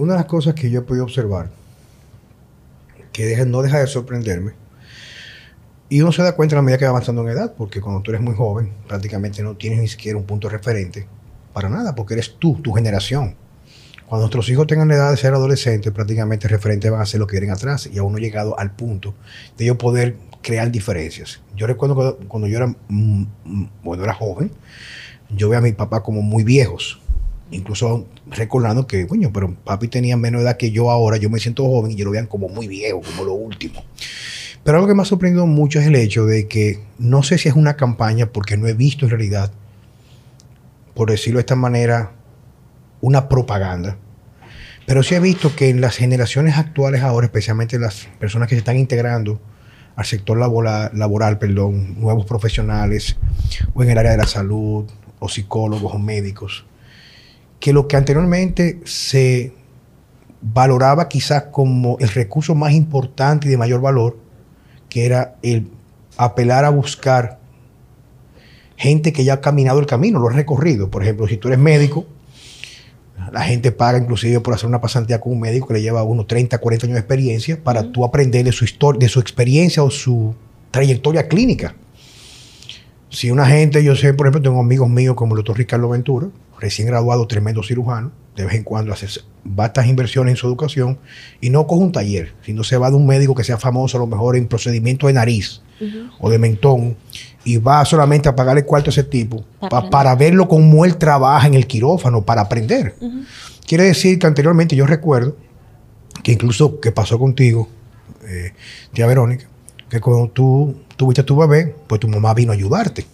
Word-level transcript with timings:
una 0.00 0.14
de 0.14 0.18
las 0.20 0.26
cosas 0.26 0.54
que 0.54 0.70
yo 0.70 0.80
he 0.80 0.82
podido 0.82 1.04
observar, 1.04 1.50
que 3.12 3.44
no 3.46 3.62
deja 3.62 3.78
de 3.78 3.86
sorprenderme, 3.86 4.52
y 5.88 6.00
uno 6.00 6.12
se 6.12 6.22
da 6.22 6.36
cuenta 6.36 6.56
a 6.56 6.62
medida 6.62 6.78
que 6.78 6.84
va 6.84 6.90
avanzando 6.90 7.22
en 7.22 7.28
edad, 7.28 7.54
porque 7.56 7.80
cuando 7.80 8.00
tú 8.00 8.12
eres 8.12 8.22
muy 8.22 8.34
joven, 8.34 8.72
prácticamente 8.86 9.42
no 9.42 9.56
tienes 9.56 9.80
ni 9.80 9.88
siquiera 9.88 10.16
un 10.16 10.24
punto 10.24 10.48
referente 10.48 11.06
para 11.52 11.68
nada, 11.68 11.94
porque 11.94 12.14
eres 12.14 12.36
tú, 12.38 12.60
tu 12.62 12.72
generación. 12.72 13.34
Cuando 14.06 14.22
nuestros 14.22 14.48
hijos 14.48 14.66
tengan 14.66 14.88
la 14.88 14.94
edad 14.94 15.10
de 15.10 15.16
ser 15.16 15.34
adolescentes, 15.34 15.92
prácticamente 15.92 16.48
referentes 16.48 16.90
van 16.90 17.00
a 17.00 17.06
ser 17.06 17.20
lo 17.20 17.26
que 17.26 17.38
vienen 17.38 17.50
atrás 17.50 17.88
y 17.92 17.98
aún 17.98 18.12
no 18.12 18.18
he 18.18 18.20
llegado 18.20 18.58
al 18.58 18.74
punto 18.74 19.14
de 19.58 19.66
yo 19.66 19.78
poder 19.78 20.16
crear 20.42 20.70
diferencias. 20.70 21.40
Yo 21.56 21.66
recuerdo 21.66 22.18
cuando, 22.28 22.48
yo 22.48 22.56
era, 22.56 22.66
mm, 22.66 23.24
mm, 23.44 23.68
bueno, 23.82 24.04
era 24.04 24.14
joven, 24.14 24.52
yo 25.28 25.48
veía 25.48 25.58
a 25.58 25.62
mi 25.62 25.72
papá 25.72 26.02
como 26.02 26.22
muy 26.22 26.44
viejos. 26.44 27.00
Incluso 27.52 28.06
recordando 28.28 28.86
que, 28.86 29.06
coño, 29.06 29.32
pero 29.32 29.54
papi 29.54 29.88
tenía 29.88 30.16
menos 30.16 30.42
edad 30.42 30.56
que 30.56 30.70
yo 30.70 30.90
ahora, 30.90 31.16
yo 31.16 31.30
me 31.30 31.40
siento 31.40 31.64
joven 31.64 31.92
y 31.92 31.96
yo 31.96 32.04
lo 32.04 32.12
vean 32.12 32.26
como 32.26 32.48
muy 32.48 32.68
viejo, 32.68 33.00
como 33.00 33.24
lo 33.24 33.34
último. 33.34 33.84
Pero 34.62 34.76
algo 34.76 34.88
que 34.88 34.94
me 34.94 35.02
ha 35.02 35.06
sorprendido 35.06 35.46
mucho 35.46 35.80
es 35.80 35.86
el 35.86 35.96
hecho 35.96 36.26
de 36.26 36.46
que 36.46 36.80
no 36.98 37.22
sé 37.22 37.38
si 37.38 37.48
es 37.48 37.54
una 37.54 37.76
campaña, 37.76 38.26
porque 38.26 38.56
no 38.56 38.66
he 38.66 38.74
visto 38.74 39.06
en 39.06 39.10
realidad, 39.10 39.50
por 40.94 41.10
decirlo 41.10 41.38
de 41.38 41.42
esta 41.42 41.56
manera, 41.56 42.12
una 43.00 43.28
propaganda. 43.28 43.96
Pero 44.86 45.02
sí 45.02 45.14
he 45.14 45.20
visto 45.20 45.54
que 45.56 45.70
en 45.70 45.80
las 45.80 45.96
generaciones 45.96 46.56
actuales 46.56 47.02
ahora, 47.02 47.26
especialmente 47.26 47.78
las 47.78 48.08
personas 48.18 48.48
que 48.48 48.54
se 48.54 48.58
están 48.58 48.76
integrando 48.76 49.40
al 49.96 50.04
sector 50.04 50.38
laboral, 50.38 50.90
laboral 50.94 51.38
perdón, 51.38 52.00
nuevos 52.00 52.26
profesionales, 52.26 53.16
o 53.74 53.82
en 53.82 53.90
el 53.90 53.98
área 53.98 54.12
de 54.12 54.18
la 54.18 54.26
salud, 54.26 54.86
o 55.18 55.28
psicólogos, 55.28 55.94
o 55.94 55.98
médicos, 55.98 56.64
que 57.60 57.72
lo 57.72 57.86
que 57.86 57.96
anteriormente 57.96 58.80
se 58.84 59.52
valoraba 60.40 61.08
quizás 61.08 61.44
como 61.52 61.98
el 62.00 62.08
recurso 62.08 62.54
más 62.54 62.72
importante 62.72 63.46
y 63.46 63.50
de 63.50 63.58
mayor 63.58 63.80
valor, 63.80 64.18
que 64.88 65.04
era 65.04 65.36
el 65.42 65.68
apelar 66.16 66.64
a 66.64 66.70
buscar 66.70 67.38
gente 68.76 69.12
que 69.12 69.24
ya 69.24 69.34
ha 69.34 69.40
caminado 69.40 69.78
el 69.78 69.86
camino, 69.86 70.18
lo 70.18 70.28
ha 70.28 70.32
recorrido. 70.32 70.90
Por 70.90 71.02
ejemplo, 71.02 71.28
si 71.28 71.36
tú 71.36 71.48
eres 71.48 71.60
médico, 71.60 72.06
la 73.30 73.42
gente 73.42 73.72
paga 73.72 73.98
inclusive 73.98 74.40
por 74.40 74.54
hacer 74.54 74.66
una 74.66 74.80
pasantía 74.80 75.20
con 75.20 75.32
un 75.32 75.40
médico 75.40 75.68
que 75.68 75.74
le 75.74 75.82
lleva 75.82 76.00
a 76.00 76.04
unos 76.04 76.26
30, 76.26 76.56
40 76.56 76.86
años 76.86 76.94
de 76.94 77.00
experiencia 77.00 77.62
para 77.62 77.92
tú 77.92 78.04
aprender 78.04 78.44
de 78.44 78.52
su 78.52 78.64
historia, 78.64 78.98
de 78.98 79.08
su 79.08 79.20
experiencia 79.20 79.82
o 79.82 79.90
su 79.90 80.34
trayectoria 80.70 81.28
clínica. 81.28 81.74
Si 83.10 83.30
una 83.30 83.44
gente, 83.46 83.82
yo 83.82 83.96
sé, 83.96 84.14
por 84.14 84.26
ejemplo, 84.26 84.40
tengo 84.40 84.60
amigos 84.60 84.88
míos 84.88 85.16
como 85.16 85.34
el 85.34 85.38
doctor 85.38 85.58
Ricardo 85.58 85.88
Ventura, 85.88 86.28
recién 86.60 86.86
graduado, 86.86 87.26
tremendo 87.26 87.62
cirujano, 87.62 88.12
de 88.36 88.44
vez 88.44 88.54
en 88.54 88.62
cuando 88.62 88.92
hace 88.92 89.06
bastas 89.42 89.86
inversiones 89.86 90.32
en 90.32 90.36
su 90.36 90.46
educación 90.46 90.98
y 91.40 91.50
no 91.50 91.66
coge 91.66 91.82
un 91.82 91.92
taller, 91.92 92.34
sino 92.44 92.62
se 92.62 92.76
va 92.76 92.88
de 92.90 92.96
un 92.96 93.06
médico 93.06 93.34
que 93.34 93.42
sea 93.42 93.58
famoso 93.58 93.96
a 93.96 94.00
lo 94.00 94.06
mejor 94.06 94.36
en 94.36 94.46
procedimiento 94.46 95.08
de 95.08 95.14
nariz 95.14 95.60
o 96.20 96.30
de 96.30 96.38
mentón 96.38 96.96
y 97.44 97.56
va 97.56 97.84
solamente 97.84 98.28
a 98.28 98.36
pagar 98.36 98.58
el 98.58 98.64
cuarto 98.64 98.90
a 98.90 98.92
ese 98.92 99.02
tipo 99.02 99.44
para 99.90 100.14
verlo 100.14 100.46
cómo 100.46 100.84
él 100.84 100.96
trabaja 100.96 101.46
en 101.46 101.54
el 101.54 101.66
quirófano, 101.66 102.22
para 102.22 102.42
aprender. 102.42 102.94
Quiere 103.66 103.84
decir 103.84 104.18
que 104.18 104.26
anteriormente 104.26 104.76
yo 104.76 104.86
recuerdo 104.86 105.36
que 106.22 106.32
incluso 106.32 106.80
que 106.80 106.92
pasó 106.92 107.18
contigo, 107.18 107.68
eh, 108.28 108.52
tía 108.92 109.06
Verónica, 109.06 109.48
que 109.90 110.00
cuando 110.00 110.28
tú 110.28 110.74
tuviste 110.96 111.20
a 111.20 111.26
tu 111.26 111.36
bebé, 111.36 111.74
pues 111.86 112.00
tu 112.00 112.08
mamá 112.08 112.32
vino 112.32 112.52
a 112.52 112.54
ayudarte. 112.54 113.04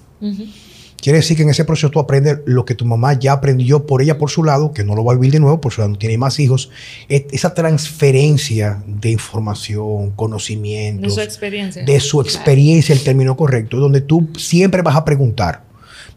Quiere 1.01 1.19
decir 1.19 1.37
que 1.37 1.43
en 1.43 1.51
ese 1.51 1.65
proceso 1.65 1.91
tú 1.91 2.01
aprendes 2.01 2.39
lo 2.47 2.65
que 2.65 2.75
tu 2.75 2.85
mamá 2.85 3.15
ya 3.15 3.33
aprendió 3.33 3.87
por 3.87 4.03
ella 4.03 4.19
por 4.19 4.31
su 4.31 4.43
lado, 4.45 4.73
que 4.73 4.85
no 4.85 4.95
lo 4.95 5.05
va 5.05 5.13
a 5.13 5.17
vivir 5.17 5.33
de 5.33 5.41
nuevo, 5.41 5.61
por 5.61 5.73
su 5.73 5.81
lado 5.81 5.93
no 5.93 5.99
tiene 5.99 6.19
más 6.19 6.39
hijos. 6.39 6.71
esa 7.09 7.55
transferencia 7.55 8.83
de 8.87 9.11
información, 9.11 10.11
conocimiento. 10.13 11.03
De 11.07 11.11
su 11.11 11.21
experiencia. 11.21 11.85
De 11.85 12.01
su 12.01 12.21
experiencia, 12.21 12.95
el 12.95 13.03
término 13.03 13.37
correcto, 13.37 13.79
donde 13.79 14.01
tú 14.01 14.29
siempre 14.37 14.83
vas 14.83 14.97
a 14.97 15.05
preguntar, 15.05 15.63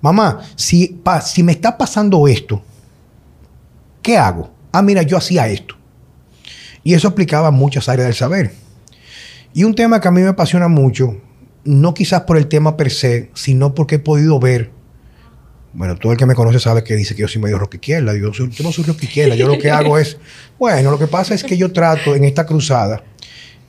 mamá, 0.02 0.42
si, 0.56 1.00
si 1.24 1.44
me 1.44 1.52
está 1.52 1.78
pasando 1.78 2.28
esto, 2.28 2.62
¿qué 4.02 4.18
hago? 4.18 4.50
Ah, 4.72 4.81
mira, 4.81 5.03
yo 5.03 5.18
hacía 5.18 5.48
esto. 5.48 5.75
Y 6.84 6.94
eso 6.94 7.08
aplicaba 7.08 7.50
a 7.50 7.52
muchas 7.52 7.88
áreas 7.90 8.08
del 8.08 8.16
saber. 8.16 8.69
Y 9.54 9.64
un 9.64 9.76
tema 9.76 10.00
que 10.00 10.08
a 10.08 10.12
mí 10.12 10.22
me 10.22 10.28
apasiona 10.28 10.68
mucho, 10.68 11.18
no 11.64 11.94
quizás 11.94 12.22
por 12.22 12.38
el 12.38 12.48
tema 12.48 12.78
per 12.78 12.92
se, 12.92 13.32
sino 13.34 13.74
porque 13.74 13.96
he 13.96 14.00
podido 14.00 14.40
ver 14.40 14.72
bueno, 15.74 15.96
todo 15.98 16.12
el 16.12 16.18
que 16.18 16.26
me 16.26 16.34
conoce 16.34 16.60
sabe 16.60 16.84
que 16.84 16.96
dice 16.96 17.16
que 17.16 17.22
yo 17.22 17.28
soy 17.28 17.42
medio 17.42 17.60
rock 17.60 17.76
izquierda. 17.76 18.14
Yo, 18.16 18.32
yo 18.32 18.64
no 18.64 18.72
soy 18.72 18.86
rock 18.86 19.04
izquierda. 19.04 19.36
Yo 19.36 19.48
lo 19.48 19.58
que 19.58 19.70
hago 19.70 19.98
es, 19.98 20.18
bueno, 20.60 20.92
lo 20.92 20.98
que 20.98 21.08
pasa 21.08 21.34
es 21.34 21.44
que 21.44 21.58
yo 21.58 21.72
trato 21.72 22.16
en 22.16 22.24
esta 22.24 22.46
cruzada 22.46 23.04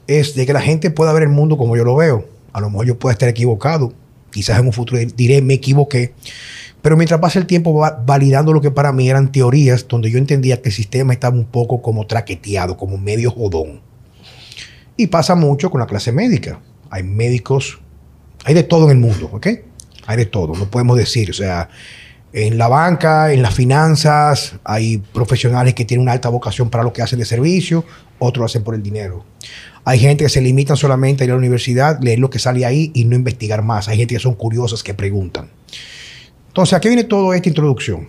es 0.06 0.34
de 0.34 0.46
que 0.46 0.52
la 0.52 0.62
gente 0.62 0.90
pueda 0.90 1.12
ver 1.12 1.24
el 1.24 1.28
mundo 1.28 1.56
como 1.56 1.76
yo 1.76 1.84
lo 1.84 1.96
veo. 1.96 2.28
A 2.52 2.60
lo 2.60 2.70
mejor 2.70 2.86
yo 2.86 2.98
pueda 2.98 3.12
estar 3.12 3.28
equivocado. 3.28 3.92
Quizás 4.30 4.58
en 4.58 4.66
un 4.66 4.72
futuro 4.72 5.00
diré 5.14 5.42
me 5.42 5.54
equivoqué. 5.54 6.14
Pero 6.80 6.96
mientras 6.96 7.20
pasa 7.20 7.38
el 7.38 7.46
tiempo 7.46 7.74
va 7.74 8.02
validando 8.04 8.54
lo 8.54 8.62
que 8.62 8.70
para 8.70 8.92
mí 8.92 9.10
eran 9.10 9.30
teorías 9.30 9.86
donde 9.86 10.10
yo 10.10 10.16
entendía 10.16 10.62
que 10.62 10.70
el 10.70 10.74
sistema 10.74 11.12
estaba 11.12 11.36
un 11.36 11.44
poco 11.44 11.82
como 11.82 12.06
traqueteado, 12.06 12.78
como 12.78 12.96
medio 12.96 13.30
jodón. 13.30 13.82
Y 15.00 15.06
pasa 15.06 15.34
mucho 15.34 15.70
con 15.70 15.80
la 15.80 15.86
clase 15.86 16.12
médica. 16.12 16.60
Hay 16.90 17.02
médicos, 17.02 17.80
hay 18.44 18.54
de 18.54 18.62
todo 18.62 18.84
en 18.84 18.90
el 18.90 18.98
mundo, 18.98 19.30
¿ok? 19.32 19.46
hay 20.10 20.16
de 20.16 20.26
todo, 20.26 20.54
no 20.54 20.68
podemos 20.68 20.96
decir, 20.96 21.30
o 21.30 21.32
sea, 21.32 21.68
en 22.32 22.58
la 22.58 22.68
banca, 22.68 23.32
en 23.32 23.42
las 23.42 23.54
finanzas, 23.54 24.56
hay 24.64 24.98
profesionales 24.98 25.74
que 25.74 25.84
tienen 25.84 26.02
una 26.02 26.12
alta 26.12 26.28
vocación 26.28 26.68
para 26.68 26.82
lo 26.82 26.92
que 26.92 27.02
hacen 27.02 27.18
de 27.20 27.24
servicio, 27.24 27.84
otros 28.18 28.40
lo 28.40 28.46
hacen 28.46 28.64
por 28.64 28.74
el 28.74 28.82
dinero. 28.82 29.24
Hay 29.84 29.98
gente 29.98 30.24
que 30.24 30.30
se 30.30 30.40
limitan 30.40 30.76
solamente 30.76 31.22
a 31.22 31.24
ir 31.26 31.30
a 31.30 31.34
la 31.34 31.38
universidad, 31.38 32.00
leer 32.00 32.18
lo 32.18 32.28
que 32.28 32.38
sale 32.38 32.66
ahí 32.66 32.90
y 32.94 33.04
no 33.04 33.16
investigar 33.16 33.62
más. 33.62 33.88
Hay 33.88 33.96
gente 33.98 34.14
que 34.14 34.20
son 34.20 34.34
curiosas 34.34 34.82
que 34.82 34.94
preguntan. 34.94 35.48
Entonces, 36.48 36.74
aquí 36.74 36.88
viene 36.88 37.04
toda 37.04 37.34
esta 37.34 37.48
introducción. 37.48 38.08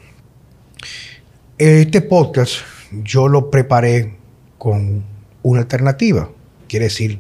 Este 1.58 2.02
podcast 2.02 2.56
yo 3.03 3.28
lo 3.28 3.50
preparé 3.50 4.18
con 4.58 5.03
una 5.44 5.62
alternativa, 5.62 6.29
quiere 6.72 6.86
decir 6.86 7.20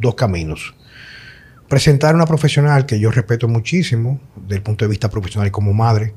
dos 0.00 0.14
caminos 0.14 0.74
presentar 1.68 2.12
a 2.12 2.16
una 2.16 2.24
profesional 2.24 2.86
que 2.86 2.98
yo 2.98 3.10
respeto 3.10 3.46
muchísimo, 3.46 4.18
desde 4.36 4.56
el 4.56 4.62
punto 4.62 4.86
de 4.86 4.88
vista 4.88 5.10
profesional 5.10 5.48
y 5.48 5.50
como 5.50 5.74
madre, 5.74 6.14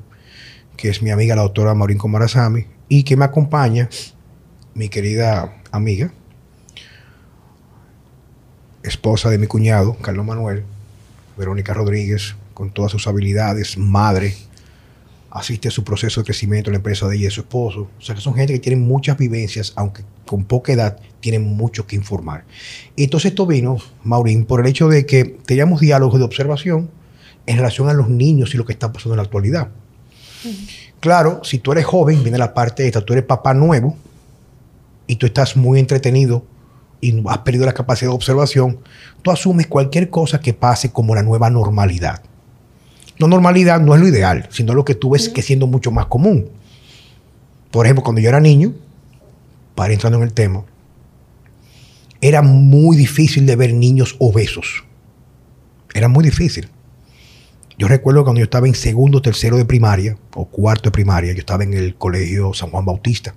que 0.78 0.88
es 0.88 1.02
mi 1.02 1.10
amiga 1.10 1.36
la 1.36 1.42
doctora 1.42 1.74
Maurín 1.74 1.98
Comarazami, 1.98 2.64
y 2.88 3.02
que 3.02 3.18
me 3.18 3.26
acompaña 3.26 3.90
mi 4.72 4.88
querida 4.88 5.60
amiga, 5.70 6.10
esposa 8.82 9.28
de 9.28 9.36
mi 9.36 9.46
cuñado, 9.46 9.98
Carlos 9.98 10.24
Manuel, 10.24 10.64
Verónica 11.36 11.74
Rodríguez, 11.74 12.34
con 12.54 12.70
todas 12.70 12.90
sus 12.92 13.06
habilidades, 13.06 13.76
madre, 13.76 14.34
asiste 15.30 15.68
a 15.68 15.70
su 15.70 15.84
proceso 15.84 16.22
de 16.22 16.24
crecimiento 16.24 16.70
en 16.70 16.72
la 16.72 16.78
empresa 16.78 17.06
de 17.08 17.16
ella 17.16 17.28
y 17.28 17.30
su 17.30 17.42
esposo. 17.42 17.90
O 17.98 18.00
sea 18.00 18.14
que 18.14 18.22
son 18.22 18.34
gente 18.34 18.54
que 18.54 18.58
tienen 18.58 18.86
muchas 18.86 19.18
vivencias, 19.18 19.74
aunque 19.76 20.02
con 20.24 20.44
poca 20.44 20.72
edad 20.72 20.98
tienen 21.22 21.44
mucho 21.44 21.86
que 21.86 21.96
informar. 21.96 22.44
Y 22.96 23.04
entonces 23.04 23.30
esto 23.30 23.46
vino, 23.46 23.78
Maurín, 24.02 24.44
por 24.44 24.60
el 24.60 24.66
hecho 24.66 24.88
de 24.88 25.06
que 25.06 25.24
teníamos 25.24 25.80
diálogos 25.80 26.18
de 26.18 26.24
observación 26.26 26.90
en 27.46 27.56
relación 27.56 27.88
a 27.88 27.94
los 27.94 28.10
niños 28.10 28.54
y 28.54 28.58
lo 28.58 28.66
que 28.66 28.72
está 28.72 28.92
pasando 28.92 29.14
en 29.14 29.18
la 29.18 29.22
actualidad. 29.22 29.68
Claro, 31.00 31.40
si 31.44 31.58
tú 31.58 31.72
eres 31.72 31.86
joven, 31.86 32.22
viene 32.22 32.36
la 32.36 32.52
parte 32.52 32.86
esta, 32.86 33.00
tú 33.00 33.12
eres 33.14 33.24
papá 33.24 33.54
nuevo 33.54 33.96
y 35.06 35.16
tú 35.16 35.26
estás 35.26 35.56
muy 35.56 35.78
entretenido 35.78 36.44
y 37.00 37.22
has 37.28 37.38
perdido 37.38 37.66
la 37.66 37.72
capacidad 37.72 38.10
de 38.10 38.16
observación, 38.16 38.78
tú 39.22 39.30
asumes 39.30 39.66
cualquier 39.66 40.10
cosa 40.10 40.40
que 40.40 40.52
pase 40.52 40.92
como 40.92 41.14
la 41.14 41.22
nueva 41.22 41.50
normalidad. 41.50 42.22
No 43.18 43.28
normalidad 43.28 43.80
no 43.80 43.94
es 43.94 44.00
lo 44.00 44.08
ideal, 44.08 44.48
sino 44.50 44.74
lo 44.74 44.84
que 44.84 44.94
tú 44.94 45.10
ves 45.10 45.28
que 45.28 45.42
siendo 45.42 45.66
mucho 45.66 45.90
más 45.90 46.06
común. 46.06 46.48
Por 47.70 47.86
ejemplo, 47.86 48.02
cuando 48.02 48.20
yo 48.20 48.28
era 48.28 48.40
niño, 48.40 48.72
para 49.74 49.92
entrando 49.92 50.18
en 50.18 50.24
el 50.24 50.32
tema, 50.32 50.64
era 52.22 52.40
muy 52.40 52.96
difícil 52.96 53.44
de 53.46 53.56
ver 53.56 53.74
niños 53.74 54.14
obesos. 54.20 54.84
Era 55.92 56.08
muy 56.08 56.24
difícil. 56.24 56.68
Yo 57.76 57.88
recuerdo 57.88 58.22
cuando 58.22 58.38
yo 58.38 58.44
estaba 58.44 58.68
en 58.68 58.76
segundo, 58.76 59.20
tercero 59.20 59.56
de 59.56 59.64
primaria, 59.64 60.16
o 60.34 60.46
cuarto 60.46 60.84
de 60.84 60.92
primaria, 60.92 61.32
yo 61.32 61.40
estaba 61.40 61.64
en 61.64 61.74
el 61.74 61.96
colegio 61.96 62.54
San 62.54 62.70
Juan 62.70 62.84
Bautista. 62.84 63.34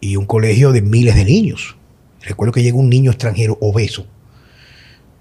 Y 0.00 0.16
un 0.16 0.26
colegio 0.26 0.72
de 0.72 0.82
miles 0.82 1.14
de 1.14 1.24
niños. 1.24 1.76
Recuerdo 2.20 2.52
que 2.52 2.64
llegó 2.64 2.80
un 2.80 2.90
niño 2.90 3.12
extranjero 3.12 3.56
obeso 3.60 4.06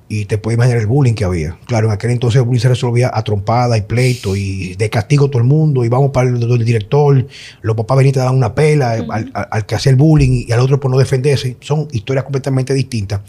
y 0.08 0.26
te 0.26 0.38
puedes 0.38 0.58
imaginar 0.58 0.80
el 0.80 0.88
bullying 0.88 1.14
que 1.14 1.26
había. 1.26 1.58
Claro, 1.66 1.88
en 1.88 1.94
aquel 1.94 2.12
entonces 2.12 2.40
el 2.40 2.46
bullying 2.46 2.62
se 2.62 2.70
resolvía 2.70 3.12
a 3.14 3.24
trompada 3.24 3.78
y 3.78 3.82
pleito 3.82 4.36
y 4.36 4.76
de 4.76 4.90
castigo 4.90 5.30
todo 5.30 5.40
el 5.42 5.48
mundo. 5.48 5.84
Y 5.84 5.90
vamos 5.90 6.12
para 6.12 6.30
el, 6.30 6.66
director, 6.66 7.26
los 7.62 7.76
papás 7.76 7.98
venían 7.98 8.10
y 8.10 8.14
te 8.14 8.20
daban 8.20 8.36
una 8.36 8.54
pela 8.54 8.92
al, 8.92 9.66
que 9.66 9.76
hacía 9.76 9.92
el 9.92 9.96
bullying 9.96 10.46
y 10.48 10.52
al 10.52 10.60
otro 10.60 10.80
por 10.80 10.92
no 10.92 10.98
defenderse. 10.98 11.58
Son 11.60 11.88
historias 11.92 12.24
completamente 12.24 12.74
distintas. 12.74 13.22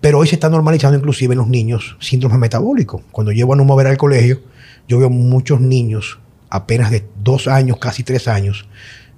Pero 0.00 0.18
hoy 0.18 0.26
se 0.26 0.36
está 0.36 0.48
normalizando 0.48 0.98
inclusive 0.98 1.34
en 1.34 1.38
los 1.38 1.48
niños 1.48 1.96
síndrome 2.00 2.38
metabólico. 2.38 3.02
Cuando 3.12 3.32
llevo 3.32 3.54
a 3.54 3.56
no 3.56 3.64
mover 3.64 3.86
al 3.86 3.96
colegio, 3.96 4.40
yo 4.88 4.98
veo 4.98 5.10
muchos 5.10 5.60
niños 5.60 6.18
apenas 6.48 6.90
de 6.90 7.04
dos 7.22 7.48
años, 7.48 7.78
casi 7.78 8.02
tres 8.02 8.28
años, 8.28 8.68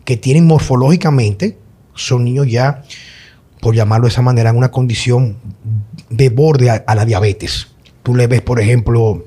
que 0.04 0.16
tienen 0.16 0.46
morfológicamente, 0.46 1.58
son 1.94 2.24
niños 2.24 2.46
ya, 2.48 2.82
por 3.60 3.74
llamarlo 3.74 4.06
de 4.06 4.12
esa 4.12 4.22
manera, 4.22 4.50
en 4.50 4.56
una 4.56 4.70
condición 4.70 5.36
de 6.10 6.28
borde 6.28 6.70
a, 6.70 6.94
la 6.94 7.04
diabetes. 7.04 7.68
Tú 8.02 8.14
le 8.14 8.26
ves, 8.26 8.42
por 8.42 8.60
ejemplo, 8.60 9.24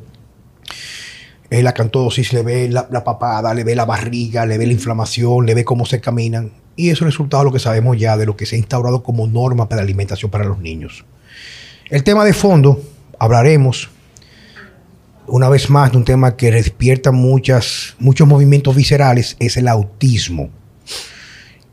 eh, 1.49 1.61
la 1.61 1.73
cantosis, 1.73 2.33
le 2.33 2.43
ves 2.43 2.71
la, 2.71 3.03
papada, 3.03 3.53
le 3.53 3.63
ves 3.63 3.75
la 3.75 3.85
barriga, 3.85 4.45
le 4.45 4.57
ves 4.57 4.67
la 4.67 4.73
inflamación, 4.73 5.45
le 5.45 5.53
ves 5.53 5.65
cómo 5.65 5.85
se 5.85 5.99
caminan. 5.99 6.51
Y 6.75 6.89
eso 6.89 7.05
es 7.05 7.11
resultado 7.11 7.43
de 7.43 7.49
lo 7.49 7.53
que 7.53 7.59
sabemos 7.59 7.97
ya 7.97 8.17
de 8.17 8.25
lo 8.25 8.35
que 8.35 8.45
se 8.45 8.55
ha 8.55 8.59
instaurado 8.59 9.03
como 9.03 9.27
norma 9.27 9.67
para 9.67 9.81
la 9.81 9.83
alimentación 9.83 10.31
para 10.31 10.45
los 10.45 10.59
niños. 10.59 11.05
El 11.89 12.03
tema 12.03 12.23
de 12.23 12.33
fondo, 12.33 12.81
hablaremos 13.19 13.89
una 15.27 15.49
vez 15.49 15.69
más 15.69 15.91
de 15.91 15.97
un 15.97 16.05
tema 16.05 16.35
que 16.35 16.51
despierta 16.51 17.11
muchos 17.11 17.95
movimientos 17.99 18.75
viscerales, 18.75 19.35
es 19.39 19.57
el 19.57 19.67
autismo. 19.67 20.49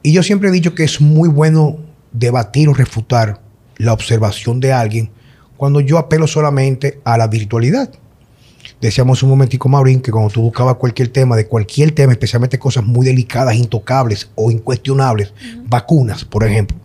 Y 0.03 0.13
yo 0.13 0.23
siempre 0.23 0.49
he 0.49 0.53
dicho 0.53 0.75
que 0.75 0.85
es 0.85 1.01
muy 1.01 1.29
bueno 1.29 1.79
debatir 2.13 2.69
o 2.69 2.75
refutar 2.75 3.41
la 3.77 3.93
observación 3.93 4.61
de 4.61 4.73
alguien 4.73 5.11
cuando 5.57 5.81
yo 5.81 5.99
apelo 5.99 6.27
solamente 6.27 7.01
a 7.05 7.19
la 7.19 7.27
virtualidad. 7.27 7.91
Decíamos 8.81 9.23
un 9.23 9.31
momentico, 9.31 9.69
Maurín, 9.69 10.01
que 10.01 10.13
cuando 10.13 10.31
tú 10.31 10.43
buscabas 10.43 10.77
cualquier 10.77 11.09
tema, 11.09 11.37
de 11.37 11.49
cualquier 11.49 11.91
tema, 11.93 12.13
especialmente 12.13 12.59
cosas 12.59 12.85
muy 12.85 13.05
delicadas, 13.05 13.57
intocables 13.57 14.31
o 14.37 14.51
incuestionables, 14.53 15.33
vacunas, 15.67 16.25
por 16.25 16.45
ejemplo, 16.45 16.77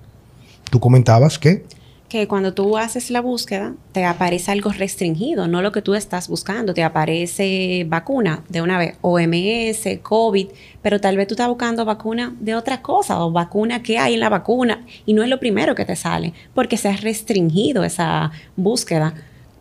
tú 0.72 0.80
comentabas 0.80 1.38
que 1.38 1.66
que 2.13 2.27
cuando 2.27 2.54
tú 2.54 2.77
haces 2.77 3.10
la 3.10 3.21
búsqueda, 3.21 3.74
te 3.92 4.06
aparece 4.06 4.51
algo 4.51 4.71
restringido, 4.71 5.48
no 5.48 5.63
lo 5.63 5.71
que 5.71 5.81
tú 5.81 5.95
estás 5.95 6.27
buscando. 6.27 6.75
Te 6.75 6.83
aparece 6.83 7.88
vacuna 7.89 8.44
de 8.50 8.62
una 8.62 8.77
vez, 8.77 8.98
OMS, 9.01 10.00
COVID, 10.04 10.48
pero 10.83 11.01
tal 11.01 11.18
vez 11.18 11.27
tú 11.27 11.33
estás 11.33 11.48
buscando 11.48 11.86
vacuna 11.86 12.36
de 12.39 12.54
otra 12.54 12.83
cosa 12.83 13.19
o 13.19 13.31
vacuna 13.31 13.81
que 13.81 13.98
hay 13.98 14.13
en 14.13 14.19
la 14.19 14.30
vacuna 14.30 14.86
y 15.07 15.13
no 15.13 15.24
es 15.24 15.30
lo 15.30 15.39
primero 15.39 15.74
que 15.74 15.86
te 15.86 15.95
sale, 15.95 16.33
porque 16.54 16.77
se 16.77 16.89
ha 16.89 16.95
restringido 16.98 17.83
esa 17.83 18.31
búsqueda. 18.56 19.16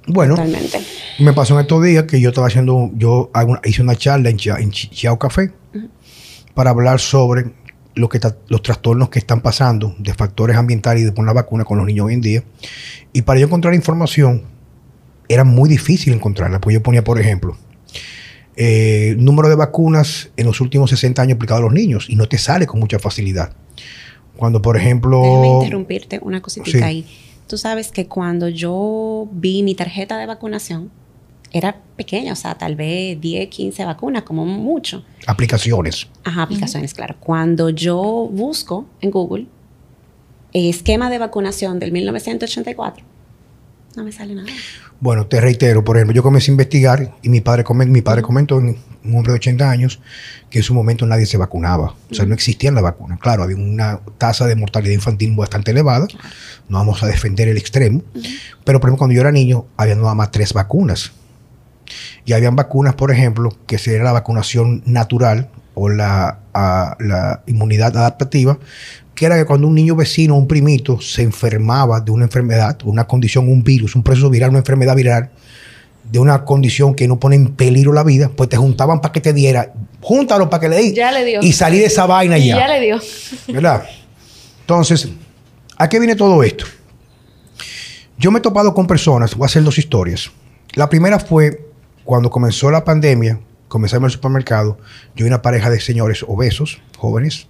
Bueno, 0.06 0.36
me 1.20 1.32
pasó 1.32 1.54
en 1.54 1.60
estos 1.60 1.82
días 1.82 2.04
que 2.04 2.20
yo 2.20 2.28
estaba 2.28 2.48
haciendo, 2.48 2.90
yo 2.96 3.30
hice 3.64 3.80
una 3.80 3.96
charla 3.96 4.28
en, 4.28 4.36
Chiao 4.36 5.18
Café 5.18 5.52
para 6.52 6.68
hablar 6.68 7.00
sobre 7.00 7.46
lo 7.94 8.08
que 8.08 8.20
los 8.48 8.62
trastornos 8.62 9.08
que 9.10 9.18
están 9.18 9.40
pasando 9.40 9.94
de 9.98 10.14
factores 10.14 10.56
ambientales 10.56 11.02
y 11.02 11.04
de 11.04 11.12
poner 11.12 11.26
la 11.26 11.34
vacuna 11.34 11.64
con 11.64 11.78
los 11.78 11.86
niños 11.86 12.06
hoy 12.06 12.14
en 12.14 12.20
día. 12.20 12.44
Y 13.12 13.22
para 13.22 13.40
yo 13.40 13.46
encontrar 13.46 13.74
información, 13.74 14.42
era 15.28 15.44
muy 15.44 15.68
difícil 15.68 16.12
encontrarla. 16.12 16.60
Pues 16.60 16.74
yo 16.74 16.82
ponía, 16.82 17.04
por 17.04 17.20
ejemplo, 17.20 17.56
eh, 18.56 19.14
número 19.18 19.48
de 19.48 19.54
vacunas 19.54 20.30
en 20.36 20.46
los 20.46 20.60
últimos 20.60 20.90
60 20.90 21.22
años 21.22 21.36
aplicado 21.36 21.60
a 21.60 21.62
los 21.62 21.72
niños 21.72 22.08
y 22.08 22.16
no 22.16 22.28
te 22.28 22.38
sale 22.38 22.66
con 22.66 22.80
mucha 22.80 22.98
facilidad. 22.98 23.54
Cuando, 24.36 24.62
por 24.62 24.76
ejemplo... 24.76 25.22
Déjame 25.22 25.48
interrumpirte 25.48 26.18
una 26.22 26.40
cosita 26.40 26.86
ahí. 26.86 27.06
Tú 27.46 27.58
sabes 27.58 27.92
que 27.92 28.06
cuando 28.06 28.48
yo 28.48 29.28
vi 29.32 29.62
mi 29.62 29.74
tarjeta 29.74 30.18
de 30.18 30.26
vacunación, 30.26 30.90
era 31.52 31.76
pequeña, 31.96 32.32
o 32.32 32.36
sea, 32.36 32.56
tal 32.56 32.76
vez 32.76 33.20
10, 33.20 33.48
15 33.48 33.84
vacunas, 33.84 34.22
como 34.22 34.44
mucho. 34.46 35.04
Aplicaciones. 35.26 36.08
Ajá, 36.24 36.42
aplicaciones, 36.42 36.94
claro. 36.94 37.16
Cuando 37.20 37.70
yo 37.70 38.28
busco 38.32 38.86
en 39.00 39.10
Google 39.10 39.46
esquema 40.52 41.10
de 41.10 41.18
vacunación 41.18 41.78
del 41.78 41.92
1984, 41.92 43.04
no 43.96 44.04
me 44.04 44.12
sale 44.12 44.34
nada. 44.34 44.48
Bueno, 45.00 45.26
te 45.26 45.40
reitero, 45.40 45.84
por 45.84 45.96
ejemplo, 45.96 46.14
yo 46.14 46.22
comencé 46.22 46.50
a 46.50 46.52
investigar 46.52 47.14
y 47.22 47.28
mi 47.28 47.40
padre, 47.40 47.64
mi 47.86 48.02
padre 48.02 48.22
comentó, 48.22 48.56
un 48.56 48.76
hombre 49.04 49.32
de 49.32 49.36
80 49.36 49.68
años, 49.68 50.00
que 50.48 50.58
en 50.60 50.64
su 50.64 50.74
momento 50.74 51.04
nadie 51.06 51.26
se 51.26 51.36
vacunaba. 51.36 51.94
O 52.10 52.14
sea, 52.14 52.24
no 52.24 52.34
existían 52.34 52.74
las 52.74 52.84
vacunas. 52.84 53.18
Claro, 53.18 53.42
había 53.42 53.56
una 53.56 54.00
tasa 54.16 54.46
de 54.46 54.54
mortalidad 54.54 54.94
infantil 54.94 55.34
bastante 55.34 55.72
elevada. 55.72 56.06
No 56.68 56.78
vamos 56.78 57.02
a 57.02 57.08
defender 57.08 57.48
el 57.48 57.56
extremo. 57.56 58.02
Pero, 58.64 58.80
por 58.80 58.88
ejemplo, 58.88 58.98
cuando 58.98 59.14
yo 59.14 59.20
era 59.20 59.32
niño, 59.32 59.66
había 59.76 59.96
nada 59.96 60.14
más 60.14 60.30
tres 60.30 60.52
vacunas 60.52 61.12
y 62.24 62.32
habían 62.32 62.56
vacunas, 62.56 62.94
por 62.94 63.10
ejemplo, 63.10 63.56
que 63.66 63.78
sería 63.78 64.02
la 64.02 64.12
vacunación 64.12 64.82
natural 64.86 65.48
o 65.74 65.88
la, 65.88 66.40
la 66.52 67.42
inmunidad 67.46 67.96
adaptativa, 67.96 68.58
que 69.14 69.26
era 69.26 69.36
que 69.36 69.44
cuando 69.44 69.66
un 69.68 69.74
niño 69.74 69.96
vecino 69.96 70.34
o 70.34 70.38
un 70.38 70.48
primito 70.48 71.00
se 71.00 71.22
enfermaba 71.22 72.00
de 72.00 72.10
una 72.10 72.24
enfermedad, 72.24 72.78
una 72.84 73.04
condición, 73.04 73.48
un 73.48 73.62
virus, 73.62 73.94
un 73.94 74.02
proceso 74.02 74.30
viral, 74.30 74.50
una 74.50 74.58
enfermedad 74.60 74.96
viral, 74.96 75.30
de 76.10 76.18
una 76.18 76.44
condición 76.44 76.94
que 76.94 77.06
no 77.06 77.18
pone 77.18 77.36
en 77.36 77.54
peligro 77.54 77.92
la 77.92 78.02
vida, 78.02 78.30
pues 78.34 78.48
te 78.48 78.56
juntaban 78.56 79.00
para 79.00 79.12
que 79.12 79.20
te 79.20 79.32
diera, 79.32 79.72
júntalo 80.00 80.50
para 80.50 80.60
que 80.60 80.68
le 80.68 80.78
di. 80.78 80.92
Ya 80.92 81.12
le 81.12 81.24
dio. 81.24 81.40
Y 81.42 81.52
salí 81.52 81.78
de 81.78 81.86
esa 81.86 82.06
vaina 82.06 82.36
ya. 82.38 82.56
Ya 82.56 82.68
le 82.68 82.80
dio. 82.80 83.00
¿Verdad? 83.48 83.84
Entonces, 84.60 85.08
¿a 85.76 85.88
qué 85.88 85.98
viene 85.98 86.16
todo 86.16 86.42
esto? 86.42 86.64
Yo 88.18 88.30
me 88.30 88.38
he 88.38 88.42
topado 88.42 88.74
con 88.74 88.86
personas, 88.86 89.34
voy 89.34 89.44
a 89.44 89.46
hacer 89.46 89.64
dos 89.64 89.78
historias. 89.78 90.30
La 90.74 90.88
primera 90.88 91.18
fue 91.18 91.71
cuando 92.04 92.30
comenzó 92.30 92.70
la 92.70 92.84
pandemia, 92.84 93.40
comenzamos 93.68 94.08
el 94.08 94.12
supermercado, 94.12 94.78
yo 95.14 95.24
vi 95.24 95.28
una 95.28 95.42
pareja 95.42 95.70
de 95.70 95.80
señores 95.80 96.24
obesos, 96.26 96.80
jóvenes, 96.98 97.46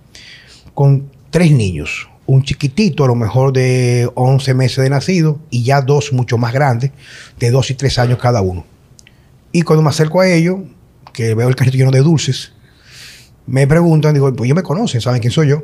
con 0.75 1.11
tres 1.31 1.51
niños. 1.51 2.09
Un 2.27 2.45
chiquitito, 2.45 3.05
a 3.05 3.09
lo 3.09 3.17
mejor 3.17 3.53
de 3.53 4.09
11 4.15 4.55
meses 4.55 4.85
de 4.85 4.91
nacido, 4.91 5.41
y 5.51 5.65
ya 5.65 5.83
dos 5.83 6.13
mucho 6.13 6.39
más 6.39 6.53
grandes, 6.53 6.93
de 7.39 7.51
2 7.51 7.71
y 7.73 7.75
3 7.75 7.99
años 7.99 8.19
cada 8.19 8.41
uno. 8.41 8.65
Y 9.51 9.63
cuando 9.63 9.83
me 9.83 9.91
acerco 9.91 10.21
a 10.21 10.29
ellos, 10.29 10.61
que 11.13 11.35
veo 11.35 11.49
el 11.49 11.57
carrito 11.57 11.77
lleno 11.77 11.91
de 11.91 12.01
dulces, 12.01 12.53
me 13.47 13.67
preguntan, 13.67 14.15
digo, 14.15 14.33
pues 14.35 14.47
ellos 14.47 14.57
me 14.57 14.63
conocen, 14.63 15.01
saben 15.01 15.21
quién 15.21 15.33
soy 15.33 15.49
yo. 15.49 15.63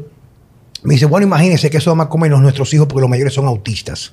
Me 0.83 0.95
dice, 0.95 1.07
bueno, 1.07 1.27
imagínense 1.27 1.71
que 1.71 1.79
eso 1.79 1.95
más 1.95 2.09
comen 2.09 2.31
nuestros 2.33 2.73
hijos 2.75 2.87
porque 2.87 3.01
los 3.01 3.11
mayores 3.11 3.35
son 3.35 3.47
autistas. 3.47 4.13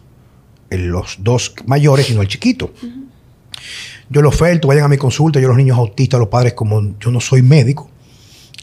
Los 0.69 1.17
dos 1.19 1.53
mayores 1.65 2.09
y 2.09 2.15
no 2.15 2.21
el 2.21 2.27
chiquito. 2.27 2.71
Yo 4.09 4.21
lo 4.21 4.29
oferto, 4.29 4.67
vayan 4.67 4.85
a 4.85 4.87
mi 4.87 4.97
consulta, 4.97 5.39
yo 5.39 5.47
los 5.47 5.57
niños 5.57 5.77
autistas, 5.77 6.19
los 6.19 6.29
padres, 6.29 6.53
como 6.53 6.97
yo 6.99 7.11
no 7.11 7.19
soy 7.19 7.41
médico 7.41 7.89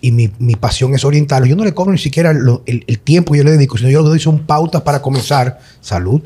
y 0.03 0.11
mi, 0.11 0.57
pasión 0.57 0.95
es 0.95 1.05
orientarlos, 1.05 1.49
yo 1.49 1.55
no 1.55 1.65
le 1.65 1.73
cobro 1.73 1.93
ni 1.93 1.99
siquiera 1.99 2.33
el, 2.33 2.99
tiempo 3.05 3.33
que 3.33 3.39
yo 3.39 3.45
le 3.45 3.53
dedico, 3.53 3.79
sino 3.79 3.89
yo 3.89 4.03
le 4.03 4.09
doy 4.09 4.19
son 4.19 4.41
pautas 4.41 4.83
para 4.83 5.01
comenzar, 5.01 5.61
salud, 5.81 6.21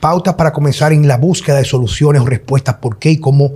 pautas 0.00 0.34
para 0.34 0.52
comenzar 0.52 0.92
en 0.92 1.06
la 1.06 1.16
búsqueda 1.16 1.58
de 1.58 1.64
soluciones 1.64 2.20
o 2.20 2.26
respuestas, 2.26 2.74
por 2.74 2.98
qué 2.98 3.12
y 3.12 3.18
cómo 3.18 3.52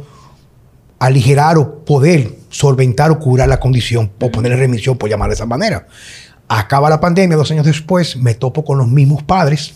aligerar 1.00 1.58
o 1.58 1.84
poder 1.84 2.36
solventar 2.50 3.10
o 3.10 3.18
curar 3.18 3.48
la 3.48 3.58
condición, 3.58 4.12
o 4.20 4.30
poner 4.30 4.52
en 4.52 4.60
remisión, 4.60 4.96
por 4.96 5.10
llamar 5.10 5.28
de 5.28 5.34
esa 5.34 5.46
manera. 5.46 5.88
Acaba 6.46 6.88
la 6.88 7.00
pandemia, 7.00 7.36
dos 7.36 7.50
años 7.50 7.66
después, 7.66 8.16
me 8.16 8.34
topo 8.34 8.64
con 8.64 8.78
los 8.78 8.86
mismos 8.86 9.24
padres 9.24 9.74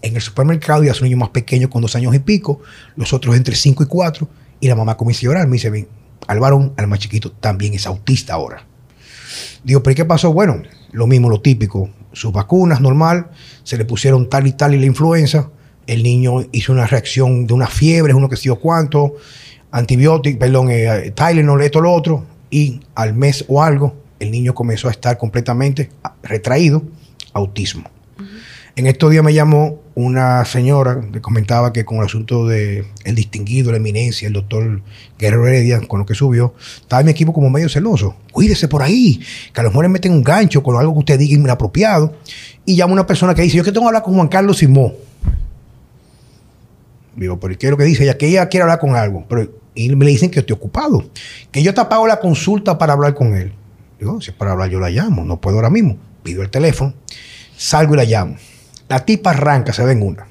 en 0.00 0.16
el 0.16 0.22
supermercado 0.22 0.84
y 0.84 0.88
a 0.88 0.94
su 0.94 1.04
niño 1.04 1.18
más 1.18 1.28
pequeño 1.28 1.68
con 1.68 1.82
dos 1.82 1.94
años 1.96 2.14
y 2.14 2.18
pico, 2.18 2.62
los 2.96 3.12
otros 3.12 3.36
entre 3.36 3.54
cinco 3.56 3.82
y 3.82 3.86
cuatro, 3.86 4.26
y 4.62 4.68
la 4.68 4.76
mamá 4.76 4.96
comienza 4.96 5.20
a 5.20 5.24
llorar. 5.24 5.48
Me 5.48 5.54
dice, 5.54 5.70
ven, 5.70 5.88
al 6.28 6.38
varón, 6.38 6.72
al 6.76 6.86
más 6.86 7.00
chiquito, 7.00 7.32
también 7.32 7.74
es 7.74 7.84
autista 7.86 8.34
ahora. 8.34 8.64
Digo, 9.64 9.82
¿pero 9.82 9.96
qué 9.96 10.04
pasó? 10.04 10.32
Bueno, 10.32 10.62
lo 10.92 11.06
mismo, 11.08 11.28
lo 11.28 11.40
típico. 11.40 11.90
Sus 12.12 12.32
vacunas, 12.32 12.80
normal, 12.80 13.26
se 13.64 13.76
le 13.76 13.84
pusieron 13.84 14.30
tal 14.30 14.46
y 14.46 14.52
tal 14.52 14.74
y 14.74 14.78
la 14.78 14.86
influenza. 14.86 15.50
El 15.88 16.04
niño 16.04 16.46
hizo 16.52 16.72
una 16.72 16.86
reacción 16.86 17.48
de 17.48 17.54
una 17.54 17.66
fiebre, 17.66 18.14
uno 18.14 18.28
que 18.28 18.36
sé 18.36 18.44
yo 18.44 18.60
cuánto, 18.60 19.16
antibiótico, 19.72 20.38
perdón, 20.38 20.68
eh, 20.70 21.12
Tylenol, 21.12 21.60
esto, 21.60 21.80
lo 21.80 21.92
otro. 21.92 22.24
Y 22.48 22.80
al 22.94 23.14
mes 23.14 23.44
o 23.48 23.64
algo, 23.64 23.96
el 24.20 24.30
niño 24.30 24.54
comenzó 24.54 24.86
a 24.86 24.92
estar 24.92 25.18
completamente 25.18 25.90
retraído, 26.22 26.84
autismo. 27.32 27.90
En 28.76 28.86
estos 28.86 29.10
días 29.10 29.24
me 29.24 29.34
llamó 29.34 29.81
una 29.94 30.44
señora 30.44 31.00
que 31.12 31.20
comentaba 31.20 31.72
que 31.72 31.84
con 31.84 31.98
el 31.98 32.04
asunto 32.04 32.46
de 32.46 32.86
el 33.04 33.14
distinguido, 33.14 33.70
la 33.70 33.76
eminencia, 33.76 34.26
el 34.26 34.34
doctor 34.34 34.80
Guerrero 35.18 35.46
Heredia, 35.46 35.80
con 35.86 36.00
lo 36.00 36.06
que 36.06 36.14
subió, 36.14 36.54
estaba 36.80 37.02
mi 37.02 37.10
equipo 37.10 37.32
como 37.32 37.50
medio 37.50 37.68
celoso. 37.68 38.16
Cuídese 38.32 38.68
por 38.68 38.82
ahí, 38.82 39.20
que 39.52 39.60
a 39.60 39.64
los 39.64 39.72
mejor 39.72 39.88
meten 39.88 40.12
un 40.12 40.24
gancho 40.24 40.62
con 40.62 40.76
algo 40.76 40.92
que 40.94 40.98
usted 41.00 41.18
diga 41.18 41.34
inapropiado. 41.34 42.14
Y 42.64 42.76
llama 42.76 42.92
una 42.92 43.06
persona 43.06 43.34
que 43.34 43.42
dice, 43.42 43.56
yo 43.56 43.64
que 43.64 43.72
tengo 43.72 43.84
que 43.84 43.88
hablar 43.88 44.02
con 44.02 44.14
Juan 44.14 44.28
Carlos 44.28 44.58
Simó. 44.58 44.94
Digo, 47.16 47.38
pero 47.38 47.58
¿qué 47.58 47.66
es 47.66 47.70
lo 47.70 47.76
que 47.76 47.84
dice? 47.84 48.04
Ella 48.04 48.16
que 48.16 48.28
ella 48.28 48.48
quiere 48.48 48.62
hablar 48.62 48.78
con 48.78 48.96
algo. 48.96 49.26
Pero 49.28 49.62
y 49.74 49.94
me 49.94 50.04
le 50.04 50.10
dicen 50.10 50.30
que 50.30 50.40
estoy 50.40 50.54
ocupado. 50.54 51.04
Que 51.50 51.62
yo 51.62 51.74
te 51.74 51.84
pago 51.84 52.06
la 52.06 52.20
consulta 52.20 52.78
para 52.78 52.92
hablar 52.92 53.14
con 53.14 53.34
él. 53.34 53.52
Digo, 53.98 54.20
si 54.20 54.30
es 54.30 54.36
para 54.36 54.52
hablar 54.52 54.70
yo 54.70 54.80
la 54.80 54.90
llamo. 54.90 55.24
No 55.24 55.40
puedo 55.40 55.56
ahora 55.56 55.70
mismo. 55.70 55.96
Pido 56.22 56.42
el 56.42 56.50
teléfono, 56.50 56.94
salgo 57.56 57.94
y 57.94 57.96
la 57.96 58.04
llamo. 58.04 58.36
La 58.92 59.06
tipa 59.06 59.30
arranca, 59.30 59.72
se 59.72 59.82
ven 59.86 60.02
una. 60.02 60.26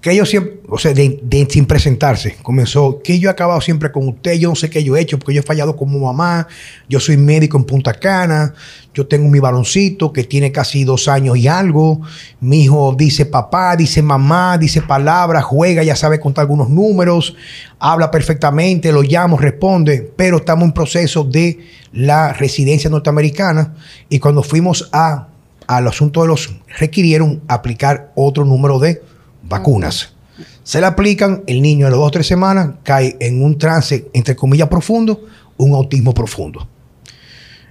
que 0.00 0.14
yo 0.14 0.24
siempre, 0.24 0.60
o 0.68 0.78
sea, 0.78 0.94
sin 0.94 1.66
presentarse, 1.66 2.36
comenzó, 2.42 3.00
que 3.02 3.18
yo 3.18 3.28
he 3.28 3.32
acabado 3.32 3.60
siempre 3.60 3.90
con 3.90 4.06
usted, 4.06 4.34
yo 4.34 4.50
no 4.50 4.54
sé 4.54 4.70
qué 4.70 4.84
yo 4.84 4.96
he 4.96 5.00
hecho, 5.00 5.18
porque 5.18 5.34
yo 5.34 5.40
he 5.40 5.42
fallado 5.42 5.74
como 5.74 5.98
mamá, 5.98 6.46
yo 6.88 7.00
soy 7.00 7.16
médico 7.16 7.56
en 7.56 7.64
Punta 7.64 7.92
Cana, 7.94 8.54
yo 8.94 9.08
tengo 9.08 9.28
mi 9.28 9.40
baloncito 9.40 10.12
que 10.12 10.22
tiene 10.22 10.52
casi 10.52 10.84
dos 10.84 11.08
años 11.08 11.36
y 11.36 11.48
algo, 11.48 12.02
mi 12.38 12.62
hijo 12.62 12.94
dice 12.96 13.26
papá, 13.26 13.74
dice 13.74 14.00
mamá, 14.00 14.56
dice 14.56 14.80
palabras, 14.80 15.42
juega, 15.42 15.82
ya 15.82 15.96
sabe 15.96 16.20
contar 16.20 16.42
algunos 16.42 16.70
números, 16.70 17.34
habla 17.80 18.12
perfectamente, 18.12 18.92
lo 18.92 19.02
llamo, 19.02 19.36
responde, 19.38 20.08
pero 20.14 20.36
estamos 20.36 20.66
en 20.66 20.72
proceso 20.72 21.24
de 21.24 21.58
la 21.90 22.32
residencia 22.32 22.88
norteamericana 22.88 23.74
y 24.08 24.20
cuando 24.20 24.44
fuimos 24.44 24.88
a 24.92 25.30
al 25.66 25.88
asunto 25.88 26.22
de 26.22 26.28
los 26.28 26.54
requirieron 26.78 27.42
aplicar 27.48 28.12
otro 28.14 28.44
número 28.44 28.78
de 28.78 29.02
vacunas. 29.42 30.14
Se 30.62 30.80
le 30.80 30.86
aplican, 30.86 31.42
el 31.46 31.60
niño 31.60 31.86
a 31.86 31.90
las 31.90 31.98
dos 31.98 32.08
o 32.08 32.10
tres 32.10 32.26
semanas 32.26 32.70
cae 32.82 33.16
en 33.20 33.42
un 33.42 33.58
trance, 33.58 34.08
entre 34.14 34.34
comillas, 34.34 34.68
profundo, 34.68 35.26
un 35.56 35.74
autismo 35.74 36.14
profundo. 36.14 36.66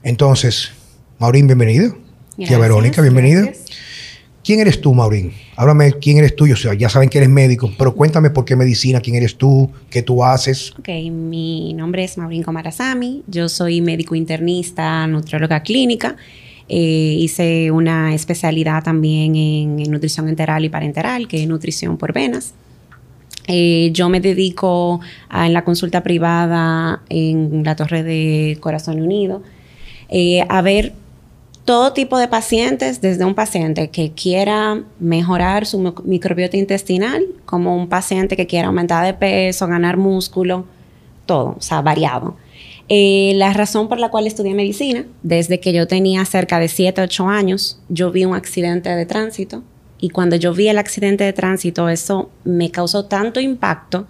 Entonces, 0.03 0.71
Maurín, 1.17 1.47
bienvenido. 1.47 1.97
Y 2.37 2.53
a 2.53 2.57
Verónica, 2.57 3.01
bienvenida. 3.01 3.49
¿Quién 4.43 4.59
eres 4.59 4.81
tú, 4.81 4.93
Maurín? 4.93 5.31
Háblame 5.55 5.93
quién 5.93 6.17
eres 6.17 6.35
tú. 6.35 6.51
O 6.51 6.55
sea, 6.55 6.73
ya 6.73 6.89
saben 6.89 7.09
que 7.09 7.17
eres 7.17 7.29
médico, 7.29 7.71
pero 7.77 7.95
cuéntame 7.95 8.29
por 8.29 8.43
qué 8.43 8.55
medicina, 8.55 8.99
quién 8.99 9.15
eres 9.15 9.37
tú, 9.37 9.71
qué 9.89 10.01
tú 10.01 10.23
haces. 10.23 10.73
Ok, 10.77 10.89
mi 11.11 11.73
nombre 11.73 12.03
es 12.03 12.17
Maurín 12.17 12.43
Comarazami. 12.43 13.23
Yo 13.27 13.47
soy 13.47 13.81
médico 13.81 14.15
internista, 14.15 15.07
nutrióloga 15.07 15.63
clínica 15.63 16.17
eh, 16.69 17.15
hice 17.19 17.71
una 17.71 18.13
especialidad 18.13 18.83
también 18.83 19.35
en, 19.35 19.91
nutrición 19.91 20.29
enteral 20.29 20.65
y 20.65 20.69
parenteral, 20.69 21.27
que 21.27 21.41
es 21.41 21.47
nutrición 21.47 21.97
por 21.97 22.13
venas. 22.13 22.53
Eh, 23.47 23.89
yo 23.91 24.07
me 24.07 24.21
dedico 24.21 25.01
en 25.29 25.51
la 25.51 25.65
consulta 25.65 26.01
privada 26.01 27.01
en 27.09 27.63
la 27.65 27.75
Torre 27.75 28.01
de 28.01 28.57
Corazón 28.61 29.01
Unido 29.01 29.41
eh, 30.15 30.45
a 30.47 30.61
ver 30.61 30.93
todo 31.65 31.93
tipo 31.93 32.17
de 32.17 32.27
pacientes, 32.27 33.01
desde 33.01 33.25
un 33.25 33.33
paciente 33.35 33.89
que 33.89 34.11
quiera 34.11 34.83
mejorar 34.99 35.65
su 35.65 35.79
microbiota 36.03 36.57
intestinal, 36.57 37.25
como 37.45 37.75
un 37.75 37.87
paciente 37.87 38.35
que 38.35 38.45
quiera 38.45 38.67
aumentar 38.67 39.05
de 39.05 39.13
peso, 39.13 39.65
ganar 39.67 39.97
músculo, 39.97 40.65
todo, 41.25 41.55
o 41.57 41.61
sea, 41.61 41.81
variado. 41.81 42.35
Eh, 42.89 43.33
la 43.35 43.53
razón 43.53 43.87
por 43.87 43.99
la 43.99 44.09
cual 44.09 44.27
estudié 44.27 44.53
medicina, 44.53 45.05
desde 45.23 45.59
que 45.59 45.71
yo 45.73 45.87
tenía 45.87 46.23
cerca 46.25 46.59
de 46.59 46.67
7, 46.67 47.01
8 47.01 47.27
años, 47.27 47.79
yo 47.89 48.11
vi 48.11 48.25
un 48.25 48.35
accidente 48.35 48.89
de 48.89 49.05
tránsito 49.05 49.63
y 50.03 50.09
cuando 50.09 50.35
yo 50.35 50.53
vi 50.53 50.67
el 50.67 50.77
accidente 50.77 51.23
de 51.23 51.31
tránsito, 51.31 51.87
eso 51.87 52.29
me 52.43 52.69
causó 52.71 53.05
tanto 53.05 53.39
impacto. 53.39 54.05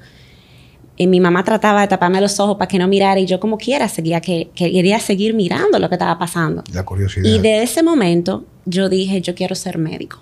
Y 0.97 1.05
mi 1.05 1.19
mamá 1.19 1.43
trataba 1.43 1.81
de 1.81 1.87
taparme 1.87 2.19
los 2.19 2.39
ojos 2.39 2.57
para 2.57 2.67
que 2.67 2.79
no 2.79 2.87
mirara 2.87 3.19
y 3.19 3.27
yo 3.27 3.39
como 3.39 3.59
quiera 3.59 3.87
seguía 3.87 4.19
que, 4.19 4.49
quería 4.55 4.99
seguir 4.99 5.35
mirando 5.35 5.77
lo 5.77 5.89
que 5.89 5.95
estaba 5.95 6.17
pasando. 6.17 6.63
La 6.73 6.83
curiosidad. 6.83 7.29
Y 7.29 7.37
de 7.37 7.61
ese 7.61 7.83
momento 7.83 8.43
yo 8.65 8.89
dije, 8.89 9.21
yo 9.21 9.35
quiero 9.35 9.53
ser 9.53 9.77
médico, 9.77 10.19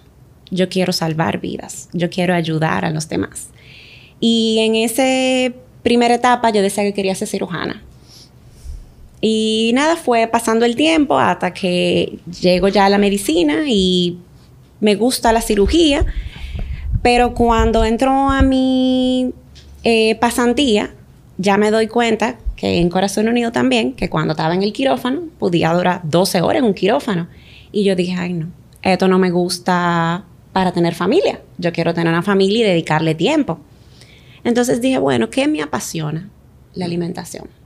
yo 0.49 0.67
quiero 0.67 0.91
salvar 0.91 1.39
vidas, 1.39 1.87
yo 1.93 2.09
quiero 2.09 2.33
ayudar 2.33 2.83
a 2.83 2.89
los 2.89 3.07
demás. 3.07 3.47
Y 4.19 4.59
en 4.59 4.75
esa 4.75 5.55
primera 5.83 6.15
etapa 6.15 6.49
yo 6.49 6.61
decía 6.61 6.83
que 6.83 6.93
quería 6.93 7.15
ser 7.15 7.29
cirujana. 7.29 7.81
Y 9.21 9.71
nada, 9.75 9.95
fue 9.95 10.27
pasando 10.27 10.65
el 10.65 10.75
tiempo 10.75 11.19
hasta 11.19 11.53
que 11.53 12.17
llego 12.41 12.67
ya 12.67 12.87
a 12.87 12.89
la 12.89 12.97
medicina 12.97 13.63
y 13.67 14.17
me 14.79 14.95
gusta 14.95 15.31
la 15.31 15.41
cirugía. 15.41 16.05
Pero 17.03 17.35
cuando 17.35 17.85
entro 17.85 18.11
a 18.31 18.41
mi 18.41 19.31
eh, 19.83 20.15
pasantía, 20.15 20.95
ya 21.37 21.57
me 21.57 21.69
doy 21.69 21.87
cuenta 21.87 22.37
que 22.55 22.79
en 22.79 22.89
Corazón 22.89 23.27
Unido 23.27 23.51
también, 23.51 23.93
que 23.93 24.09
cuando 24.09 24.31
estaba 24.31 24.55
en 24.55 24.63
el 24.63 24.73
quirófano, 24.73 25.23
podía 25.39 25.71
durar 25.71 26.01
12 26.03 26.41
horas 26.41 26.59
en 26.59 26.65
un 26.65 26.73
quirófano. 26.73 27.27
Y 27.71 27.83
yo 27.83 27.95
dije, 27.95 28.15
ay 28.17 28.33
no, 28.33 28.47
esto 28.81 29.07
no 29.07 29.19
me 29.19 29.29
gusta 29.29 30.25
para 30.51 30.71
tener 30.71 30.95
familia. 30.95 31.41
Yo 31.59 31.71
quiero 31.71 31.93
tener 31.93 32.11
una 32.11 32.23
familia 32.23 32.65
y 32.65 32.69
dedicarle 32.69 33.13
tiempo. 33.13 33.59
Entonces 34.43 34.81
dije, 34.81 34.97
bueno, 34.97 35.29
¿qué 35.29 35.47
me 35.47 35.61
apasiona? 35.61 36.29
La 36.73 36.85
alimentación 36.85 37.60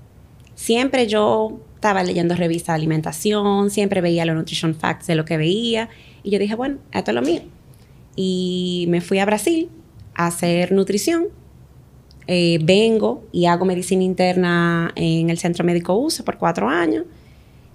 siempre 0.56 1.08
yo 1.08 1.60
estaba 1.76 2.04
leyendo 2.04 2.36
revistas 2.36 2.74
de 2.74 2.78
alimentación, 2.78 3.70
siempre 3.70 4.02
veía 4.02 4.26
los 4.26 4.36
nutrition 4.36 4.74
facts 4.74 5.08
de 5.08 5.16
lo 5.16 5.26
que 5.26 5.38
veía 5.38 5.90
y 6.24 6.32
yo 6.32 6.40
dije, 6.40 6.56
bueno, 6.56 6.78
esto 6.92 7.12
es 7.12 7.16
lo 7.16 7.22
mío. 7.22 7.42
Y 8.16 8.86
me 8.90 9.02
fui 9.02 9.20
a 9.20 9.26
Brasil 9.26 9.70
a 10.16 10.28
hacer 10.28 10.72
nutrición. 10.72 11.28
Eh, 12.28 12.58
vengo 12.64 13.24
y 13.32 13.46
hago 13.46 13.66
medicina 13.66 14.02
interna 14.02 14.92
en 14.96 15.30
el 15.30 15.38
Centro 15.38 15.64
Médico 15.64 15.94
USA 15.96 16.24
por 16.24 16.38
cuatro 16.38 16.70
años. 16.70 17.06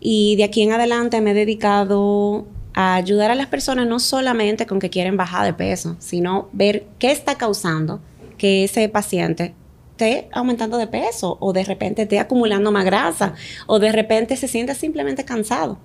Y 0.00 0.34
de 0.37 0.44
aquí 0.44 0.62
en 0.62 0.72
adelante 0.72 1.20
me 1.20 1.30
he 1.30 1.34
dedicado 1.34 2.46
a 2.75 2.96
ayudar 2.96 3.30
a 3.30 3.34
las 3.34 3.46
personas 3.46 3.87
no 3.87 4.00
solamente 4.00 4.66
con 4.66 4.80
que 4.80 4.90
quieren 4.90 5.16
bajar 5.16 5.44
de 5.44 5.52
peso, 5.52 5.96
sino 5.99 6.49
ver 6.52 6.87
qué 6.99 7.12
está 7.12 7.37
causando 7.37 8.00
que 8.38 8.64
ese 8.64 8.88
paciente 8.88 9.54
esté 10.00 10.28
aumentando 10.33 10.78
de 10.78 10.87
peso 10.87 11.37
o 11.40 11.52
de 11.52 11.64
repente 11.64 12.02
esté 12.02 12.19
acumulando 12.19 12.73
más 12.73 12.85
grasa 12.85 13.35
o 13.66 13.78
de 13.78 13.92
repente 13.92 14.37
se 14.37 14.49
siente 14.49 14.75
simplemente 14.75 15.25
cansado. 15.25 15.78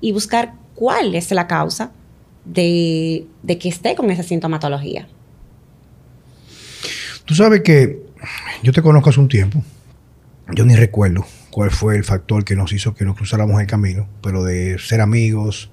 Y 0.00 0.12
buscar 0.12 0.54
cuál 0.74 1.14
es 1.14 1.30
la 1.30 1.46
causa 1.46 1.92
de, 2.44 3.26
que 3.46 3.68
esté 3.68 3.94
con 3.94 4.10
esa 4.10 4.22
sintomatología. 4.22 5.06
Tú 7.24 7.34
sabes 7.34 7.60
que 7.60 8.00
yo 8.62 8.72
te 8.72 8.82
conozco 8.82 9.10
hace 9.10 9.20
un 9.20 9.28
tiempo, 9.28 9.62
yo 10.52 10.64
ni 10.64 10.74
recuerdo 10.74 11.24
cuál 11.50 11.70
fue 11.70 11.96
el 11.96 12.04
factor 12.04 12.44
que 12.44 12.56
nos 12.56 12.72
hizo 12.72 12.94
que 12.94 13.04
nos 13.04 13.16
cruzáramos 13.16 13.60
el 13.60 13.68
camino, 13.68 14.08
pero 14.20 14.42
de 14.42 14.78
ser 14.78 15.00
amigos, 15.00 15.70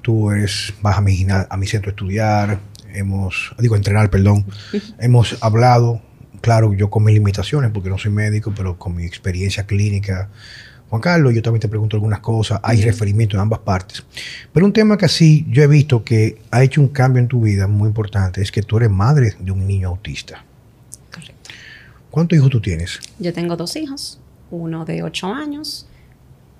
tú 0.00 0.30
eres, 0.30 0.72
vas 0.80 0.96
a 0.96 1.00
mi, 1.02 1.26
a 1.28 1.56
mi 1.56 1.66
centro 1.66 1.90
a 1.90 1.92
estudiar, 1.92 2.60
hemos, 2.94 3.54
digo, 3.58 3.76
entrenar, 3.76 4.08
perdón, 4.08 4.46
hemos 4.98 5.36
hablado, 5.42 6.00
claro, 6.46 6.72
yo 6.74 6.88
con 6.88 7.02
mis 7.02 7.12
limitaciones, 7.12 7.72
porque 7.72 7.90
no 7.90 7.98
soy 7.98 8.12
médico, 8.12 8.52
pero 8.56 8.78
con 8.78 8.94
mi 8.94 9.04
experiencia 9.04 9.66
clínica. 9.66 10.30
Juan 10.88 11.02
Carlos, 11.02 11.34
yo 11.34 11.42
también 11.42 11.60
te 11.60 11.66
pregunto 11.66 11.96
algunas 11.96 12.20
cosas, 12.20 12.60
hay 12.62 12.82
referimiento 12.82 13.34
en 13.34 13.40
ambas 13.40 13.58
partes. 13.58 14.04
Pero 14.52 14.64
un 14.64 14.72
tema 14.72 14.96
que 14.96 15.06
así 15.06 15.44
yo 15.50 15.64
he 15.64 15.66
visto 15.66 16.04
que 16.04 16.40
ha 16.52 16.62
hecho 16.62 16.80
un 16.80 16.86
cambio 16.86 17.20
en 17.20 17.26
tu 17.26 17.40
vida 17.40 17.66
muy 17.66 17.88
importante 17.88 18.40
es 18.42 18.52
que 18.52 18.62
tú 18.62 18.76
eres 18.76 18.92
madre 18.92 19.34
de 19.40 19.50
un 19.50 19.66
niño 19.66 19.88
autista. 19.88 20.44
Correcto. 21.12 21.50
¿Cuántos 22.12 22.38
hijos 22.38 22.48
tú 22.48 22.60
tienes? 22.60 23.00
Yo 23.18 23.32
tengo 23.32 23.56
dos 23.56 23.74
hijos, 23.74 24.20
uno 24.52 24.84
de 24.84 25.02
ocho 25.02 25.26
años, 25.26 25.88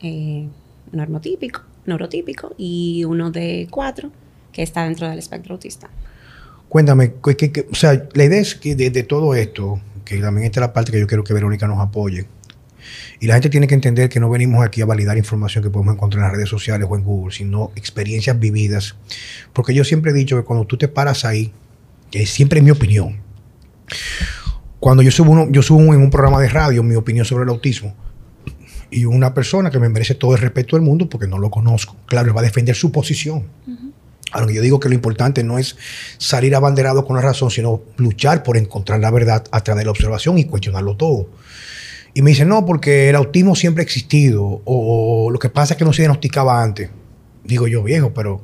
eh, 0.00 0.48
normotípico, 0.90 1.62
neurotípico, 1.84 2.56
y 2.58 3.04
uno 3.04 3.30
de 3.30 3.68
cuatro, 3.70 4.10
que 4.50 4.64
está 4.64 4.82
dentro 4.82 5.08
del 5.08 5.20
espectro 5.20 5.54
autista. 5.54 5.88
Cuéntame, 6.68 7.14
o 7.22 7.74
sea, 7.74 8.08
la 8.12 8.24
idea 8.24 8.40
es 8.40 8.54
que 8.54 8.74
de, 8.74 9.02
todo 9.02 9.34
esto, 9.34 9.80
que 10.04 10.18
también 10.18 10.46
esta 10.46 10.60
es 10.60 10.62
la 10.62 10.72
parte 10.72 10.92
que 10.92 11.00
yo 11.00 11.06
quiero 11.06 11.24
que 11.24 11.32
Verónica 11.32 11.66
nos 11.66 11.80
apoye, 11.80 12.26
y 13.18 13.26
la 13.26 13.34
gente 13.34 13.48
tiene 13.48 13.66
que 13.66 13.74
entender 13.74 14.08
que 14.08 14.20
no 14.20 14.28
venimos 14.28 14.64
aquí 14.64 14.82
a 14.82 14.86
validar 14.86 15.16
información 15.16 15.64
que 15.64 15.70
podemos 15.70 15.94
encontrar 15.94 16.20
en 16.20 16.28
las 16.28 16.36
redes 16.36 16.48
sociales 16.48 16.86
o 16.90 16.96
en 16.96 17.02
Google, 17.02 17.34
sino 17.34 17.72
experiencias 17.74 18.38
vividas. 18.38 18.94
Porque 19.52 19.74
yo 19.74 19.84
siempre 19.84 20.10
he 20.10 20.14
dicho 20.14 20.36
que 20.36 20.44
cuando 20.44 20.66
tú 20.66 20.76
te 20.76 20.86
paras 20.86 21.24
ahí, 21.24 21.52
que 22.10 22.26
siempre 22.26 22.58
es 22.58 22.64
mi 22.64 22.70
opinión, 22.70 23.20
cuando 24.80 25.02
yo 25.02 25.10
subo, 25.10 25.32
uno, 25.32 25.48
yo 25.50 25.62
subo 25.62 25.80
en 25.94 26.00
un 26.00 26.10
programa 26.10 26.40
de 26.40 26.48
radio 26.48 26.82
mi 26.82 26.94
opinión 26.94 27.24
sobre 27.24 27.44
el 27.44 27.50
autismo, 27.50 27.94
y 28.90 29.04
una 29.04 29.34
persona 29.34 29.70
que 29.70 29.80
me 29.80 29.88
merece 29.88 30.14
todo 30.14 30.34
el 30.34 30.40
respeto 30.40 30.76
del 30.76 30.84
mundo 30.84 31.08
porque 31.08 31.26
no 31.26 31.38
lo 31.38 31.50
conozco, 31.50 31.96
claro, 32.06 32.32
va 32.34 32.40
a 32.40 32.44
defender 32.44 32.76
su 32.76 32.92
posición. 32.92 33.44
Aunque 34.32 34.54
yo 34.54 34.62
digo 34.62 34.80
que 34.80 34.88
lo 34.88 34.94
importante 34.94 35.44
no 35.44 35.58
es 35.58 35.76
salir 36.18 36.54
abanderado 36.56 37.04
con 37.04 37.16
la 37.16 37.22
razón, 37.22 37.50
sino 37.50 37.82
luchar 37.96 38.42
por 38.42 38.56
encontrar 38.56 39.00
la 39.00 39.10
verdad 39.10 39.44
a 39.50 39.62
través 39.62 39.82
de 39.82 39.84
la 39.84 39.92
observación 39.92 40.38
y 40.38 40.44
cuestionarlo 40.44 40.96
todo. 40.96 41.28
Y 42.16 42.22
me 42.22 42.30
dicen, 42.30 42.48
no, 42.48 42.64
porque 42.64 43.10
el 43.10 43.16
autismo 43.16 43.54
siempre 43.54 43.82
ha 43.82 43.84
existido, 43.84 44.62
o, 44.64 45.30
lo 45.30 45.38
que 45.38 45.50
pasa 45.50 45.74
es 45.74 45.78
que 45.78 45.84
no 45.84 45.92
se 45.92 46.02
diagnosticaba 46.02 46.62
antes. 46.62 46.88
Digo 47.44 47.68
yo, 47.68 47.82
viejo, 47.82 48.14
pero. 48.14 48.36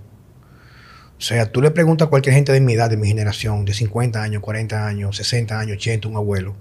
O 1.18 1.24
sea, 1.24 1.50
tú 1.50 1.62
le 1.62 1.70
preguntas 1.70 2.06
a 2.06 2.10
cualquier 2.10 2.34
gente 2.34 2.52
de 2.52 2.60
mi 2.60 2.74
edad, 2.74 2.90
de 2.90 2.96
mi 2.96 3.08
generación, 3.08 3.64
de 3.64 3.72
50 3.72 4.20
años, 4.22 4.42
40 4.42 4.86
años, 4.86 5.16
60 5.16 5.58
años, 5.58 5.76
80, 5.76 6.08
un 6.08 6.16
abuelo, 6.16 6.54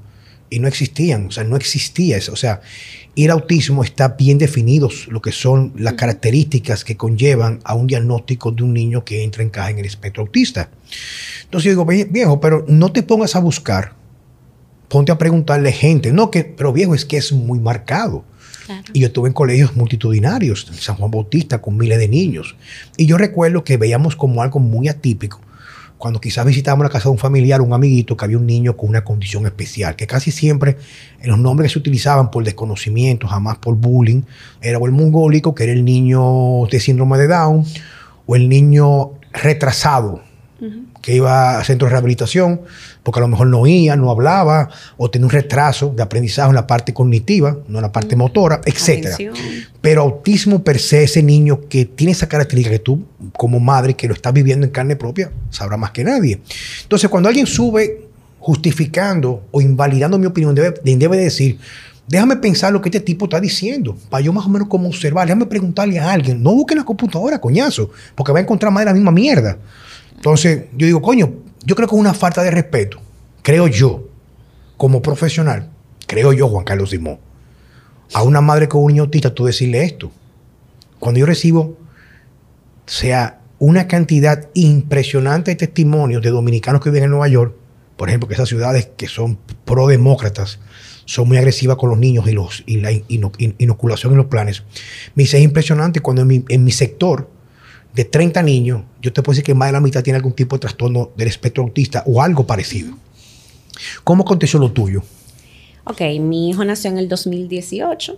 y 0.51 0.59
no 0.59 0.67
existían, 0.67 1.27
o 1.27 1.31
sea, 1.31 1.43
no 1.45 1.55
existía 1.55 2.17
eso. 2.17 2.33
O 2.33 2.35
sea, 2.35 2.61
y 3.15 3.25
el 3.25 3.31
autismo 3.31 3.83
está 3.83 4.09
bien 4.09 4.37
definidos 4.37 5.07
lo 5.07 5.21
que 5.21 5.31
son 5.31 5.73
las 5.75 5.93
características 5.93 6.83
que 6.83 6.97
conllevan 6.97 7.61
a 7.63 7.73
un 7.73 7.87
diagnóstico 7.87 8.51
de 8.51 8.61
un 8.63 8.73
niño 8.73 9.03
que 9.03 9.23
entra 9.23 9.41
en 9.41 9.49
caja 9.49 9.71
en 9.71 9.79
el 9.79 9.85
espectro 9.85 10.23
autista. 10.23 10.69
Entonces 11.43 11.73
yo 11.73 11.83
digo, 11.83 11.85
viejo, 11.85 12.39
pero 12.39 12.65
no 12.67 12.91
te 12.91 13.01
pongas 13.01 13.35
a 13.35 13.39
buscar, 13.39 13.93
ponte 14.89 15.11
a 15.11 15.17
preguntarle 15.17 15.71
gente, 15.71 16.11
no 16.11 16.29
que, 16.29 16.43
pero 16.43 16.73
viejo, 16.73 16.93
es 16.93 17.05
que 17.05 17.17
es 17.17 17.31
muy 17.31 17.59
marcado. 17.59 18.25
Y 18.93 19.01
yo 19.01 19.07
estuve 19.07 19.27
en 19.27 19.33
colegios 19.33 19.75
multitudinarios, 19.75 20.67
en 20.69 20.75
San 20.75 20.95
Juan 20.95 21.11
Bautista, 21.11 21.61
con 21.61 21.75
miles 21.75 21.97
de 21.97 22.07
niños. 22.07 22.55
Y 22.95 23.05
yo 23.05 23.17
recuerdo 23.17 23.65
que 23.65 23.75
veíamos 23.75 24.15
como 24.15 24.41
algo 24.41 24.59
muy 24.59 24.87
atípico 24.87 25.41
cuando 26.01 26.19
quizás 26.19 26.45
visitábamos 26.45 26.83
la 26.83 26.89
casa 26.89 27.05
de 27.05 27.11
un 27.11 27.19
familiar, 27.19 27.61
un 27.61 27.73
amiguito, 27.73 28.17
que 28.17 28.25
había 28.25 28.37
un 28.37 28.47
niño 28.47 28.75
con 28.75 28.89
una 28.89 29.03
condición 29.03 29.45
especial, 29.45 29.95
que 29.95 30.07
casi 30.07 30.31
siempre 30.31 30.75
en 31.21 31.29
los 31.29 31.37
nombres 31.37 31.69
que 31.69 31.73
se 31.73 31.79
utilizaban 31.79 32.31
por 32.31 32.43
desconocimiento, 32.43 33.27
jamás 33.27 33.59
por 33.59 33.75
bullying, 33.75 34.23
era 34.61 34.79
o 34.79 34.85
el 34.87 34.91
mongólico, 34.91 35.53
que 35.53 35.63
era 35.63 35.73
el 35.73 35.85
niño 35.85 36.65
de 36.69 36.79
síndrome 36.79 37.19
de 37.19 37.27
Down, 37.27 37.65
o 38.25 38.35
el 38.35 38.49
niño 38.49 39.11
retrasado, 39.31 40.23
que 41.01 41.15
iba 41.15 41.57
a 41.57 41.63
centro 41.63 41.87
de 41.87 41.91
rehabilitación, 41.91 42.61
porque 43.03 43.19
a 43.19 43.21
lo 43.21 43.27
mejor 43.27 43.47
no 43.47 43.61
oía, 43.61 43.95
no 43.95 44.11
hablaba, 44.11 44.69
o 44.97 45.09
tenía 45.09 45.25
un 45.25 45.31
retraso 45.31 45.93
de 45.95 46.03
aprendizaje 46.03 46.49
en 46.49 46.55
la 46.55 46.67
parte 46.67 46.93
cognitiva, 46.93 47.57
no 47.67 47.79
en 47.79 47.81
la 47.81 47.91
parte 47.91 48.15
motora, 48.15 48.61
etc. 48.65 49.31
Pero 49.81 50.01
autismo 50.03 50.63
per 50.63 50.79
se, 50.79 51.03
ese 51.03 51.23
niño 51.23 51.61
que 51.67 51.85
tiene 51.85 52.11
esa 52.11 52.29
característica 52.29 52.75
que 52.75 52.79
tú, 52.79 53.05
como 53.37 53.59
madre, 53.59 53.95
que 53.95 54.07
lo 54.07 54.13
estás 54.13 54.33
viviendo 54.33 54.65
en 54.65 54.71
carne 54.71 54.95
propia, 54.95 55.31
sabrá 55.49 55.77
más 55.77 55.91
que 55.91 56.03
nadie. 56.03 56.39
Entonces, 56.83 57.09
cuando 57.09 57.29
alguien 57.29 57.47
sube 57.47 58.07
justificando 58.39 59.43
o 59.51 59.61
invalidando 59.61 60.17
mi 60.17 60.25
opinión, 60.25 60.53
debe, 60.53 60.73
debe 60.83 61.17
decir, 61.17 61.59
déjame 62.07 62.35
pensar 62.35 62.73
lo 62.73 62.81
que 62.81 62.89
este 62.89 62.99
tipo 62.99 63.25
está 63.25 63.39
diciendo, 63.39 63.95
para 64.09 64.21
yo 64.21 64.33
más 64.33 64.45
o 64.45 64.49
menos 64.49 64.67
como 64.67 64.89
observar, 64.89 65.27
déjame 65.27 65.45
preguntarle 65.45 65.99
a 65.99 66.11
alguien, 66.11 66.43
no 66.43 66.53
busque 66.53 66.73
en 66.73 66.79
la 66.79 66.85
computadora, 66.85 67.39
coñazo, 67.39 67.89
porque 68.15 68.31
va 68.31 68.39
a 68.39 68.41
encontrar 68.41 68.71
más 68.71 68.81
de 68.81 68.85
la 68.85 68.93
misma 68.93 69.11
mierda. 69.11 69.57
Entonces, 70.21 70.65
yo 70.77 70.85
digo, 70.85 71.01
coño, 71.01 71.33
yo 71.65 71.75
creo 71.75 71.87
que 71.87 71.95
es 71.95 71.99
una 71.99 72.13
falta 72.13 72.43
de 72.43 72.51
respeto, 72.51 73.01
creo 73.41 73.65
yo, 73.65 74.07
como 74.77 75.01
profesional, 75.01 75.71
creo 76.05 76.31
yo, 76.31 76.47
Juan 76.47 76.63
Carlos 76.63 76.91
Simón, 76.91 77.17
a 78.13 78.21
una 78.21 78.39
madre 78.39 78.67
con 78.67 78.83
un 78.83 78.89
niño 78.89 79.01
autista, 79.01 79.33
tú 79.33 79.45
decirle 79.45 79.83
esto. 79.83 80.11
Cuando 80.99 81.19
yo 81.19 81.25
recibo, 81.25 81.75
sea 82.85 83.39
una 83.57 83.87
cantidad 83.87 84.47
impresionante 84.53 85.49
de 85.49 85.55
testimonios 85.55 86.21
de 86.21 86.29
dominicanos 86.29 86.81
que 86.81 86.91
viven 86.91 87.05
en 87.05 87.09
Nueva 87.09 87.27
York, 87.27 87.55
por 87.97 88.07
ejemplo, 88.07 88.27
que 88.27 88.35
esas 88.35 88.47
ciudades 88.47 88.91
que 88.95 89.07
son 89.07 89.39
pro-demócratas 89.65 90.59
son 91.05 91.29
muy 91.29 91.37
agresivas 91.37 91.77
con 91.77 91.89
los 91.89 91.97
niños 91.97 92.27
y, 92.27 92.33
los, 92.33 92.61
y 92.67 92.77
la 92.77 92.91
inoculación 92.91 94.13
en 94.13 94.17
los 94.17 94.27
planes. 94.27 94.61
Me 95.15 95.23
dice, 95.23 95.39
es 95.39 95.43
impresionante 95.43 95.99
cuando 95.99 96.21
en 96.21 96.63
mi 96.63 96.71
sector, 96.71 97.27
de 97.93 98.05
30 98.05 98.41
niños, 98.43 98.83
yo 99.01 99.11
te 99.11 99.21
puedo 99.21 99.33
decir 99.33 99.43
que 99.43 99.53
más 99.53 99.69
de 99.69 99.73
la 99.73 99.81
mitad 99.81 100.03
tiene 100.03 100.17
algún 100.17 100.33
tipo 100.33 100.55
de 100.55 100.61
trastorno 100.61 101.09
del 101.15 101.27
espectro 101.27 101.63
autista 101.63 102.03
o 102.05 102.21
algo 102.21 102.45
parecido. 102.45 102.95
¿Cómo 104.03 104.23
aconteció 104.23 104.59
lo 104.59 104.71
tuyo? 104.71 105.01
Ok, 105.83 106.01
mi 106.19 106.49
hijo 106.49 106.63
nació 106.63 106.91
en 106.91 106.97
el 106.97 107.09
2018. 107.09 108.17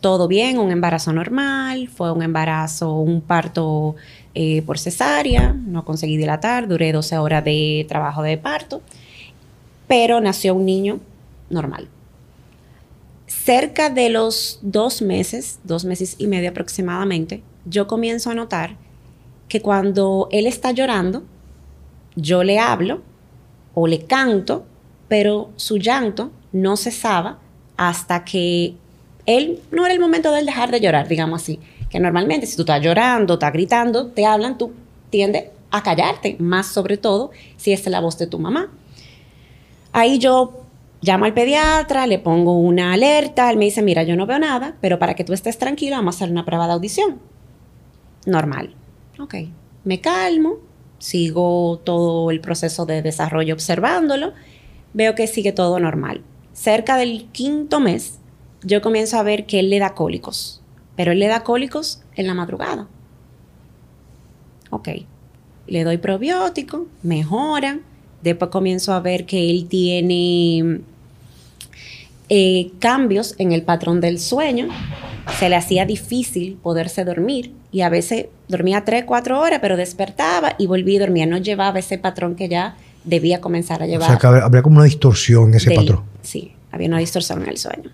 Todo 0.00 0.28
bien, 0.28 0.58
un 0.58 0.70
embarazo 0.70 1.12
normal, 1.12 1.88
fue 1.88 2.12
un 2.12 2.22
embarazo, 2.22 2.96
un 2.96 3.20
parto 3.20 3.94
eh, 4.34 4.62
por 4.62 4.78
cesárea, 4.78 5.52
no 5.52 5.84
conseguí 5.84 6.16
dilatar, 6.16 6.66
duré 6.66 6.92
12 6.92 7.18
horas 7.18 7.44
de 7.44 7.86
trabajo 7.88 8.22
de 8.22 8.36
parto, 8.36 8.82
pero 9.86 10.20
nació 10.20 10.54
un 10.54 10.66
niño 10.66 11.00
normal. 11.50 11.88
Cerca 13.26 13.90
de 13.90 14.10
los 14.10 14.58
dos 14.62 15.02
meses, 15.02 15.60
dos 15.64 15.84
meses 15.84 16.16
y 16.18 16.26
medio 16.26 16.50
aproximadamente, 16.50 17.42
yo 17.64 17.86
comienzo 17.86 18.30
a 18.30 18.34
notar 18.34 18.76
que 19.48 19.60
cuando 19.60 20.28
él 20.30 20.46
está 20.46 20.72
llorando, 20.72 21.24
yo 22.16 22.42
le 22.42 22.58
hablo 22.58 23.02
o 23.74 23.86
le 23.86 24.04
canto, 24.04 24.64
pero 25.08 25.50
su 25.56 25.78
llanto 25.78 26.30
no 26.52 26.76
cesaba 26.76 27.38
hasta 27.76 28.24
que 28.24 28.74
él 29.26 29.60
no 29.70 29.84
era 29.84 29.94
el 29.94 30.00
momento 30.00 30.32
de 30.32 30.40
él 30.40 30.46
dejar 30.46 30.70
de 30.70 30.80
llorar, 30.80 31.08
digamos 31.08 31.42
así. 31.42 31.60
Que 31.90 32.00
normalmente 32.00 32.46
si 32.46 32.56
tú 32.56 32.62
estás 32.62 32.82
llorando, 32.82 33.34
estás 33.34 33.52
gritando, 33.52 34.08
te 34.08 34.26
hablan, 34.26 34.58
tú 34.58 34.72
tiendes 35.10 35.46
a 35.70 35.82
callarte, 35.82 36.36
más 36.38 36.66
sobre 36.66 36.96
todo 36.96 37.30
si 37.56 37.72
es 37.72 37.86
la 37.86 38.00
voz 38.00 38.18
de 38.18 38.26
tu 38.26 38.38
mamá. 38.38 38.70
Ahí 39.92 40.18
yo 40.18 40.62
llamo 41.02 41.24
al 41.24 41.34
pediatra, 41.34 42.06
le 42.06 42.18
pongo 42.18 42.58
una 42.58 42.92
alerta, 42.94 43.50
él 43.50 43.58
me 43.58 43.66
dice, 43.66 43.82
mira, 43.82 44.02
yo 44.04 44.16
no 44.16 44.26
veo 44.26 44.38
nada, 44.38 44.76
pero 44.80 44.98
para 44.98 45.14
que 45.14 45.24
tú 45.24 45.32
estés 45.32 45.58
tranquila 45.58 45.96
vamos 45.96 46.14
a 46.14 46.18
hacer 46.18 46.30
una 46.30 46.44
prueba 46.44 46.66
de 46.66 46.72
audición. 46.72 47.20
Normal. 48.24 48.74
Ok, 49.18 49.34
me 49.84 50.00
calmo, 50.00 50.56
sigo 50.98 51.80
todo 51.84 52.30
el 52.30 52.40
proceso 52.40 52.86
de 52.86 53.02
desarrollo 53.02 53.52
observándolo, 53.52 54.32
veo 54.94 55.14
que 55.14 55.26
sigue 55.26 55.52
todo 55.52 55.78
normal. 55.78 56.22
Cerca 56.54 56.96
del 56.96 57.26
quinto 57.32 57.78
mes, 57.78 58.18
yo 58.62 58.80
comienzo 58.80 59.18
a 59.18 59.22
ver 59.22 59.44
que 59.44 59.60
él 59.60 59.68
le 59.68 59.78
da 59.80 59.94
cólicos, 59.94 60.62
pero 60.96 61.12
él 61.12 61.18
le 61.18 61.26
da 61.26 61.44
cólicos 61.44 62.02
en 62.14 62.26
la 62.26 62.34
madrugada. 62.34 62.88
Ok, 64.70 64.88
le 65.66 65.84
doy 65.84 65.98
probiótico, 65.98 66.86
mejora, 67.02 67.80
después 68.22 68.50
comienzo 68.50 68.94
a 68.94 69.00
ver 69.00 69.26
que 69.26 69.50
él 69.50 69.66
tiene 69.68 70.80
eh, 72.30 72.70
cambios 72.78 73.34
en 73.38 73.52
el 73.52 73.62
patrón 73.62 74.00
del 74.00 74.18
sueño, 74.18 74.68
se 75.38 75.50
le 75.50 75.56
hacía 75.56 75.84
difícil 75.84 76.56
poderse 76.62 77.04
dormir 77.04 77.61
y 77.72 77.80
a 77.80 77.88
veces 77.88 78.26
dormía 78.48 78.84
tres, 78.84 79.04
cuatro 79.04 79.40
horas, 79.40 79.58
pero 79.60 79.76
despertaba 79.76 80.54
y 80.58 80.66
volvía 80.66 80.98
a 80.98 81.06
dormir. 81.06 81.26
No 81.26 81.38
llevaba 81.38 81.78
ese 81.78 81.96
patrón 81.96 82.36
que 82.36 82.48
ya 82.48 82.76
debía 83.02 83.40
comenzar 83.40 83.82
a 83.82 83.86
llevar. 83.86 84.08
O 84.08 84.12
sea, 84.12 84.18
que 84.18 84.26
habría 84.26 84.62
como 84.62 84.76
una 84.76 84.84
distorsión 84.84 85.48
en 85.48 85.54
ese 85.54 85.74
patrón. 85.74 86.04
Sí, 86.20 86.54
había 86.70 86.88
una 86.88 86.98
distorsión 86.98 87.42
en 87.42 87.48
el 87.48 87.56
sueño. 87.56 87.90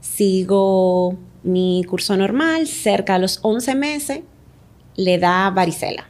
Sigo 0.00 1.16
mi 1.42 1.84
curso 1.88 2.16
normal, 2.16 2.68
cerca 2.68 3.14
de 3.14 3.18
los 3.18 3.40
11 3.42 3.74
meses 3.74 4.20
le 4.94 5.18
da 5.18 5.50
varicela. 5.50 6.06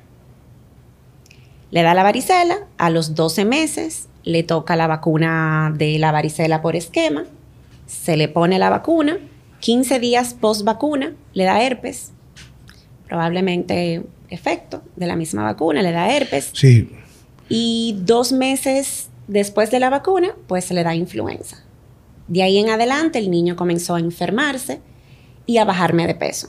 Le 1.71 1.83
da 1.83 1.95
la 1.95 2.03
varicela, 2.03 2.59
a 2.79 2.91
los 2.91 3.15
12 3.15 3.45
meses 3.47 4.09
le 4.23 4.43
toca 4.43 4.77
la 4.77 4.87
vacuna 4.87 5.73
de 5.77 5.99
la 5.99 6.13
varicela 6.13 6.61
por 6.61 6.77
esquema, 6.77 7.25
se 7.87 8.17
le 8.17 8.29
pone 8.29 8.59
la 8.59 8.71
vacuna, 8.71 9.19
15 9.61 9.99
días 9.99 10.35
post 10.35 10.65
vacuna 10.65 11.13
le 11.33 11.45
da 11.45 11.63
herpes, 11.63 12.13
probablemente 13.07 14.03
efecto 14.29 14.83
de 14.97 15.07
la 15.07 15.17
misma 15.17 15.43
vacuna, 15.45 15.83
le 15.83 15.93
da 15.93 16.15
herpes. 16.15 16.51
Sí. 16.53 16.91
Y 17.49 17.97
dos 18.01 18.33
meses 18.33 19.09
después 19.29 19.71
de 19.71 19.81
la 19.81 19.91
vacuna, 19.91 20.29
pues 20.47 20.65
se 20.65 20.75
le 20.75 20.83
da 20.83 20.95
influenza. 20.95 21.63
De 22.29 22.43
ahí 22.43 22.59
en 22.59 22.71
adelante 22.71 23.19
el 23.19 23.31
niño 23.31 23.57
comenzó 23.57 23.95
a 23.95 24.01
enfermarse 24.01 24.81
y 25.47 25.59
a 25.59 25.65
bajarme 25.65 26.07
de 26.07 26.15
peso. 26.15 26.49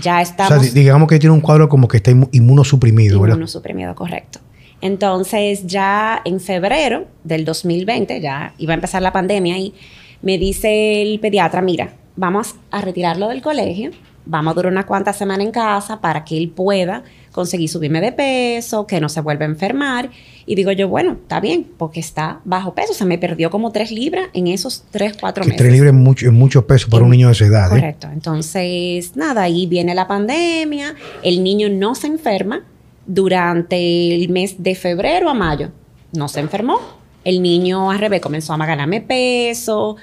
Ya 0.00 0.22
estamos... 0.22 0.52
O 0.52 0.60
sea, 0.62 0.72
digamos 0.72 1.08
que 1.08 1.18
tiene 1.18 1.34
un 1.34 1.40
cuadro 1.40 1.68
como 1.68 1.88
que 1.88 1.98
está 1.98 2.10
inmunosuprimido, 2.10 3.20
¿verdad? 3.20 3.36
Inmunosuprimido, 3.36 3.94
correcto. 3.94 4.38
Entonces 4.80 5.66
ya 5.66 6.22
en 6.24 6.40
febrero 6.40 7.06
del 7.24 7.44
2020, 7.44 8.20
ya 8.20 8.54
iba 8.58 8.72
a 8.72 8.74
empezar 8.74 9.02
la 9.02 9.12
pandemia 9.12 9.58
y 9.58 9.74
me 10.22 10.38
dice 10.38 11.02
el 11.02 11.20
pediatra, 11.20 11.60
mira, 11.60 11.94
vamos 12.16 12.54
a 12.70 12.80
retirarlo 12.80 13.28
del 13.28 13.42
colegio 13.42 13.90
vamos 14.24 14.52
a 14.52 14.54
durar 14.54 14.72
unas 14.72 14.84
cuantas 14.84 15.16
semanas 15.16 15.46
en 15.46 15.52
casa 15.52 16.00
para 16.00 16.24
que 16.24 16.36
él 16.36 16.50
pueda 16.50 17.02
conseguir 17.32 17.68
subirme 17.68 18.00
de 18.00 18.12
peso, 18.12 18.86
que 18.86 19.00
no 19.00 19.08
se 19.08 19.20
vuelva 19.20 19.44
a 19.44 19.48
enfermar. 19.48 20.10
Y 20.46 20.54
digo 20.54 20.70
yo, 20.72 20.88
bueno, 20.88 21.12
está 21.12 21.40
bien, 21.40 21.66
porque 21.78 22.00
está 22.00 22.40
bajo 22.44 22.74
peso. 22.74 22.92
O 22.92 22.94
sea, 22.94 23.06
me 23.06 23.18
perdió 23.18 23.50
como 23.50 23.72
tres 23.72 23.90
libras 23.90 24.26
en 24.34 24.46
esos 24.48 24.84
tres, 24.90 25.16
cuatro 25.18 25.44
meses. 25.44 25.58
Tres 25.58 25.72
libras 25.72 25.92
es 25.94 25.98
mucho, 25.98 26.26
es 26.26 26.32
mucho 26.32 26.66
peso 26.66 26.88
para 26.90 27.04
un 27.04 27.10
niño 27.10 27.28
de 27.28 27.32
esa 27.32 27.46
edad. 27.46 27.66
¿eh? 27.68 27.80
Correcto. 27.80 28.08
Entonces, 28.12 29.16
nada, 29.16 29.42
ahí 29.42 29.66
viene 29.66 29.94
la 29.94 30.06
pandemia. 30.06 30.94
El 31.22 31.42
niño 31.42 31.68
no 31.70 31.94
se 31.94 32.06
enferma 32.06 32.64
durante 33.06 34.14
el 34.14 34.28
mes 34.28 34.62
de 34.62 34.74
febrero 34.74 35.28
a 35.28 35.34
mayo. 35.34 35.70
No 36.12 36.28
se 36.28 36.40
enfermó. 36.40 36.80
El 37.24 37.40
niño 37.40 37.90
al 37.90 37.98
revés 37.98 38.20
comenzó 38.20 38.52
a 38.52 38.58
ganarme 38.58 39.00
peso. 39.00 39.96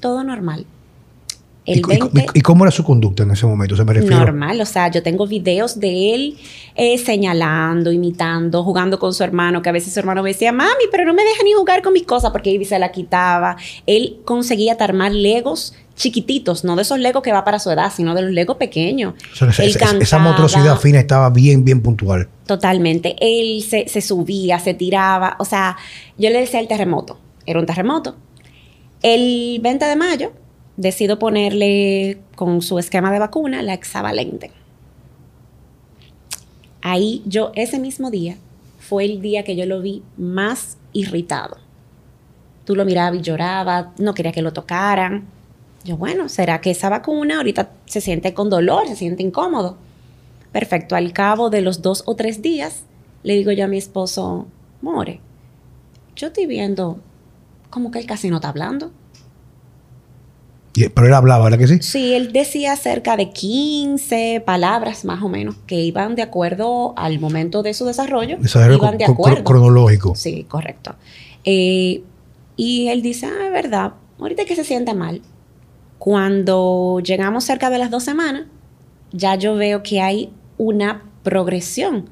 Todo 0.00 0.24
normal. 0.24 0.66
¿Y, 1.66 1.80
cómo 2.42 2.64
era 2.64 2.70
su 2.70 2.84
conducta 2.84 3.22
en 3.22 3.30
ese 3.30 3.46
momento? 3.46 3.74
¿Se 3.74 3.84
me 3.84 3.94
Normal, 3.94 4.60
o 4.60 4.66
sea, 4.66 4.90
yo 4.90 5.02
tengo 5.02 5.26
videos 5.26 5.80
de 5.80 6.14
él 6.14 6.36
eh, 6.74 6.98
señalando, 6.98 7.90
imitando, 7.90 8.62
jugando 8.62 8.98
con 8.98 9.14
su 9.14 9.24
hermano, 9.24 9.62
que 9.62 9.70
a 9.70 9.72
veces 9.72 9.94
su 9.94 10.00
hermano 10.00 10.22
me 10.22 10.30
decía, 10.30 10.52
mami, 10.52 10.84
pero 10.90 11.06
no 11.06 11.14
me 11.14 11.24
deja 11.24 11.42
ni 11.42 11.52
jugar 11.52 11.80
con 11.82 11.94
mis 11.94 12.02
cosas 12.02 12.32
porque 12.32 12.50
Ivy 12.50 12.66
se 12.66 12.78
la 12.78 12.92
quitaba. 12.92 13.56
Él 13.86 14.18
conseguía 14.24 14.76
armar 14.78 15.12
legos 15.12 15.74
chiquititos, 15.96 16.64
no 16.64 16.76
de 16.76 16.82
esos 16.82 16.98
legos 16.98 17.22
que 17.22 17.32
va 17.32 17.44
para 17.44 17.58
su 17.58 17.70
edad, 17.70 17.90
sino 17.94 18.14
de 18.14 18.22
los 18.22 18.32
legos 18.32 18.58
pequeños. 18.58 19.14
esa, 19.58 20.18
motricidad 20.18 20.78
fina 20.78 21.00
estaba 21.00 21.30
bien, 21.30 21.64
bien 21.64 21.80
puntual. 21.80 22.28
Totalmente. 22.46 23.16
Él 23.20 23.62
se, 23.62 23.88
se 23.88 24.02
subía, 24.02 24.58
se 24.58 24.74
tiraba. 24.74 25.36
O 25.38 25.46
sea, 25.46 25.78
yo 26.18 26.28
le 26.28 26.40
decía 26.40 26.60
el 26.60 26.68
terremoto. 26.68 27.18
Era 27.46 27.58
un 27.60 27.66
terremoto. 27.66 28.16
El 29.02 29.60
20 29.62 29.84
de 29.84 29.96
mayo 29.96 30.32
decido 30.76 31.18
ponerle 31.18 32.18
con 32.34 32.62
su 32.62 32.78
esquema 32.78 33.12
de 33.12 33.18
vacuna 33.18 33.62
la 33.62 33.74
hexavalente. 33.74 34.50
Ahí 36.82 37.22
yo, 37.26 37.52
ese 37.54 37.78
mismo 37.78 38.10
día, 38.10 38.36
fue 38.78 39.04
el 39.04 39.22
día 39.22 39.44
que 39.44 39.56
yo 39.56 39.64
lo 39.66 39.80
vi 39.80 40.02
más 40.16 40.76
irritado. 40.92 41.56
Tú 42.64 42.76
lo 42.76 42.84
mirabas 42.84 43.18
y 43.18 43.22
lloraba, 43.22 43.92
no 43.98 44.14
quería 44.14 44.32
que 44.32 44.42
lo 44.42 44.52
tocaran. 44.52 45.24
Yo, 45.84 45.96
bueno, 45.96 46.28
¿será 46.28 46.60
que 46.60 46.70
esa 46.70 46.88
vacuna 46.88 47.38
ahorita 47.38 47.70
se 47.86 48.00
siente 48.00 48.34
con 48.34 48.50
dolor, 48.50 48.86
se 48.86 48.96
siente 48.96 49.22
incómodo? 49.22 49.76
Perfecto, 50.52 50.96
al 50.96 51.12
cabo 51.12 51.50
de 51.50 51.62
los 51.62 51.82
dos 51.82 52.02
o 52.06 52.14
tres 52.14 52.42
días, 52.42 52.84
Le 53.22 53.34
digo 53.34 53.52
yo 53.52 53.64
a 53.64 53.68
mi 53.68 53.78
esposo, 53.78 54.46
More, 54.82 55.18
yo 56.14 56.26
estoy 56.26 56.44
viendo 56.44 56.98
como 57.70 57.90
que 57.90 57.98
él 57.98 58.06
casi 58.06 58.28
no 58.28 58.36
está 58.36 58.50
hablando. 58.50 58.92
Pero 60.94 61.06
él 61.06 61.14
hablaba, 61.14 61.44
¿verdad 61.44 61.58
que 61.58 61.68
sí? 61.68 61.78
Sí, 61.80 62.14
él 62.14 62.32
decía 62.32 62.74
cerca 62.76 63.16
de 63.16 63.30
15 63.30 64.42
palabras 64.44 65.04
más 65.04 65.22
o 65.22 65.28
menos 65.28 65.54
que 65.66 65.76
iban 65.76 66.16
de 66.16 66.22
acuerdo 66.22 66.94
al 66.96 67.20
momento 67.20 67.62
de 67.62 67.74
su 67.74 67.84
desarrollo. 67.84 68.38
Desarrollo 68.38 68.78
iban 68.78 68.98
de 68.98 69.04
acuerdo. 69.04 69.44
cronológico. 69.44 70.14
Sí, 70.16 70.44
correcto. 70.44 70.96
Eh, 71.44 72.02
y 72.56 72.88
él 72.88 73.02
dice, 73.02 73.26
ah, 73.26 73.46
es 73.46 73.52
verdad, 73.52 73.94
ahorita 74.18 74.44
que 74.44 74.56
se 74.56 74.64
siente 74.64 74.94
mal. 74.94 75.22
Cuando 75.98 77.00
llegamos 77.00 77.44
cerca 77.44 77.70
de 77.70 77.78
las 77.78 77.90
dos 77.90 78.02
semanas, 78.02 78.46
ya 79.12 79.36
yo 79.36 79.54
veo 79.54 79.82
que 79.82 80.00
hay 80.00 80.32
una 80.58 81.04
progresión 81.22 82.10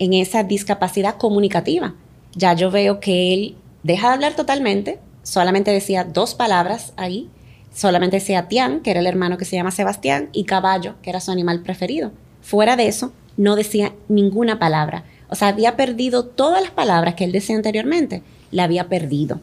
en 0.00 0.14
esa 0.14 0.42
discapacidad 0.42 1.16
comunicativa. 1.16 1.94
Ya 2.34 2.54
yo 2.54 2.70
veo 2.70 2.98
que 2.98 3.34
él 3.34 3.56
deja 3.82 4.08
de 4.08 4.14
hablar 4.14 4.34
totalmente, 4.34 4.98
solamente 5.22 5.70
decía 5.70 6.04
dos 6.04 6.34
palabras 6.34 6.92
ahí, 6.96 7.30
solamente 7.72 8.16
decía 8.16 8.48
Tian, 8.48 8.80
que 8.80 8.90
era 8.90 9.00
el 9.00 9.06
hermano 9.06 9.38
que 9.38 9.44
se 9.44 9.56
llama 9.56 9.70
Sebastián, 9.70 10.28
y 10.32 10.44
caballo, 10.44 10.94
que 11.02 11.10
era 11.10 11.20
su 11.20 11.30
animal 11.30 11.62
preferido. 11.62 12.12
Fuera 12.42 12.76
de 12.76 12.88
eso, 12.88 13.12
no 13.36 13.56
decía 13.56 13.92
ninguna 14.08 14.58
palabra. 14.58 15.04
O 15.28 15.34
sea, 15.34 15.48
había 15.48 15.76
perdido 15.76 16.24
todas 16.24 16.62
las 16.62 16.72
palabras 16.72 17.14
que 17.14 17.24
él 17.24 17.32
decía 17.32 17.56
anteriormente, 17.56 18.22
la 18.50 18.64
había 18.64 18.88
perdido. 18.88 19.40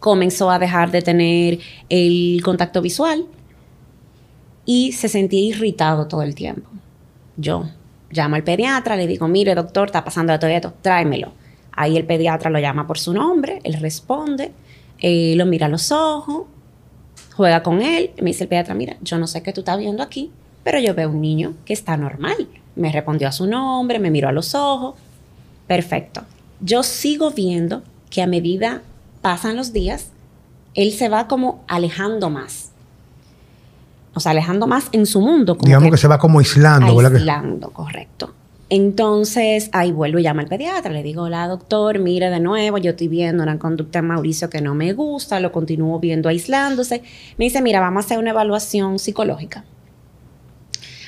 Comenzó 0.00 0.50
a 0.50 0.58
dejar 0.58 0.90
de 0.90 1.02
tener 1.02 1.58
el 1.88 2.40
contacto 2.42 2.82
visual 2.82 3.26
y 4.64 4.92
se 4.92 5.08
sentía 5.08 5.40
irritado 5.40 6.08
todo 6.08 6.22
el 6.22 6.34
tiempo. 6.34 6.68
Yo 7.36 7.70
llamo 8.10 8.36
al 8.36 8.44
pediatra, 8.44 8.96
le 8.96 9.06
digo, 9.06 9.28
mire 9.28 9.54
doctor, 9.54 9.86
está 9.86 10.04
pasando 10.04 10.36
todo 10.38 10.50
esto, 10.50 10.74
tráemelo. 10.82 11.32
Ahí 11.72 11.96
el 11.96 12.04
pediatra 12.04 12.50
lo 12.50 12.58
llama 12.58 12.86
por 12.86 12.98
su 12.98 13.12
nombre, 13.12 13.60
él 13.64 13.74
responde, 13.74 14.52
eh, 14.98 15.34
lo 15.36 15.46
mira 15.46 15.66
a 15.66 15.68
los 15.70 15.92
ojos, 15.92 16.44
juega 17.34 17.62
con 17.62 17.82
él. 17.82 18.10
me 18.20 18.30
dice 18.30 18.44
el 18.44 18.48
pediatra, 18.48 18.74
mira, 18.74 18.96
yo 19.00 19.18
no 19.18 19.26
sé 19.26 19.42
qué 19.42 19.52
tú 19.52 19.60
estás 19.60 19.78
viendo 19.78 20.02
aquí, 20.02 20.30
pero 20.64 20.78
yo 20.78 20.94
veo 20.94 21.10
un 21.10 21.20
niño 21.20 21.54
que 21.64 21.72
está 21.72 21.96
normal. 21.96 22.48
Me 22.76 22.92
respondió 22.92 23.28
a 23.28 23.32
su 23.32 23.46
nombre, 23.46 23.98
me 23.98 24.10
miró 24.10 24.28
a 24.28 24.32
los 24.32 24.54
ojos. 24.54 24.94
Perfecto. 25.66 26.22
Yo 26.60 26.82
sigo 26.82 27.30
viendo 27.30 27.82
que 28.10 28.22
a 28.22 28.26
medida 28.26 28.82
pasan 29.22 29.56
los 29.56 29.72
días, 29.72 30.10
él 30.74 30.92
se 30.92 31.08
va 31.08 31.28
como 31.28 31.64
alejando 31.68 32.30
más. 32.30 32.70
O 34.14 34.20
sea, 34.20 34.32
alejando 34.32 34.66
más 34.66 34.88
en 34.92 35.06
su 35.06 35.20
mundo. 35.20 35.56
Digamos 35.60 35.90
que, 35.90 35.96
se 35.96 36.08
va 36.08 36.18
como 36.18 36.40
aislando, 36.40 36.94
¿verdad? 36.96 37.14
Aislando, 37.14 37.70
correcto. 37.70 38.34
Entonces, 38.72 39.68
ahí 39.72 39.90
vuelvo 39.90 40.20
y 40.20 40.22
llamo 40.22 40.40
al 40.40 40.46
pediatra. 40.46 40.92
Le 40.92 41.02
digo, 41.02 41.22
hola 41.22 41.48
doctor, 41.48 41.98
mire 41.98 42.30
de 42.30 42.38
nuevo, 42.38 42.78
yo 42.78 42.92
estoy 42.92 43.08
viendo 43.08 43.42
una 43.42 43.58
conducta 43.58 43.98
en 43.98 44.06
Mauricio 44.06 44.48
que 44.48 44.60
no 44.60 44.76
me 44.76 44.92
gusta, 44.92 45.40
lo 45.40 45.50
continúo 45.50 45.98
viendo 45.98 46.28
aislándose. 46.28 47.02
Me 47.36 47.46
dice, 47.46 47.62
mira, 47.62 47.80
vamos 47.80 48.04
a 48.04 48.06
hacer 48.06 48.18
una 48.20 48.30
evaluación 48.30 49.00
psicológica. 49.00 49.64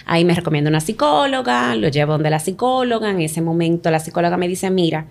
Ahí 0.06 0.24
me 0.24 0.34
recomienda 0.34 0.70
una 0.70 0.80
psicóloga, 0.80 1.76
lo 1.76 1.86
llevo 1.86 2.14
donde 2.14 2.30
la 2.30 2.40
psicóloga. 2.40 3.10
En 3.10 3.20
ese 3.20 3.40
momento 3.40 3.92
la 3.92 4.00
psicóloga 4.00 4.36
me 4.36 4.48
dice, 4.48 4.68
mira, 4.68 5.06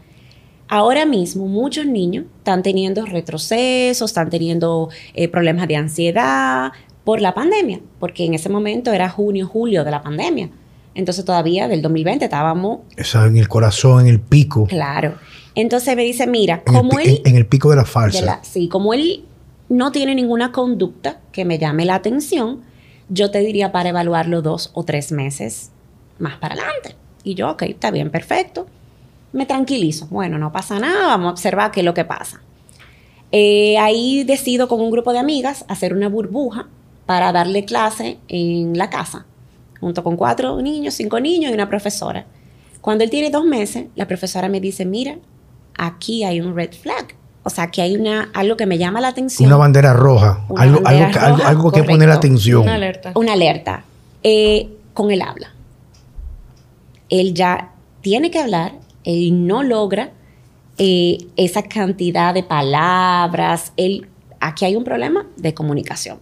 ahora 0.68 1.06
mismo 1.06 1.48
muchos 1.48 1.86
niños 1.86 2.26
están 2.40 2.64
teniendo 2.64 3.06
retrocesos, 3.06 4.12
están 4.12 4.30
teniendo 4.30 4.90
eh, 5.14 5.30
problemas 5.30 5.70
de 5.70 5.78
ansiedad 5.78 6.74
por 7.06 7.22
la 7.22 7.34
pandemia, 7.34 7.80
porque 7.98 8.26
en 8.26 8.34
ese 8.34 8.50
momento 8.50 8.92
era 8.92 9.08
junio, 9.08 9.48
julio 9.48 9.86
de 9.86 9.92
la 9.92 10.02
pandemia. 10.02 10.50
Entonces 10.94 11.24
todavía 11.24 11.68
del 11.68 11.82
2020 11.82 12.26
estábamos... 12.26 12.80
Eso 12.98 13.26
en 13.26 13.38
el 13.38 13.48
corazón, 13.48 14.02
en 14.02 14.08
el 14.08 14.20
pico. 14.20 14.68
Claro. 14.68 15.16
Entonces 15.56 15.96
me 15.96 16.04
dice, 16.04 16.28
mira, 16.28 16.64
como 16.64 17.00
él... 17.00 17.22
En, 17.26 17.36
el 17.36 17.46
pico 17.46 17.70
de 17.70 17.78
la 17.78 17.86
falsa. 17.86 18.40
sí, 18.44 18.68
como 18.68 18.94
él 18.94 19.26
no 19.70 19.92
tiene 19.92 20.16
ninguna 20.16 20.52
conducta 20.52 21.20
que 21.32 21.46
me 21.46 21.58
llame 21.58 21.86
la 21.86 21.96
atención, 21.96 22.62
yo 23.10 23.32
te 23.32 23.40
diría 23.40 23.72
para 23.72 23.90
evaluarlo 23.90 24.42
dos 24.42 24.72
o 24.74 24.84
tres 24.84 25.12
meses 25.12 25.72
más 26.20 26.38
para 26.38 26.56
adelante. 26.56 26.96
Y 27.24 27.36
yo, 27.36 27.52
ok, 27.52 27.64
está 27.64 27.92
bien, 27.92 28.10
perfecto. 28.10 28.68
Me 29.32 29.46
tranquilizo. 29.46 30.08
Bueno, 30.10 30.38
no 30.38 30.52
pasa 30.52 30.80
nada, 30.80 31.08
vamos 31.08 31.28
a 31.28 31.32
observar 31.32 31.72
qué 31.72 31.80
es 31.82 31.86
lo 31.86 31.94
que 31.94 32.04
pasa. 32.04 32.42
Eh, 33.32 33.78
ahí 33.78 34.26
decido 34.26 34.68
con 34.68 34.82
un 34.82 34.92
grupo 34.92 35.14
de 35.14 35.20
amigas 35.20 35.64
hacer 35.70 35.94
una 35.94 36.10
burbuja 36.10 36.68
para 37.06 37.32
darle 37.32 37.64
clase 37.64 38.18
en 38.28 38.78
la 38.78 38.90
casa 38.90 39.26
junto 39.82 40.04
con 40.04 40.16
cuatro 40.16 40.62
niños, 40.62 40.94
cinco 40.94 41.20
niños 41.20 41.52
y 41.52 41.54
una 41.54 41.68
profesora. 41.68 42.26
Cuando 42.80 43.04
él 43.04 43.10
tiene 43.10 43.30
dos 43.30 43.44
meses, 43.44 43.88
la 43.96 44.08
profesora 44.08 44.48
me 44.48 44.62
dice, 44.62 44.86
mira, 44.86 45.18
aquí 45.78 46.24
hay 46.24 46.40
un 46.40 46.56
red 46.56 46.72
flag. 46.72 47.16
O 47.44 47.50
sea, 47.50 47.72
que 47.72 47.82
hay 47.82 47.96
una, 47.96 48.30
algo 48.36 48.56
que 48.56 48.68
me 48.68 48.78
llama 48.78 49.02
la 49.02 49.10
atención. 49.10 49.48
Una 49.48 49.58
bandera 49.58 49.94
roja. 49.94 50.46
algo, 50.56 50.80
algo, 50.86 51.72
que 51.72 51.84
poner 51.84 52.12
atención. 52.12 52.62
Una 52.62 52.76
alerta. 52.76 53.12
Una 53.16 53.34
alerta. 53.34 53.84
Eh, 54.24 54.70
con 54.94 55.10
el 55.10 55.22
habla. 55.24 55.52
Él 57.10 57.34
ya 57.34 57.72
tiene 58.02 58.30
que 58.30 58.40
hablar, 58.40 58.74
él 59.04 59.48
no 59.48 59.64
logra 59.64 60.12
eh, 60.78 61.18
esa 61.36 61.64
cantidad 61.64 62.36
de 62.36 62.44
palabras. 62.44 63.74
Él, 63.78 64.08
aquí 64.40 64.66
hay 64.66 64.76
un 64.76 64.84
problema 64.84 65.26
de 65.38 65.56
comunicación. 65.56 66.20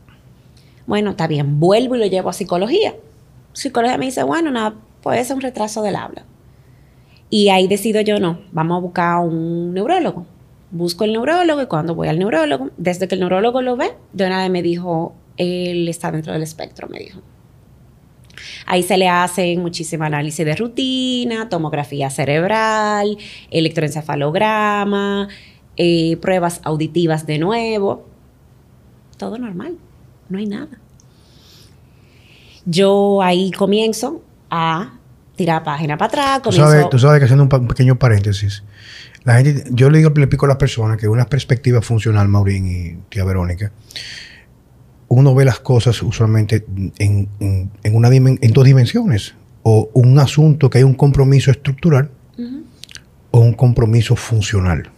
Bueno, 0.88 1.12
está 1.12 1.28
bien, 1.28 1.60
vuelvo 1.60 1.96
y 1.96 2.00
lo 2.00 2.06
llevo 2.06 2.30
a 2.30 2.34
psicología 2.34 2.96
psicóloga 3.60 3.98
me 3.98 4.06
dice, 4.06 4.24
bueno, 4.24 4.52
nada, 4.52 4.76
puede 5.02 5.24
ser 5.24 5.36
un 5.36 5.42
retraso 5.42 5.82
del 5.82 5.96
habla. 5.96 6.24
Y 7.30 7.50
ahí 7.50 7.68
decido 7.68 8.02
yo, 8.02 8.20
no, 8.20 8.40
vamos 8.52 8.78
a 8.78 8.82
buscar 8.82 9.20
un 9.20 9.74
neurólogo. 9.74 10.26
Busco 10.72 11.04
el 11.04 11.14
neurólogo 11.14 11.62
y 11.62 11.66
cuando 11.68 11.96
voy 11.96 12.08
al 12.08 12.20
neurólogo, 12.20 12.72
desde 12.78 13.08
que 13.08 13.16
el 13.16 13.22
neurólogo 13.22 13.62
lo 13.62 13.76
ve, 13.76 13.92
de 14.14 14.26
una 14.26 14.42
vez 14.42 14.50
me 14.50 14.62
dijo, 14.62 15.16
él 15.38 15.88
está 15.88 16.12
dentro 16.12 16.34
del 16.34 16.44
espectro, 16.44 16.88
me 16.88 17.00
dijo. 17.00 17.22
Ahí 18.66 18.84
se 18.84 18.98
le 18.98 19.10
hace 19.10 19.58
muchísimo 19.58 20.06
análisis 20.06 20.46
de 20.46 20.56
rutina, 20.56 21.50
tomografía 21.50 22.10
cerebral, 22.10 23.18
electroencefalograma, 23.52 25.28
eh, 25.76 26.18
pruebas 26.18 26.62
auditivas 26.64 27.26
de 27.26 27.40
nuevo. 27.40 28.08
Todo 29.18 29.38
normal, 29.38 29.78
no 30.30 30.38
hay 30.38 30.46
nada 30.46 30.80
yo 32.66 33.22
ahí 33.22 33.52
comienzo 33.52 34.24
a 34.50 34.94
tirar 35.36 35.64
página 35.64 35.98
para 35.98 36.36
atrás. 36.36 36.42
Tú 36.90 37.00
sabes, 37.00 37.20
que 37.20 37.26
haciendo 37.26 37.44
un, 37.44 37.68
pequeño 37.68 37.98
paréntesis, 37.98 38.64
la 39.24 39.36
gente, 39.36 39.64
yo 39.72 39.90
le 39.90 40.00
digo, 40.00 40.12
le 40.16 40.24
explico 40.24 40.46
a 40.46 40.50
las 40.50 40.58
personas 40.58 40.98
que 40.98 41.08
una 41.08 41.26
perspectiva 41.26 41.82
funcional, 41.82 42.28
Maurín 42.28 42.68
y 42.68 43.10
tía 43.10 43.24
Verónica, 43.24 43.72
uno 45.08 45.34
ve 45.34 45.46
las 45.46 45.60
cosas 45.60 46.02
usualmente 46.04 46.66
en, 46.98 47.30
una 47.92 48.10
en 48.10 48.54
dos 48.54 48.66
dimensiones. 48.66 49.36
O 49.64 49.90
un 49.94 50.18
asunto 50.20 50.70
que 50.70 50.78
hay 50.78 50.84
un 50.84 50.94
compromiso 50.94 51.52
estructural 51.52 52.10
o 53.32 53.40
un 53.40 53.54
compromiso 53.54 54.16
funcional 54.16 54.90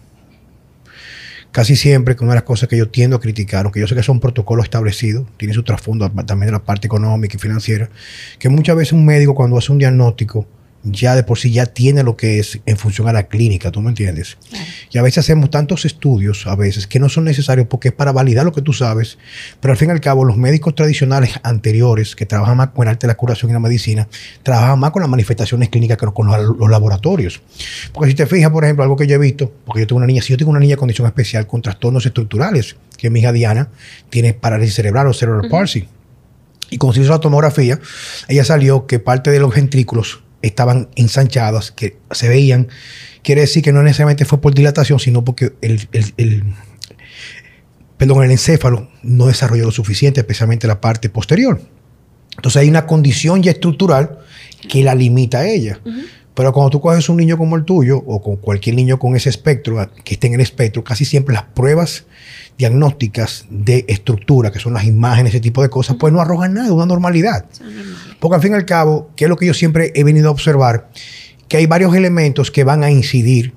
casi 1.52 1.76
siempre 1.76 2.16
que 2.16 2.24
una 2.24 2.34
de 2.34 2.38
las 2.38 2.44
cosas 2.44 2.70
que 2.70 2.78
yo 2.78 2.90
tiendo 2.90 3.16
a 3.16 3.20
criticar, 3.20 3.66
aunque 3.66 3.80
yo 3.80 3.88
sé 3.88 3.96
que 3.96 4.04
son 4.04 4.20
protocolos 4.20 4.66
establecidos, 4.66 5.26
tiene 5.38 5.54
su 5.54 5.64
trasfondo 5.64 6.10
también 6.10 6.48
de 6.48 6.54
la 6.54 6.64
parte 6.64 6.88
económica 6.88 7.36
y 7.36 7.40
financiera, 7.40 7.90
que 8.40 8.50
muchas 8.50 8.76
veces 8.76 8.94
un 8.94 9.06
médico 9.06 9.36
cuando 9.36 9.58
hace 9.58 9.72
un 9.72 9.78
diagnóstico 9.78 10.48
ya 10.84 11.16
de 11.16 11.24
por 11.24 11.38
sí 11.38 11.52
ya 11.52 11.68
tiene 11.68 12.04
lo 12.04 12.18
que 12.18 12.40
es 12.40 12.60
en 12.66 12.78
función 12.78 13.08
a 13.08 13.14
la 13.14 13.28
clínica, 13.28 13.72
¿tú 13.72 13.82
me 13.82 13.90
entiendes? 13.90 14.38
Y 14.92 14.98
a 14.98 15.02
veces 15.02 15.20
hacemos 15.20 15.50
tantos 15.50 15.86
estudios, 15.86 16.48
a 16.48 16.56
veces, 16.56 16.88
que 16.88 17.00
no 17.00 17.10
son 17.10 17.26
necesarios 17.26 17.68
porque 17.68 17.90
es 17.90 17.94
para 17.94 18.12
validar 18.12 18.46
lo 18.46 18.52
que 18.52 18.62
tú 18.62 18.74
sabes, 18.74 19.18
pero 19.60 19.74
al 19.74 19.78
fin 19.78 19.90
y 19.90 19.92
al 19.92 20.02
cabo 20.02 20.26
los 20.26 20.38
médicos 20.38 20.74
tradicionales 20.76 21.40
anteriores 21.44 22.16
que 22.16 22.26
trabajan 22.26 22.58
más 22.58 22.70
con 22.70 22.88
el 22.88 22.90
arte 22.90 23.08
de 23.08 23.10
la 23.10 23.18
curación 23.18 23.52
y 23.52 23.54
la 23.54 23.60
medicina, 23.60 24.08
trabajan 24.44 24.80
más 24.80 24.92
con 24.92 25.02
las 25.02 25.10
manifestaciones 25.10 25.70
clínicas 25.70 25.98
que 25.98 26.08
con 26.08 26.28
los, 26.28 26.70
laboratorios. 26.70 27.42
Porque 27.94 28.12
si 28.12 28.16
te 28.16 28.26
fijas, 28.26 28.52
por 28.52 28.64
ejemplo, 28.64 28.84
algo 28.84 28.96
que 28.96 29.08
yo 29.08 29.16
he 29.16 29.20
visto, 29.20 29.52
porque 29.66 29.82
yo 29.82 29.88
tengo 29.88 29.98
una 29.98 30.08
niña, 30.08 30.22
si 30.22 30.30
yo 30.30 30.38
tengo 30.38 30.52
una 30.52 30.60
niña 30.60 30.76
con 30.76 30.82
condición 30.82 31.08
especial 31.08 31.48
con 31.48 31.62
trastornos 31.62 32.06
estructurales, 32.06 32.76
que 32.98 33.10
mi 33.10 33.20
hija 33.20 33.32
Diana 33.32 33.70
tiene 34.10 34.34
parálisis 34.34 34.76
cerebral 34.76 35.08
o 35.08 35.14
cerebral 35.14 35.50
palsy, 35.50 35.88
y 36.70 36.78
cuando 36.78 36.96
se 36.96 37.02
hizo 37.02 37.12
la 37.12 37.20
tomografía, 37.20 37.80
ella 38.28 38.46
salió 38.46 38.88
que 38.88 39.00
parte 39.00 39.30
de 39.30 39.40
los 39.40 39.54
ventrículos 39.54 40.22
estaban 40.42 40.90
ensanchadas, 40.96 41.72
que 41.72 41.98
se 42.12 42.28
veían. 42.28 42.68
Quiere 43.24 43.42
decir 43.42 43.64
que 43.64 43.72
no 43.72 43.84
necesariamente 43.84 44.26
fue 44.26 44.42
por 44.42 44.54
dilatación, 44.54 45.00
sino 45.00 45.24
porque 45.24 45.54
el, 45.62 45.88
el, 45.92 46.44
perdón, 47.98 48.24
el 48.24 48.32
encéfalo 48.32 48.90
no 49.04 49.28
desarrolló 49.28 49.66
lo 49.66 49.72
suficiente, 49.72 50.22
especialmente 50.22 50.68
la 50.68 50.82
parte 50.82 51.10
posterior. 51.10 51.62
Entonces 52.36 52.62
hay 52.62 52.70
una 52.70 52.88
condición 52.88 53.44
ya 53.44 53.52
estructural 53.52 54.20
que 54.68 54.84
la 54.84 54.96
limita 54.96 55.40
a 55.40 55.48
ella. 55.48 55.80
Pero 56.34 56.54
cuando 56.54 56.70
tú 56.70 56.82
coges 56.82 57.10
un 57.10 57.18
niño 57.18 57.38
como 57.38 57.56
el 57.56 57.66
tuyo, 57.66 57.98
o 57.98 58.22
con 58.22 58.38
cualquier 58.38 58.76
niño 58.76 58.98
con 58.98 59.16
ese 59.16 59.30
espectro, 59.30 59.78
que 60.04 60.14
esté 60.14 60.28
en 60.28 60.36
el 60.36 60.42
espectro, 60.42 60.84
casi 60.84 61.04
siempre 61.04 61.34
las 61.34 61.44
pruebas 61.44 62.06
diagnósticas 62.58 63.46
de 63.50 63.86
estructura, 63.88 64.52
que 64.52 64.60
son 64.60 64.74
las 64.74 64.86
imágenes, 64.86 65.34
ese 65.34 65.42
tipo 65.42 65.62
de 65.62 65.70
cosas, 65.70 65.98
pues 66.00 66.14
no 66.14 66.22
arrojan 66.22 66.54
nada, 66.54 66.72
una 66.72 66.86
normalidad. 66.86 67.46
Porque 68.20 68.36
al 68.36 68.42
fin 68.42 68.52
y 68.54 68.56
al 68.56 68.66
cabo, 68.66 69.10
¿qué 69.16 69.26
es 69.26 69.30
lo 69.30 69.36
que 69.36 69.46
yo 69.46 69.54
siempre 69.54 69.92
he 69.96 70.04
venido 70.04 70.30
a 70.30 70.32
observar? 70.32 70.90
que 71.52 71.58
hay 71.58 71.66
varios 71.66 71.94
elementos 71.94 72.50
que 72.50 72.64
van 72.64 72.82
a 72.82 72.90
incidir 72.90 73.54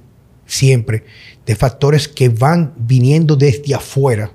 siempre 0.47 1.05
de 1.47 1.55
factores 1.57 2.09
que 2.09 2.29
van 2.29 2.73
viniendo 2.77 3.37
desde 3.37 3.75
afuera, 3.75 4.33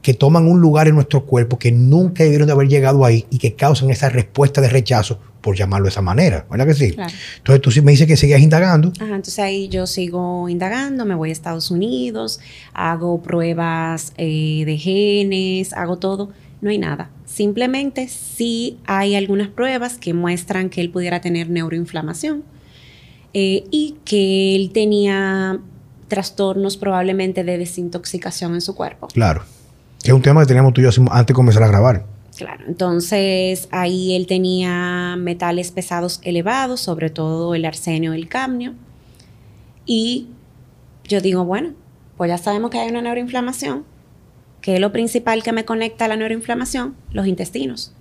que 0.00 0.14
toman 0.14 0.46
un 0.46 0.60
lugar 0.60 0.88
en 0.88 0.94
nuestro 0.94 1.24
cuerpo 1.26 1.58
que 1.58 1.72
nunca 1.72 2.24
debieron 2.24 2.46
de 2.46 2.52
haber 2.52 2.68
llegado 2.68 3.04
ahí 3.04 3.26
y 3.30 3.38
que 3.38 3.54
causan 3.54 3.90
esa 3.90 4.08
respuesta 4.08 4.60
de 4.60 4.68
rechazo, 4.68 5.18
por 5.46 5.54
llamarlo 5.54 5.84
de 5.84 5.90
esa 5.90 6.02
manera, 6.02 6.44
¿verdad 6.50 6.66
que 6.66 6.74
sí? 6.74 6.96
Entonces 7.36 7.62
tú 7.62 7.70
sí 7.70 7.80
me 7.80 7.92
dices 7.92 8.08
que 8.08 8.16
seguías 8.16 8.40
indagando. 8.40 8.92
Ajá, 8.96 9.14
entonces 9.14 9.38
ahí 9.38 9.68
yo 9.68 9.86
sigo 9.86 10.48
indagando, 10.48 11.04
me 11.04 11.14
voy 11.14 11.28
a 11.28 11.32
Estados 11.32 11.70
Unidos, 11.70 12.40
hago 12.72 13.22
pruebas 13.22 14.12
eh, 14.16 14.64
de 14.66 14.76
genes, 14.76 15.72
hago 15.72 15.98
todo, 15.98 16.30
no 16.60 16.70
hay 16.70 16.78
nada. 16.78 17.10
Simplemente 17.26 18.08
sí 18.08 18.78
hay 18.86 19.14
algunas 19.14 19.46
pruebas 19.46 19.98
que 19.98 20.14
muestran 20.14 20.68
que 20.68 20.80
él 20.80 20.90
pudiera 20.90 21.20
tener 21.20 21.48
neuroinflamación 21.48 22.42
eh, 23.32 23.62
y 23.70 23.96
que 24.04 24.56
él 24.56 24.72
tenía 24.72 25.60
trastornos 26.08 26.76
probablemente 26.76 27.44
de 27.44 27.58
desintoxicación 27.58 28.54
en 28.54 28.60
su 28.60 28.74
cuerpo. 28.74 29.08
Claro. 29.08 29.42
Que 30.02 30.08
es 30.08 30.14
un 30.14 30.22
tema 30.22 30.40
que 30.40 30.46
teníamos 30.46 30.72
tú 30.72 30.80
y 30.80 30.84
yo 30.84 30.90
antes 31.10 31.26
de 31.26 31.34
comenzar 31.34 31.62
a 31.62 31.68
grabar. 31.68 32.04
Claro, 32.36 32.64
entonces 32.68 33.66
ahí 33.70 34.14
él 34.14 34.26
tenía 34.26 35.16
metales 35.16 35.70
pesados 35.70 36.20
elevados, 36.22 36.80
sobre 36.80 37.08
todo 37.08 37.54
el 37.54 37.64
arsenio 37.64 38.14
y 38.14 38.18
el 38.18 38.28
cadmio. 38.28 38.74
Y 39.86 40.28
yo 41.04 41.20
digo, 41.20 41.44
bueno, 41.44 41.70
pues 42.16 42.28
ya 42.28 42.36
sabemos 42.36 42.70
que 42.70 42.78
hay 42.78 42.90
una 42.90 43.00
neuroinflamación. 43.00 43.84
¿Qué 44.60 44.74
es 44.74 44.80
lo 44.80 44.92
principal 44.92 45.42
que 45.42 45.52
me 45.52 45.64
conecta 45.64 46.04
a 46.04 46.08
la 46.08 46.16
neuroinflamación? 46.16 46.94
Los 47.12 47.26
intestinos. 47.26 47.92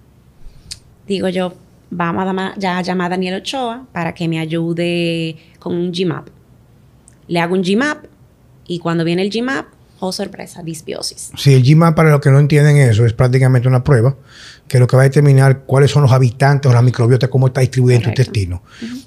Digo 1.07 1.29
yo, 1.29 1.53
vamos 1.89 2.25
a 2.27 2.53
ya 2.57 2.81
llamar 2.81 3.07
a 3.07 3.09
Daniel 3.15 3.35
Ochoa 3.35 3.85
para 3.93 4.13
que 4.13 4.27
me 4.27 4.39
ayude 4.39 5.37
con 5.59 5.75
un 5.75 5.91
GMAP. 5.91 6.34
Le 7.27 7.39
hago 7.39 7.55
un 7.55 7.61
GMAP 7.61 8.05
y 8.67 8.79
cuando 8.79 9.03
viene 9.03 9.21
el 9.21 9.29
GMAP, 9.29 9.65
oh 9.99 10.11
sorpresa, 10.11 10.61
disbiosis. 10.63 11.31
Sí, 11.37 11.53
el 11.53 11.63
GMAP, 11.63 11.95
para 11.95 12.11
los 12.11 12.21
que 12.21 12.29
no 12.29 12.39
entienden 12.39 12.77
eso, 12.77 13.05
es 13.05 13.13
prácticamente 13.13 13.67
una 13.67 13.83
prueba 13.83 14.15
que 14.67 14.79
lo 14.79 14.87
que 14.87 14.95
va 14.95 15.03
a 15.03 15.05
determinar 15.05 15.61
cuáles 15.65 15.91
son 15.91 16.03
los 16.03 16.11
habitantes 16.11 16.69
o 16.69 16.73
la 16.73 16.81
microbiota, 16.81 17.27
cómo 17.27 17.47
está 17.47 17.61
distribuida 17.61 17.97
en 17.97 18.01
tu 18.03 18.09
intestino, 18.09 18.63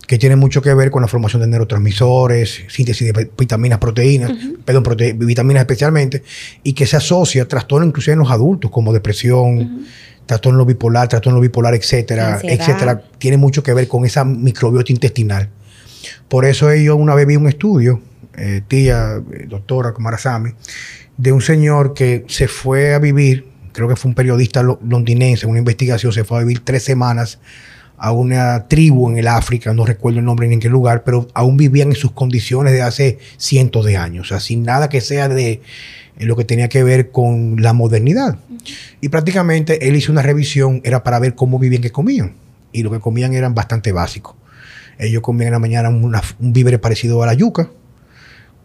que 0.07 0.16
tiene 0.16 0.37
mucho 0.37 0.62
que 0.62 0.72
ver 0.72 0.90
con 0.90 1.02
la 1.02 1.09
formación 1.09 1.42
de 1.42 1.48
neurotransmisores, 1.48 2.62
síntesis 2.68 3.12
de 3.12 3.31
vitaminas, 3.37 3.78
proteínas, 3.78 4.33
perdón, 4.64 4.85
vitaminas 5.16 5.62
especialmente, 5.62 6.22
y 6.62 6.74
que 6.74 6.87
se 6.87 6.96
asocia 6.96 7.42
a 7.42 7.46
trastornos 7.46 7.88
inclusive 7.88 8.12
en 8.12 8.20
los 8.20 8.31
adultos, 8.31 8.70
como 8.70 8.92
depresión, 8.92 9.85
trastorno 10.26 10.64
bipolar, 10.64 11.09
trastorno 11.09 11.40
bipolar, 11.40 11.74
etcétera, 11.74 12.38
etcétera, 12.42 13.02
tiene 13.18 13.37
mucho 13.37 13.62
que 13.62 13.74
ver 13.74 13.88
con 13.88 14.04
esa 14.04 14.24
microbiota 14.24 14.92
intestinal. 14.92 15.48
Por 16.28 16.44
eso 16.44 16.72
yo 16.74 16.96
una 16.96 17.14
vez 17.14 17.26
vi 17.26 17.37
un 17.37 17.48
estudio, 17.48 18.00
eh, 18.37 18.62
tía, 18.66 19.22
eh, 19.32 19.46
doctora 19.48 19.92
Kumarasamy, 19.92 20.52
de 21.16 21.32
un 21.32 21.40
señor 21.40 21.94
que 21.94 22.24
se 22.28 22.48
fue 22.48 22.94
a 22.94 22.98
vivir, 22.98 23.46
creo 23.72 23.88
que 23.88 23.96
fue 23.96 24.11
un 24.11 24.14
periodista 24.14 24.62
londinense, 24.62 25.46
una 25.46 25.58
investigación, 25.58 26.12
se 26.12 26.24
fue 26.24 26.38
a 26.38 26.40
vivir 26.40 26.64
tres 26.64 26.84
semanas 26.84 27.38
a 27.96 28.12
una 28.12 28.68
tribu 28.68 29.11
en 29.11 29.18
el 29.18 29.26
África, 29.26 29.74
no 29.74 29.84
recuerdo 29.84 30.20
el 30.20 30.24
nombre 30.24 30.46
ni 30.46 30.54
en 30.54 30.61
qué 30.61 30.68
lugar, 30.68 31.02
pero 31.02 31.26
aún 31.34 31.56
vivían 31.56 31.88
en 31.88 31.96
sus 31.96 32.12
condiciones 32.12 32.72
de 32.72 32.82
hace 32.82 33.18
cientos 33.37 33.84
de 33.84 33.96
años, 33.96 34.26
o 34.26 34.28
sea, 34.28 34.40
sin 34.40 34.62
nada 34.62 34.88
que 34.88 35.00
sea 35.00 35.28
de 35.28 35.50
eh, 36.18 36.24
lo 36.24 36.37
que 36.37 36.44
tenía 36.44 36.68
que 36.68 36.84
ver 36.84 37.11
con 37.11 37.61
la 37.61 37.72
modernidad. 37.72 38.38
Y 39.00 39.08
prácticamente 39.08 39.88
él 39.88 39.96
hizo 39.96 40.12
una 40.12 40.22
revisión, 40.22 40.80
era 40.84 41.02
para 41.02 41.18
ver 41.18 41.34
cómo 41.34 41.58
vivían, 41.58 41.82
qué 41.82 41.90
comían. 41.90 42.34
Y 42.72 42.82
lo 42.82 42.90
que 42.90 43.00
comían 43.00 43.34
eran 43.34 43.54
bastante 43.54 43.92
básicos. 43.92 44.37
Ellos 44.98 45.22
comían 45.22 45.48
en 45.48 45.52
la 45.52 45.58
mañana 45.58 45.88
un 45.88 46.52
víver 46.52 46.80
parecido 46.80 47.22
a 47.22 47.26
la 47.26 47.34
yuca, 47.34 47.70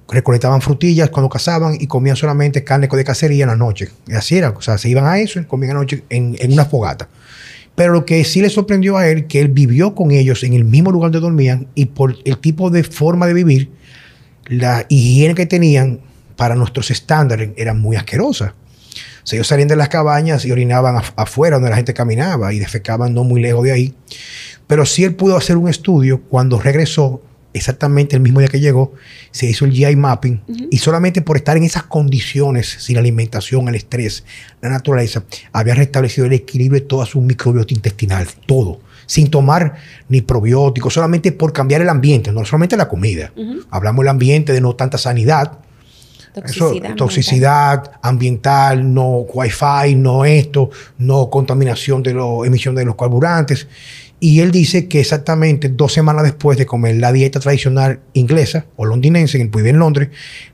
recolectaban 0.10 0.62
frutillas 0.62 1.10
cuando 1.10 1.30
cazaban 1.30 1.78
y 1.80 1.88
comían 1.88 2.16
solamente 2.16 2.64
carne 2.64 2.88
de 2.88 3.04
cacería 3.04 3.44
en 3.44 3.50
la 3.50 3.56
noche. 3.56 3.90
Y 4.08 4.14
así 4.14 4.38
era, 4.38 4.50
o 4.52 4.62
sea, 4.62 4.78
se 4.78 4.90
iban 4.90 5.06
a 5.06 5.20
eso 5.20 5.40
y 5.40 5.46
comían 5.46 5.78
en, 6.10 6.36
en 6.40 6.54
una 6.54 6.66
fogata. 6.66 7.10
Pero 7.76 7.94
lo 7.94 8.06
que 8.06 8.24
sí 8.24 8.42
le 8.42 8.50
sorprendió 8.50 8.98
a 8.98 9.08
él, 9.08 9.26
que 9.26 9.40
él 9.40 9.48
vivió 9.48 9.96
con 9.96 10.12
ellos 10.12 10.44
en 10.44 10.54
el 10.54 10.64
mismo 10.64 10.92
lugar 10.92 11.12
donde 11.12 11.26
dormían 11.26 11.68
y 11.74 11.88
por 11.88 12.16
el 12.26 12.38
tipo 12.38 12.70
de 12.70 12.84
forma 12.84 13.26
de 13.26 13.34
vivir, 13.34 13.72
la 14.46 14.86
higiene 14.90 15.34
que 15.34 15.46
tenían 15.46 16.02
para 16.36 16.56
nuestros 16.56 16.92
estándares 16.92 17.52
era 17.56 17.74
muy 17.74 17.96
asquerosa. 17.96 18.54
Sea, 19.24 19.38
ellos 19.38 19.48
salían 19.48 19.68
de 19.68 19.76
las 19.76 19.90
cabañas 19.90 20.46
y 20.46 20.52
orinaban 20.52 21.02
afuera 21.16 21.58
donde 21.58 21.70
la 21.70 21.76
gente 21.76 21.94
caminaba 21.94 22.54
y 22.54 22.60
defecaban 22.60 23.14
no 23.14 23.24
muy 23.24 23.42
lejos 23.42 23.64
de 23.64 23.72
ahí. 23.72 23.96
Pero 24.68 24.86
sí 24.86 25.04
él 25.04 25.16
pudo 25.16 25.38
hacer 25.38 25.58
un 25.58 25.70
estudio 25.70 26.22
cuando 26.22 26.60
regresó, 26.60 27.22
exactamente 27.54 28.16
el 28.16 28.22
mismo 28.22 28.40
día 28.40 28.50
que 28.50 28.60
llegó, 28.60 28.94
se 29.32 29.46
hizo 29.46 29.66
el 29.66 29.72
GI 29.72 29.96
mapping 29.96 30.42
y 30.72 30.78
solamente 30.80 31.22
por 31.22 31.38
estar 31.38 31.56
en 31.56 31.64
esas 31.64 31.84
condiciones, 31.84 32.78
sin 32.80 32.98
alimentación, 32.98 33.68
el 33.68 33.76
estrés, 33.76 34.24
la 34.62 34.70
naturaleza, 34.70 35.24
había 35.52 35.76
restablecido 35.76 36.26
el 36.26 36.34
equilibrio 36.34 36.82
de 36.82 36.88
toda 36.88 37.06
su 37.06 37.22
microbiota 37.22 37.74
intestinal, 37.74 38.28
todo 38.46 38.80
sin 39.06 39.30
tomar 39.30 39.76
ni 40.10 40.22
probióticos, 40.22 40.94
solamente 40.94 41.32
por 41.32 41.54
cambiar 41.54 41.82
el 41.82 41.90
ambiente, 41.90 42.32
no 42.32 42.46
solamente 42.46 42.78
la 42.78 42.88
comida. 42.88 43.32
Hablamos 43.70 44.04
del 44.04 44.10
ambiente 44.10 44.54
de 44.54 44.62
no 44.62 44.76
tanta 44.76 44.98
sanidad, 44.98 45.60
Toxicidad, 46.34 46.96
toxicidad 46.96 47.92
ambiental. 48.02 48.94
no 48.94 49.20
wifi, 49.20 49.96
no 49.96 50.26
esto, 50.26 50.70
no 50.98 51.30
contaminación 51.30 52.02
de 52.04 52.14
la 52.14 52.26
emisión 52.46 52.76
de 52.76 52.86
los 52.86 52.96
carburantes. 52.96 53.68
Y 54.20 54.40
él 54.40 54.52
dice 54.52 54.88
que 54.88 55.02
exactamente 55.02 55.68
dos 55.68 55.92
semanas 55.92 56.24
después 56.24 56.58
de 56.58 56.66
comer 56.66 56.96
la 56.96 57.12
dieta 57.12 57.42
tradicional 57.42 58.00
inglesa 58.14 58.66
o 58.78 58.86
londinense, 58.86 59.38
en 59.38 59.52
el 59.54 59.68
en 59.68 59.80
Londres, 59.80 60.10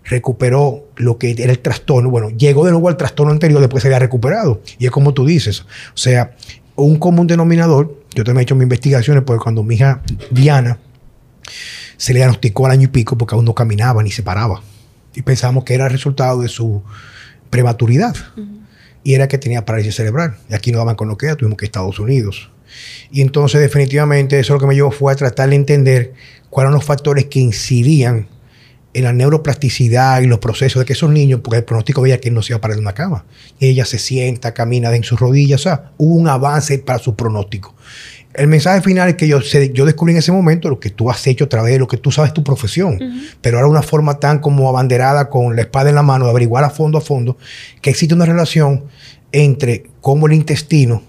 recuperó 0.05 0.87
lo 0.95 1.19
que 1.19 1.35
era 1.37 1.51
el 1.51 1.59
trastorno. 1.59 2.09
Bueno, 2.09 2.31
llegó 2.31 2.65
de 2.65 2.71
nuevo 2.71 2.89
al 2.89 2.97
trastorno 2.97 3.31
anterior 3.31 3.61
después 3.61 3.83
se 3.83 3.87
había 3.87 3.99
recuperado. 3.99 4.61
Y 4.79 4.85
es 4.85 4.91
como 4.91 5.13
tú 5.13 5.23
dices. 5.23 5.61
O 5.61 5.97
sea, 5.97 6.35
un 6.75 6.97
común 6.97 7.27
denominador, 7.27 8.03
yo 8.15 8.23
también 8.23 8.39
he 8.39 8.43
hecho 8.43 8.55
mis 8.55 8.63
investigaciones, 8.63 9.23
porque 9.23 9.43
cuando 9.43 9.61
mi 9.61 9.75
hija 9.75 10.01
Diana 10.31 10.79
se 11.95 12.13
le 12.13 12.21
diagnosticó 12.21 12.65
al 12.65 12.71
año 12.71 12.85
y 12.85 12.87
pico 12.87 13.17
porque 13.19 13.35
aún 13.35 13.45
no 13.45 13.53
caminaba 13.53 14.01
ni 14.01 14.09
se 14.09 14.23
paraba. 14.23 14.63
Y 15.15 15.21
pensamos 15.21 15.63
que 15.63 15.73
era 15.73 15.85
el 15.85 15.91
resultado 15.91 16.41
de 16.41 16.47
su 16.47 16.83
prematuridad. 17.49 18.15
Y 19.03 19.13
era 19.13 19.27
que 19.27 19.37
tenía 19.37 19.65
parálisis 19.65 19.95
cerebral. 19.95 20.37
Y 20.49 20.53
aquí 20.53 20.71
no 20.71 20.79
daban 20.79 20.95
con 20.95 21.07
lo 21.07 21.17
que 21.17 21.27
era, 21.27 21.35
tuvimos 21.35 21.57
que 21.57 21.65
ir 21.65 21.69
a 21.69 21.71
Estados 21.71 21.99
Unidos. 21.99 22.51
Y 23.11 23.21
entonces 23.21 23.61
definitivamente 23.61 24.39
eso 24.39 24.53
lo 24.53 24.59
que 24.59 24.67
me 24.67 24.75
llevó 24.75 24.91
fue 24.91 25.11
a 25.11 25.15
tratar 25.15 25.49
de 25.49 25.55
entender 25.55 26.13
cuáles 26.49 26.67
eran 26.67 26.73
los 26.75 26.85
factores 26.85 27.25
que 27.25 27.39
incidían 27.39 28.27
en 28.93 29.03
la 29.03 29.13
neuroplasticidad 29.13 30.21
y 30.21 30.27
los 30.27 30.39
procesos 30.39 30.79
de 30.79 30.85
que 30.85 30.93
esos 30.93 31.11
niños, 31.11 31.41
porque 31.43 31.57
el 31.57 31.63
pronóstico 31.63 32.01
veía 32.01 32.19
que 32.19 32.29
él 32.29 32.33
no 32.33 32.41
se 32.41 32.53
iba 32.53 32.57
a 32.57 32.61
parar 32.61 32.75
de 32.75 32.81
una 32.81 32.93
cama. 32.93 33.25
Ella 33.59 33.85
se 33.85 33.99
sienta, 33.99 34.53
camina 34.53 34.93
en 34.95 35.03
sus 35.03 35.19
rodillas, 35.19 35.61
o 35.61 35.63
sea, 35.63 35.91
hubo 35.97 36.15
un 36.15 36.27
avance 36.27 36.79
para 36.79 36.99
su 36.99 37.15
pronóstico. 37.15 37.75
El 38.33 38.47
mensaje 38.47 38.81
final 38.81 39.09
es 39.09 39.15
que 39.15 39.27
yo, 39.27 39.39
yo 39.41 39.85
descubrí 39.85 40.13
en 40.13 40.19
ese 40.19 40.31
momento 40.31 40.69
lo 40.69 40.79
que 40.79 40.91
tú 40.91 41.09
has 41.09 41.25
hecho 41.25 41.45
a 41.45 41.49
través 41.49 41.73
de 41.73 41.79
lo 41.79 41.87
que 41.87 41.97
tú 41.97 42.11
sabes 42.11 42.33
tu 42.33 42.43
profesión, 42.43 42.99
pero 43.41 43.57
ahora 43.57 43.69
una 43.69 43.81
forma 43.81 44.19
tan 44.19 44.39
como 44.39 44.69
abanderada 44.69 45.29
con 45.29 45.55
la 45.55 45.63
espada 45.63 45.89
en 45.89 45.95
la 45.95 46.03
mano 46.03 46.25
de 46.25 46.31
averiguar 46.31 46.63
a 46.63 46.69
fondo 46.69 46.99
a 46.99 47.01
fondo 47.01 47.37
que 47.81 47.89
existe 47.89 48.13
una 48.13 48.25
relación 48.25 48.85
entre 49.31 49.87
cómo 50.01 50.27
el 50.27 50.33
intestino 50.33 51.03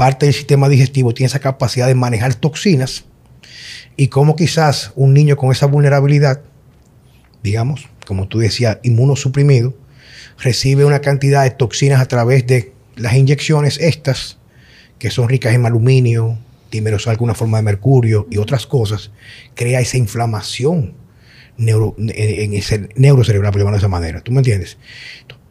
parte 0.00 0.24
del 0.24 0.34
sistema 0.34 0.70
digestivo 0.70 1.12
tiene 1.12 1.26
esa 1.26 1.40
capacidad 1.40 1.86
de 1.86 1.94
manejar 1.94 2.34
toxinas 2.34 3.04
y 3.96 4.08
cómo 4.08 4.34
quizás 4.34 4.92
un 4.96 5.12
niño 5.12 5.36
con 5.36 5.52
esa 5.52 5.66
vulnerabilidad, 5.66 6.40
digamos, 7.42 7.86
como 8.06 8.26
tú 8.26 8.38
decías, 8.38 8.78
inmunosuprimido, 8.82 9.74
recibe 10.38 10.86
una 10.86 11.00
cantidad 11.00 11.42
de 11.42 11.50
toxinas 11.50 12.00
a 12.00 12.06
través 12.06 12.46
de 12.46 12.72
las 12.96 13.12
inyecciones 13.12 13.78
estas, 13.78 14.38
que 15.00 15.10
son 15.10 15.28
ricas 15.28 15.52
en 15.52 15.66
aluminio, 15.66 16.38
timerosal 16.68 17.10
alguna 17.10 17.34
forma 17.34 17.56
de 17.56 17.64
mercurio 17.64 18.28
y 18.30 18.36
otras 18.36 18.68
cosas, 18.68 19.10
crea 19.56 19.80
esa 19.80 19.96
inflamación 19.96 20.94
en 21.58 22.54
ese 22.54 22.88
neurocerebral, 22.94 23.50
por 23.50 23.60
llamarlo 23.60 23.76
de 23.76 23.80
esa 23.80 23.88
manera. 23.88 24.20
¿Tú 24.20 24.30
me 24.30 24.38
entiendes? 24.38 24.78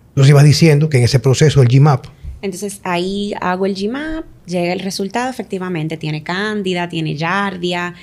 Entonces 0.10 0.30
ibas 0.30 0.46
diciendo 0.46 0.88
que 0.88 0.98
en 0.98 1.04
ese 1.04 1.20
proceso 1.20 1.62
el 1.62 1.68
GMAP 1.68 2.06
entonces 2.42 2.80
ahí 2.84 3.34
hago 3.42 3.66
el 3.66 3.76
GMAP, 3.76 4.26
llega 4.46 4.74
el 4.74 4.80
resultado, 4.80 5.30
efectivamente 5.30 5.98
tiene 5.98 6.24
cándida, 6.24 6.88
tiene 6.88 7.16
yardia, 7.16 7.96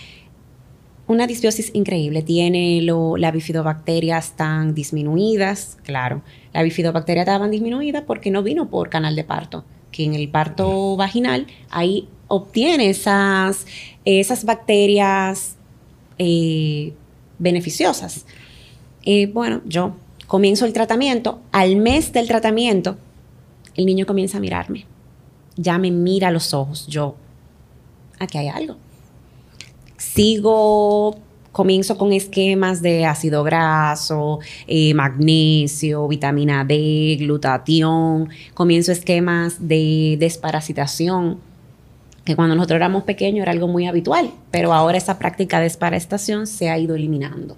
una 1.06 1.26
disbiosis 1.26 1.70
increíble, 1.72 2.22
tiene 2.22 2.82
lo, 2.82 3.16
las 3.16 3.32
bifidobacterias 3.32 4.36
tan 4.36 4.74
disminuidas, 4.74 5.78
claro, 5.84 6.22
la 6.52 6.62
bifidobacteria 6.62 7.22
estaban 7.22 7.50
disminuida 7.50 8.04
porque 8.04 8.30
no 8.30 8.42
vino 8.42 8.68
por 8.68 8.90
canal 8.90 9.16
de 9.16 9.24
parto, 9.24 9.64
que 9.96 10.04
en 10.04 10.14
el 10.14 10.28
parto 10.28 10.94
vaginal 10.96 11.46
ahí 11.70 12.06
obtiene 12.28 12.90
esas, 12.90 13.66
esas 14.04 14.44
bacterias 14.44 15.56
eh, 16.18 16.92
beneficiosas. 17.38 18.26
Eh, 19.04 19.26
bueno, 19.26 19.62
yo 19.64 19.94
comienzo 20.26 20.66
el 20.66 20.74
tratamiento, 20.74 21.40
al 21.50 21.76
mes 21.76 22.12
del 22.12 22.28
tratamiento 22.28 22.98
el 23.74 23.86
niño 23.86 24.04
comienza 24.04 24.36
a 24.36 24.40
mirarme. 24.40 24.84
Ya 25.56 25.78
me 25.78 25.90
mira 25.90 26.28
a 26.28 26.30
los 26.30 26.52
ojos. 26.52 26.86
Yo, 26.86 27.14
aquí 28.18 28.36
hay 28.36 28.48
algo. 28.48 28.76
sigo 29.96 31.16
comienzo 31.56 31.96
con 31.96 32.12
esquemas 32.12 32.82
de 32.82 33.06
ácido 33.06 33.42
graso, 33.42 34.40
eh, 34.66 34.92
magnesio, 34.92 36.06
vitamina 36.06 36.66
D, 36.66 37.16
glutatión, 37.18 38.28
comienzo 38.52 38.92
esquemas 38.92 39.66
de 39.66 40.18
desparasitación, 40.20 41.38
que 42.26 42.36
cuando 42.36 42.56
nosotros 42.56 42.76
éramos 42.76 43.04
pequeños 43.04 43.44
era 43.44 43.52
algo 43.52 43.68
muy 43.68 43.86
habitual, 43.86 44.32
pero 44.50 44.74
ahora 44.74 44.98
esa 44.98 45.18
práctica 45.18 45.56
de 45.56 45.62
desparasitación 45.62 46.46
se 46.46 46.68
ha 46.68 46.78
ido 46.78 46.94
eliminando. 46.94 47.56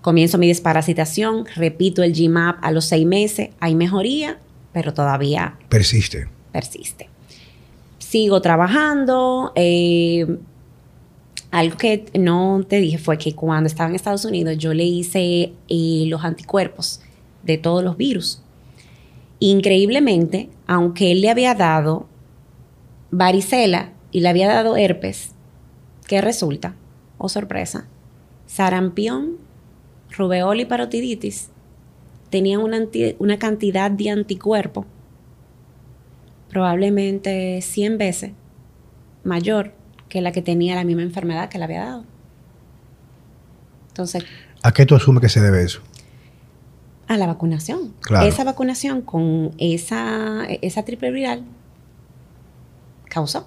Comienzo 0.00 0.38
mi 0.38 0.48
desparasitación, 0.48 1.44
repito 1.54 2.02
el 2.02 2.14
GMAP 2.14 2.64
a 2.64 2.70
los 2.70 2.86
seis 2.86 3.04
meses, 3.04 3.50
hay 3.60 3.74
mejoría, 3.74 4.38
pero 4.72 4.94
todavía 4.94 5.58
persiste. 5.68 6.28
Persiste. 6.50 7.10
Sigo 7.98 8.40
trabajando. 8.40 9.52
Eh, 9.54 10.38
algo 11.56 11.78
que 11.78 12.04
no 12.18 12.66
te 12.68 12.80
dije 12.80 12.98
fue 12.98 13.16
que 13.16 13.34
cuando 13.34 13.66
estaba 13.66 13.88
en 13.88 13.96
Estados 13.96 14.26
Unidos 14.26 14.58
yo 14.58 14.74
le 14.74 14.84
hice 14.84 15.54
eh, 15.68 16.04
los 16.06 16.22
anticuerpos 16.22 17.00
de 17.44 17.56
todos 17.56 17.82
los 17.82 17.96
virus. 17.96 18.42
Increíblemente, 19.40 20.50
aunque 20.66 21.12
él 21.12 21.22
le 21.22 21.30
había 21.30 21.54
dado 21.54 22.08
varicela 23.10 23.94
y 24.12 24.20
le 24.20 24.28
había 24.28 24.48
dado 24.48 24.76
herpes, 24.76 25.30
¿qué 26.06 26.20
resulta? 26.20 26.76
Oh 27.16 27.30
sorpresa, 27.30 27.88
sarampión, 28.46 29.38
rubeola 30.10 30.60
y 30.60 30.66
parotiditis 30.66 31.48
tenían 32.28 32.60
una, 32.60 32.86
una 33.18 33.38
cantidad 33.38 33.90
de 33.90 34.10
anticuerpo 34.10 34.84
probablemente 36.50 37.62
100 37.62 37.96
veces 37.96 38.32
mayor 39.24 39.72
que 40.08 40.20
la 40.20 40.32
que 40.32 40.42
tenía 40.42 40.74
la 40.74 40.84
misma 40.84 41.02
enfermedad 41.02 41.48
que 41.48 41.58
le 41.58 41.64
había 41.64 41.84
dado. 41.84 42.04
Entonces... 43.88 44.24
¿A 44.62 44.72
qué 44.72 44.86
tú 44.86 44.94
asumes 44.94 45.20
que 45.20 45.28
se 45.28 45.40
debe 45.40 45.62
eso? 45.62 45.80
A 47.08 47.16
la 47.16 47.26
vacunación. 47.26 47.94
Esa 48.22 48.44
vacunación 48.44 49.02
con 49.02 49.52
esa, 49.58 50.44
esa 50.60 50.84
triple 50.84 51.10
viral 51.12 51.44
causó. 53.08 53.46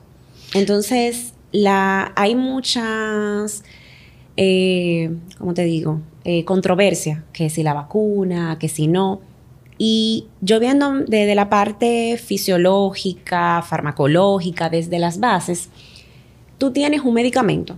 Entonces, 0.53 1.33
la, 1.51 2.13
hay 2.15 2.35
muchas, 2.35 3.63
eh, 4.37 5.15
¿cómo 5.37 5.53
te 5.53 5.63
digo? 5.63 6.01
Eh, 6.23 6.45
controversia, 6.45 7.25
que 7.33 7.49
si 7.49 7.63
la 7.63 7.73
vacuna, 7.73 8.57
que 8.59 8.69
si 8.69 8.87
no. 8.87 9.21
Y 9.77 10.27
yo 10.41 10.59
viendo 10.59 10.99
desde 10.99 11.35
la 11.35 11.49
parte 11.49 12.17
fisiológica, 12.17 13.61
farmacológica, 13.61 14.69
desde 14.69 14.99
las 14.99 15.19
bases, 15.19 15.69
tú 16.59 16.71
tienes 16.71 17.01
un 17.01 17.13
medicamento, 17.13 17.77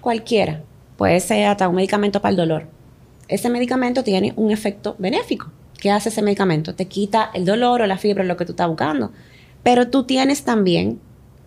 cualquiera, 0.00 0.62
puede 0.96 1.18
ser 1.20 1.46
hasta 1.46 1.68
un 1.68 1.74
medicamento 1.74 2.20
para 2.20 2.30
el 2.30 2.36
dolor. 2.36 2.66
Ese 3.26 3.48
medicamento 3.48 4.04
tiene 4.04 4.34
un 4.36 4.52
efecto 4.52 4.94
benéfico. 4.98 5.50
¿Qué 5.80 5.90
hace 5.90 6.10
ese 6.10 6.20
medicamento? 6.20 6.74
Te 6.74 6.86
quita 6.86 7.30
el 7.32 7.46
dolor 7.46 7.80
o 7.80 7.86
la 7.86 7.96
fiebre, 7.96 8.24
lo 8.24 8.36
que 8.36 8.44
tú 8.44 8.52
estás 8.52 8.68
buscando. 8.68 9.10
Pero 9.62 9.88
tú 9.88 10.04
tienes 10.04 10.44
también 10.44 11.00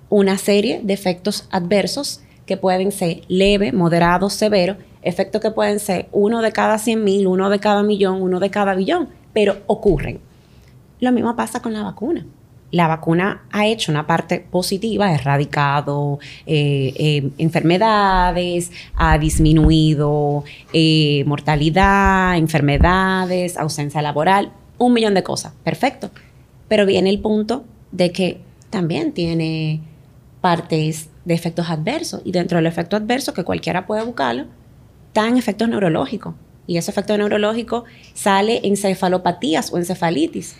una 0.10 0.38
serie 0.39 0.82
de 0.84 0.93
efectos 0.93 1.48
adversos 1.52 2.22
que 2.48 2.58
pueden 2.58 2.91
ser 2.91 3.22
leve, 3.28 3.72
moderado, 3.72 4.32
severo, 4.32 4.78
efectos 5.04 5.41
que 5.41 5.52
pueden 5.52 5.80
ser 5.80 6.08
uno 6.12 6.41
de 6.41 6.52
cada 6.52 6.80
100 6.80 7.04
mil, 7.04 7.28
uno 7.28 7.52
de 7.52 7.60
cada 7.60 7.84
millón, 7.84 8.22
uno 8.22 8.39
de 8.39 8.50
cada 8.50 8.74
billón, 8.74 9.10
pero 9.32 9.58
ocurren. 9.67 10.20
Lo 11.00 11.12
mismo 11.12 11.36
pasa 11.36 11.62
con 11.62 11.74
la 11.74 11.84
vacuna 11.84 12.26
la 12.71 12.88
vacuna 12.88 13.43
ha 13.51 13.65
hecho 13.65 13.91
una 13.91 14.08
parte 14.08 14.39
positiva, 14.39 15.08
ha 15.08 15.13
erradicado 15.13 16.19
eh, 16.45 16.93
eh, 16.95 17.30
enfermedades, 17.38 18.71
ha 18.95 19.17
disminuido 19.17 20.43
eh, 20.73 21.23
mortalidad, 21.25 22.38
enfermedades, 22.38 23.58
ausencia 23.58 24.01
laboral, 24.01 24.51
un 24.77 24.93
millón 24.93 25.13
de 25.13 25.23
cosas. 25.23 25.53
Perfecto. 25.63 26.12
Pero 26.67 26.86
viene 26.86 27.10
el 27.10 27.19
punto 27.19 27.63
de 27.91 28.12
que 28.12 28.41
también 28.69 29.13
tiene 29.13 29.82
partes 30.41 31.10
de 31.23 31.34
efectos 31.34 31.69
adversos 31.69 32.21
y 32.25 32.32
dentro 32.32 32.58
del 32.58 32.67
efecto 32.67 32.95
adverso, 32.97 33.34
que 33.34 33.43
cualquiera 33.43 33.86
puede 33.86 34.03
buscarlo, 34.03 34.45
están 35.08 35.38
efectos 35.38 35.69
neurológicos. 35.69 36.36
Y 36.67 36.77
ese 36.77 36.91
efecto 36.91 37.17
neurológico 37.17 37.86
sale 38.13 38.58
en 38.58 38.71
encefalopatías 38.71 39.71
o 39.71 39.77
encefalitis. 39.77 40.58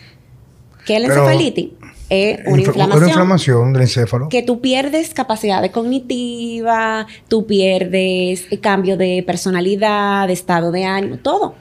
¿Qué 0.88 0.96
es 0.96 1.02
la 1.02 1.08
encefalitis? 1.08 1.68
es 2.10 2.40
una 2.46 2.62
inflamación. 2.62 2.96
Una 2.96 3.08
inflamación 3.08 3.72
del 3.74 3.82
encéfalo. 3.82 4.28
Que 4.28 4.42
tú 4.42 4.60
pierdes 4.60 5.12
capacidad 5.12 5.70
cognitiva, 5.70 7.06
tú 7.28 7.46
pierdes 7.46 8.46
cambio 8.62 8.96
de 8.96 9.22
personalidad, 9.26 10.26
de 10.26 10.32
estado 10.32 10.72
de 10.72 10.84
ánimo, 10.84 11.18
todo. 11.18 11.54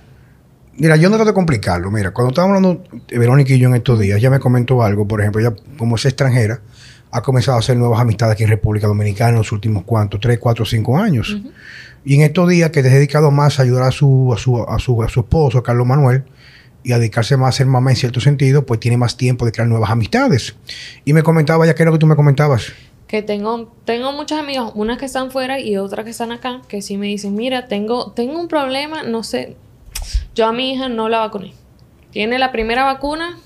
Mira, 0.77 0.95
yo 0.95 1.09
no 1.09 1.15
trato 1.15 1.31
de 1.31 1.35
complicarlo. 1.35 1.91
Mira, 1.91 2.11
cuando 2.11 2.29
estábamos 2.29 2.57
hablando 2.57 2.83
de 3.07 3.19
Verónica 3.19 3.53
y 3.53 3.59
yo 3.59 3.67
en 3.67 3.75
estos 3.75 3.99
días, 3.99 4.19
ella 4.19 4.29
me 4.29 4.39
comentó 4.39 4.81
algo, 4.83 5.07
por 5.07 5.19
ejemplo, 5.19 5.41
ella 5.41 5.53
como 5.77 5.97
es 5.97 6.05
extranjera, 6.05 6.61
ha 7.11 7.21
comenzado 7.21 7.57
a 7.57 7.59
hacer 7.59 7.75
nuevas 7.75 7.99
amistades 7.99 8.33
aquí 8.33 8.43
en 8.43 8.49
República 8.49 8.87
Dominicana 8.87 9.31
en 9.31 9.37
los 9.37 9.51
últimos 9.51 9.83
cuantos, 9.83 10.19
tres, 10.21 10.39
cuatro, 10.39 10.65
cinco 10.65 10.97
años. 10.97 11.37
Y 12.05 12.15
en 12.15 12.21
estos 12.21 12.47
días 12.47 12.69
que 12.69 12.81
te 12.81 12.87
has 12.87 12.93
dedicado 12.93 13.31
más 13.31 13.59
a 13.59 13.63
ayudar 13.63 13.83
a 13.83 13.91
su, 13.91 14.31
a 14.33 14.37
su, 14.37 14.63
a 14.63 14.79
su, 14.79 15.03
a 15.03 15.09
su 15.09 15.19
esposo, 15.21 15.61
Carlos 15.63 15.85
Manuel, 15.85 16.23
y 16.83 16.93
a 16.93 16.99
dedicarse 16.99 17.37
más 17.37 17.55
a 17.55 17.57
ser 17.57 17.67
mamá 17.67 17.91
en 17.91 17.97
cierto 17.97 18.19
sentido, 18.19 18.65
pues 18.65 18.79
tiene 18.79 18.97
más 18.97 19.17
tiempo 19.17 19.45
de 19.45 19.51
crear 19.51 19.67
nuevas 19.67 19.89
amistades. 19.89 20.55
Y 21.05 21.13
me 21.13 21.23
comentaba, 21.23 21.65
ya 21.65 21.75
que 21.75 21.83
era 21.83 21.91
lo 21.91 21.97
que 21.97 21.99
tú 21.99 22.07
me 22.07 22.15
comentabas. 22.15 22.73
Que 23.07 23.21
tengo, 23.21 23.73
tengo 23.85 24.11
muchas 24.11 24.39
amigas, 24.39 24.71
unas 24.75 24.97
que 24.97 25.05
están 25.05 25.31
fuera 25.31 25.59
y 25.59 25.77
otras 25.77 26.03
que 26.03 26.11
están 26.11 26.31
acá, 26.31 26.61
que 26.67 26.81
sí 26.81 26.97
me 26.97 27.07
dicen, 27.07 27.35
mira, 27.35 27.67
tengo, 27.67 28.11
tengo 28.11 28.39
un 28.39 28.47
problema, 28.47 29.03
no 29.03 29.23
sé, 29.23 29.55
yo 30.35 30.45
a 30.45 30.51
mi 30.51 30.73
hija 30.73 30.89
no 30.89 31.09
la 31.09 31.19
vacuné. 31.19 31.53
Tiene 32.11 32.37
la 32.39 32.51
primera 32.51 32.83
vacuna, 32.83 33.37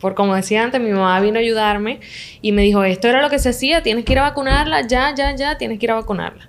por 0.00 0.14
como 0.14 0.34
decía 0.34 0.62
antes, 0.62 0.80
mi 0.80 0.90
mamá 0.90 1.18
vino 1.20 1.38
a 1.38 1.40
ayudarme 1.40 2.00
y 2.42 2.52
me 2.52 2.62
dijo, 2.62 2.84
esto 2.84 3.08
era 3.08 3.22
lo 3.22 3.30
que 3.30 3.38
se 3.38 3.50
hacía, 3.50 3.82
tienes 3.82 4.04
que 4.04 4.12
ir 4.12 4.18
a 4.18 4.22
vacunarla, 4.22 4.86
ya, 4.86 5.14
ya, 5.14 5.34
ya, 5.34 5.58
tienes 5.58 5.78
que 5.78 5.86
ir 5.86 5.90
a 5.90 5.94
vacunarla. 5.94 6.48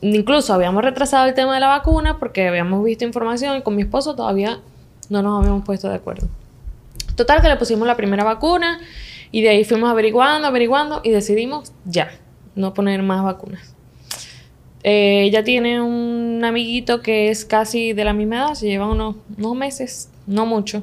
Incluso 0.00 0.52
habíamos 0.52 0.84
retrasado 0.84 1.26
el 1.26 1.34
tema 1.34 1.54
de 1.54 1.60
la 1.60 1.68
vacuna 1.68 2.18
porque 2.18 2.46
habíamos 2.46 2.84
visto 2.84 3.04
información 3.04 3.56
y 3.56 3.62
con 3.62 3.74
mi 3.74 3.82
esposo 3.82 4.14
todavía 4.14 4.60
no 5.10 5.22
nos 5.22 5.40
habíamos 5.40 5.64
puesto 5.64 5.88
de 5.88 5.96
acuerdo. 5.96 6.28
Total 7.16 7.40
que 7.40 7.48
le 7.48 7.56
pusimos 7.56 7.86
la 7.86 7.96
primera 7.96 8.24
vacuna 8.24 8.80
y 9.30 9.42
de 9.42 9.50
ahí 9.50 9.64
fuimos 9.64 9.90
averiguando, 9.90 10.48
averiguando 10.48 11.00
y 11.04 11.10
decidimos 11.10 11.72
ya, 11.84 12.10
no 12.54 12.74
poner 12.74 13.02
más 13.02 13.22
vacunas. 13.22 13.74
Eh, 14.86 15.22
ella 15.24 15.42
tiene 15.42 15.80
un 15.80 16.42
amiguito 16.44 17.00
que 17.00 17.30
es 17.30 17.46
casi 17.46 17.94
de 17.94 18.04
la 18.04 18.12
misma 18.12 18.36
edad, 18.36 18.54
se 18.54 18.66
llevan 18.66 18.90
unos, 18.90 19.16
unos 19.38 19.56
meses, 19.56 20.10
no 20.26 20.44
mucho, 20.44 20.82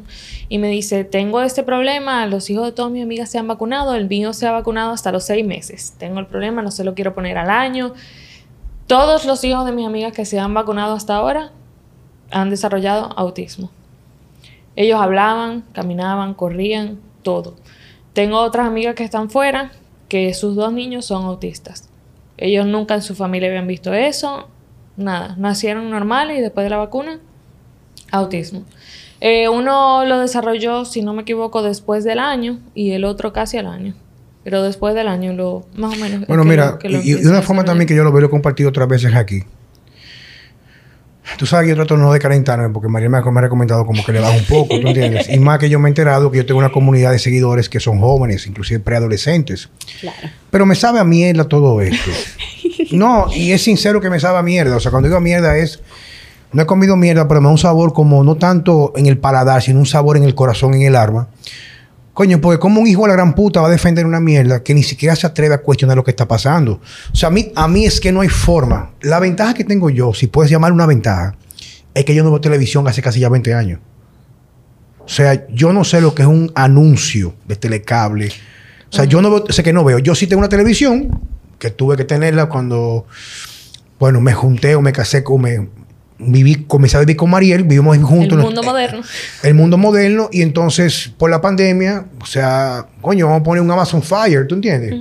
y 0.49 0.57
me 0.57 0.69
dice, 0.69 1.03
tengo 1.03 1.41
este 1.41 1.61
problema, 1.61 2.25
los 2.25 2.49
hijos 2.49 2.65
de 2.65 2.71
todas 2.71 2.91
mis 2.91 3.03
amigas 3.03 3.29
se 3.29 3.37
han 3.37 3.47
vacunado, 3.47 3.93
el 3.93 4.07
mío 4.07 4.33
se 4.33 4.47
ha 4.47 4.51
vacunado 4.51 4.91
hasta 4.91 5.11
los 5.11 5.25
seis 5.25 5.45
meses, 5.45 5.93
tengo 5.99 6.19
el 6.19 6.25
problema, 6.25 6.63
no 6.63 6.71
se 6.71 6.83
lo 6.83 6.95
quiero 6.95 7.13
poner 7.13 7.37
al 7.37 7.51
año. 7.51 7.93
Todos 8.87 9.25
los 9.25 9.43
hijos 9.43 9.65
de 9.65 9.71
mis 9.71 9.85
amigas 9.85 10.13
que 10.13 10.25
se 10.25 10.39
han 10.39 10.53
vacunado 10.53 10.95
hasta 10.95 11.15
ahora 11.15 11.51
han 12.31 12.49
desarrollado 12.49 13.13
autismo. 13.15 13.69
Ellos 14.75 14.99
hablaban, 14.99 15.63
caminaban, 15.73 16.33
corrían, 16.33 16.99
todo. 17.23 17.55
Tengo 18.13 18.39
otras 18.39 18.67
amigas 18.67 18.95
que 18.95 19.03
están 19.03 19.29
fuera, 19.29 19.71
que 20.07 20.33
sus 20.33 20.55
dos 20.55 20.73
niños 20.73 21.05
son 21.05 21.25
autistas. 21.25 21.89
Ellos 22.37 22.65
nunca 22.65 22.95
en 22.95 23.01
su 23.01 23.15
familia 23.15 23.49
habían 23.49 23.67
visto 23.67 23.93
eso, 23.93 24.47
nada. 24.97 25.35
Nacieron 25.37 25.89
normales 25.89 26.39
y 26.39 26.41
después 26.41 26.65
de 26.65 26.69
la 26.69 26.77
vacuna, 26.77 27.19
autismo. 28.11 28.63
Eh, 29.19 29.47
uno 29.49 30.03
lo 30.05 30.19
desarrolló, 30.19 30.83
si 30.85 31.03
no 31.03 31.13
me 31.13 31.21
equivoco, 31.21 31.61
después 31.61 32.03
del 32.03 32.19
año 32.19 32.59
y 32.73 32.91
el 32.91 33.05
otro 33.05 33.31
casi 33.31 33.57
al 33.57 33.67
año. 33.67 33.93
Pero 34.43 34.63
después 34.63 34.95
del 34.95 35.07
año, 35.07 35.33
lo 35.33 35.65
más 35.75 35.93
o 35.93 36.01
menos. 36.01 36.27
Bueno, 36.27 36.43
mira, 36.43 36.79
y, 36.83 37.13
de 37.13 37.29
una 37.29 37.43
forma 37.43 37.63
también 37.63 37.87
que 37.87 37.95
yo 37.95 38.03
lo 38.03 38.11
veo 38.11 38.29
compartido 38.29 38.69
otras 38.69 38.87
veces 38.87 39.13
aquí. 39.13 39.43
Tú 41.37 41.45
sabes 41.45 41.65
que 41.65 41.69
yo 41.69 41.75
trato 41.75 41.97
no 41.97 42.11
de 42.11 42.19
calentarme 42.19 42.69
porque 42.69 42.87
María 42.87 43.09
me 43.09 43.17
ha 43.17 43.21
recomendado 43.21 43.85
como 43.85 44.03
que 44.03 44.11
le 44.11 44.19
baje 44.19 44.39
un 44.39 44.45
poco, 44.45 44.79
¿tú 44.79 44.87
entiendes? 44.87 45.29
Y 45.29 45.39
más 45.39 45.59
que 45.59 45.69
yo 45.69 45.79
me 45.79 45.87
he 45.87 45.91
enterado 45.91 46.31
que 46.31 46.37
yo 46.37 46.45
tengo 46.45 46.59
una 46.59 46.71
comunidad 46.71 47.11
de 47.11 47.19
seguidores 47.19 47.69
que 47.69 47.79
son 47.79 47.99
jóvenes, 47.99 48.47
inclusive 48.47 48.79
preadolescentes. 48.79 49.69
Claro. 49.99 50.17
Pero 50.49 50.65
me 50.65 50.75
sabe 50.75 50.99
a 50.99 51.03
mierda 51.03 51.47
todo 51.47 51.79
esto. 51.81 52.11
No, 52.91 53.27
y 53.33 53.51
es 53.51 53.63
sincero 53.63 54.01
que 54.01 54.09
me 54.09 54.19
sabe 54.19 54.39
a 54.39 54.41
mierda. 54.43 54.75
O 54.75 54.79
sea, 54.79 54.91
cuando 54.91 55.07
digo 55.07 55.21
mierda 55.21 55.57
es... 55.57 55.79
No 56.53 56.63
he 56.63 56.65
comido 56.65 56.97
mierda, 56.97 57.29
pero 57.29 57.39
me 57.39 57.45
da 57.45 57.51
un 57.51 57.57
sabor 57.57 57.93
como 57.93 58.25
no 58.25 58.35
tanto 58.35 58.91
en 58.97 59.05
el 59.05 59.17
paladar, 59.17 59.61
sino 59.61 59.79
un 59.79 59.85
sabor 59.85 60.17
en 60.17 60.23
el 60.23 60.35
corazón, 60.35 60.73
en 60.73 60.81
el 60.81 60.97
alma. 60.97 61.29
Coño, 62.13 62.41
porque 62.41 62.59
como 62.59 62.81
un 62.81 62.87
hijo 62.87 63.03
de 63.03 63.09
la 63.09 63.13
gran 63.13 63.33
puta 63.33 63.61
va 63.61 63.67
a 63.67 63.71
defender 63.71 64.05
una 64.05 64.19
mierda 64.19 64.61
que 64.61 64.73
ni 64.73 64.83
siquiera 64.83 65.15
se 65.15 65.25
atreve 65.25 65.55
a 65.55 65.59
cuestionar 65.59 65.95
lo 65.95 66.03
que 66.03 66.11
está 66.11 66.27
pasando. 66.27 66.81
O 67.11 67.15
sea, 67.15 67.27
a 67.27 67.31
mí, 67.31 67.51
a 67.55 67.67
mí 67.67 67.85
es 67.85 68.01
que 68.01 68.11
no 68.11 68.21
hay 68.21 68.29
forma. 68.29 68.91
La 69.01 69.19
ventaja 69.19 69.53
que 69.53 69.63
tengo 69.63 69.89
yo, 69.89 70.13
si 70.13 70.27
puedes 70.27 70.51
llamar 70.51 70.73
una 70.73 70.85
ventaja, 70.85 71.35
es 71.93 72.03
que 72.03 72.13
yo 72.13 72.23
no 72.23 72.31
veo 72.31 72.41
televisión 72.41 72.87
hace 72.87 73.01
casi 73.01 73.21
ya 73.21 73.29
20 73.29 73.53
años. 73.53 73.79
O 74.99 75.09
sea, 75.09 75.47
yo 75.49 75.73
no 75.73 75.83
sé 75.83 76.01
lo 76.01 76.13
que 76.13 76.23
es 76.23 76.27
un 76.27 76.51
anuncio 76.53 77.33
de 77.47 77.55
telecable. 77.55 78.31
O 78.89 78.95
sea, 78.95 79.05
yo 79.05 79.21
no 79.21 79.45
sé 79.49 79.63
que 79.63 79.73
no 79.73 79.83
veo. 79.83 79.99
Yo 79.99 80.13
sí 80.15 80.27
tengo 80.27 80.39
una 80.39 80.49
televisión, 80.49 81.21
que 81.59 81.69
tuve 81.69 81.95
que 81.95 82.05
tenerla 82.05 82.49
cuando 82.49 83.05
Bueno, 83.99 84.19
me 84.19 84.33
junté 84.33 84.75
o 84.75 84.81
me 84.81 84.91
casé 84.91 85.23
con... 85.23 85.41
Me, 85.41 85.69
viví, 86.21 86.65
comencé 86.67 86.97
a 86.97 86.99
vivir 86.99 87.15
con 87.15 87.29
Mariel, 87.29 87.63
vivimos 87.63 87.97
juntos. 87.97 88.37
El 88.37 88.45
mundo 88.45 88.63
moderno. 88.63 89.01
El 89.43 89.53
mundo 89.53 89.77
moderno. 89.77 90.29
Y 90.31 90.41
entonces, 90.41 91.11
por 91.17 91.29
la 91.29 91.41
pandemia, 91.41 92.05
o 92.21 92.25
sea, 92.25 92.87
coño, 93.01 93.25
vamos 93.27 93.41
a 93.41 93.43
poner 93.43 93.63
un 93.63 93.71
Amazon 93.71 94.01
Fire, 94.01 94.47
¿tú 94.47 94.55
entiendes? 94.55 94.93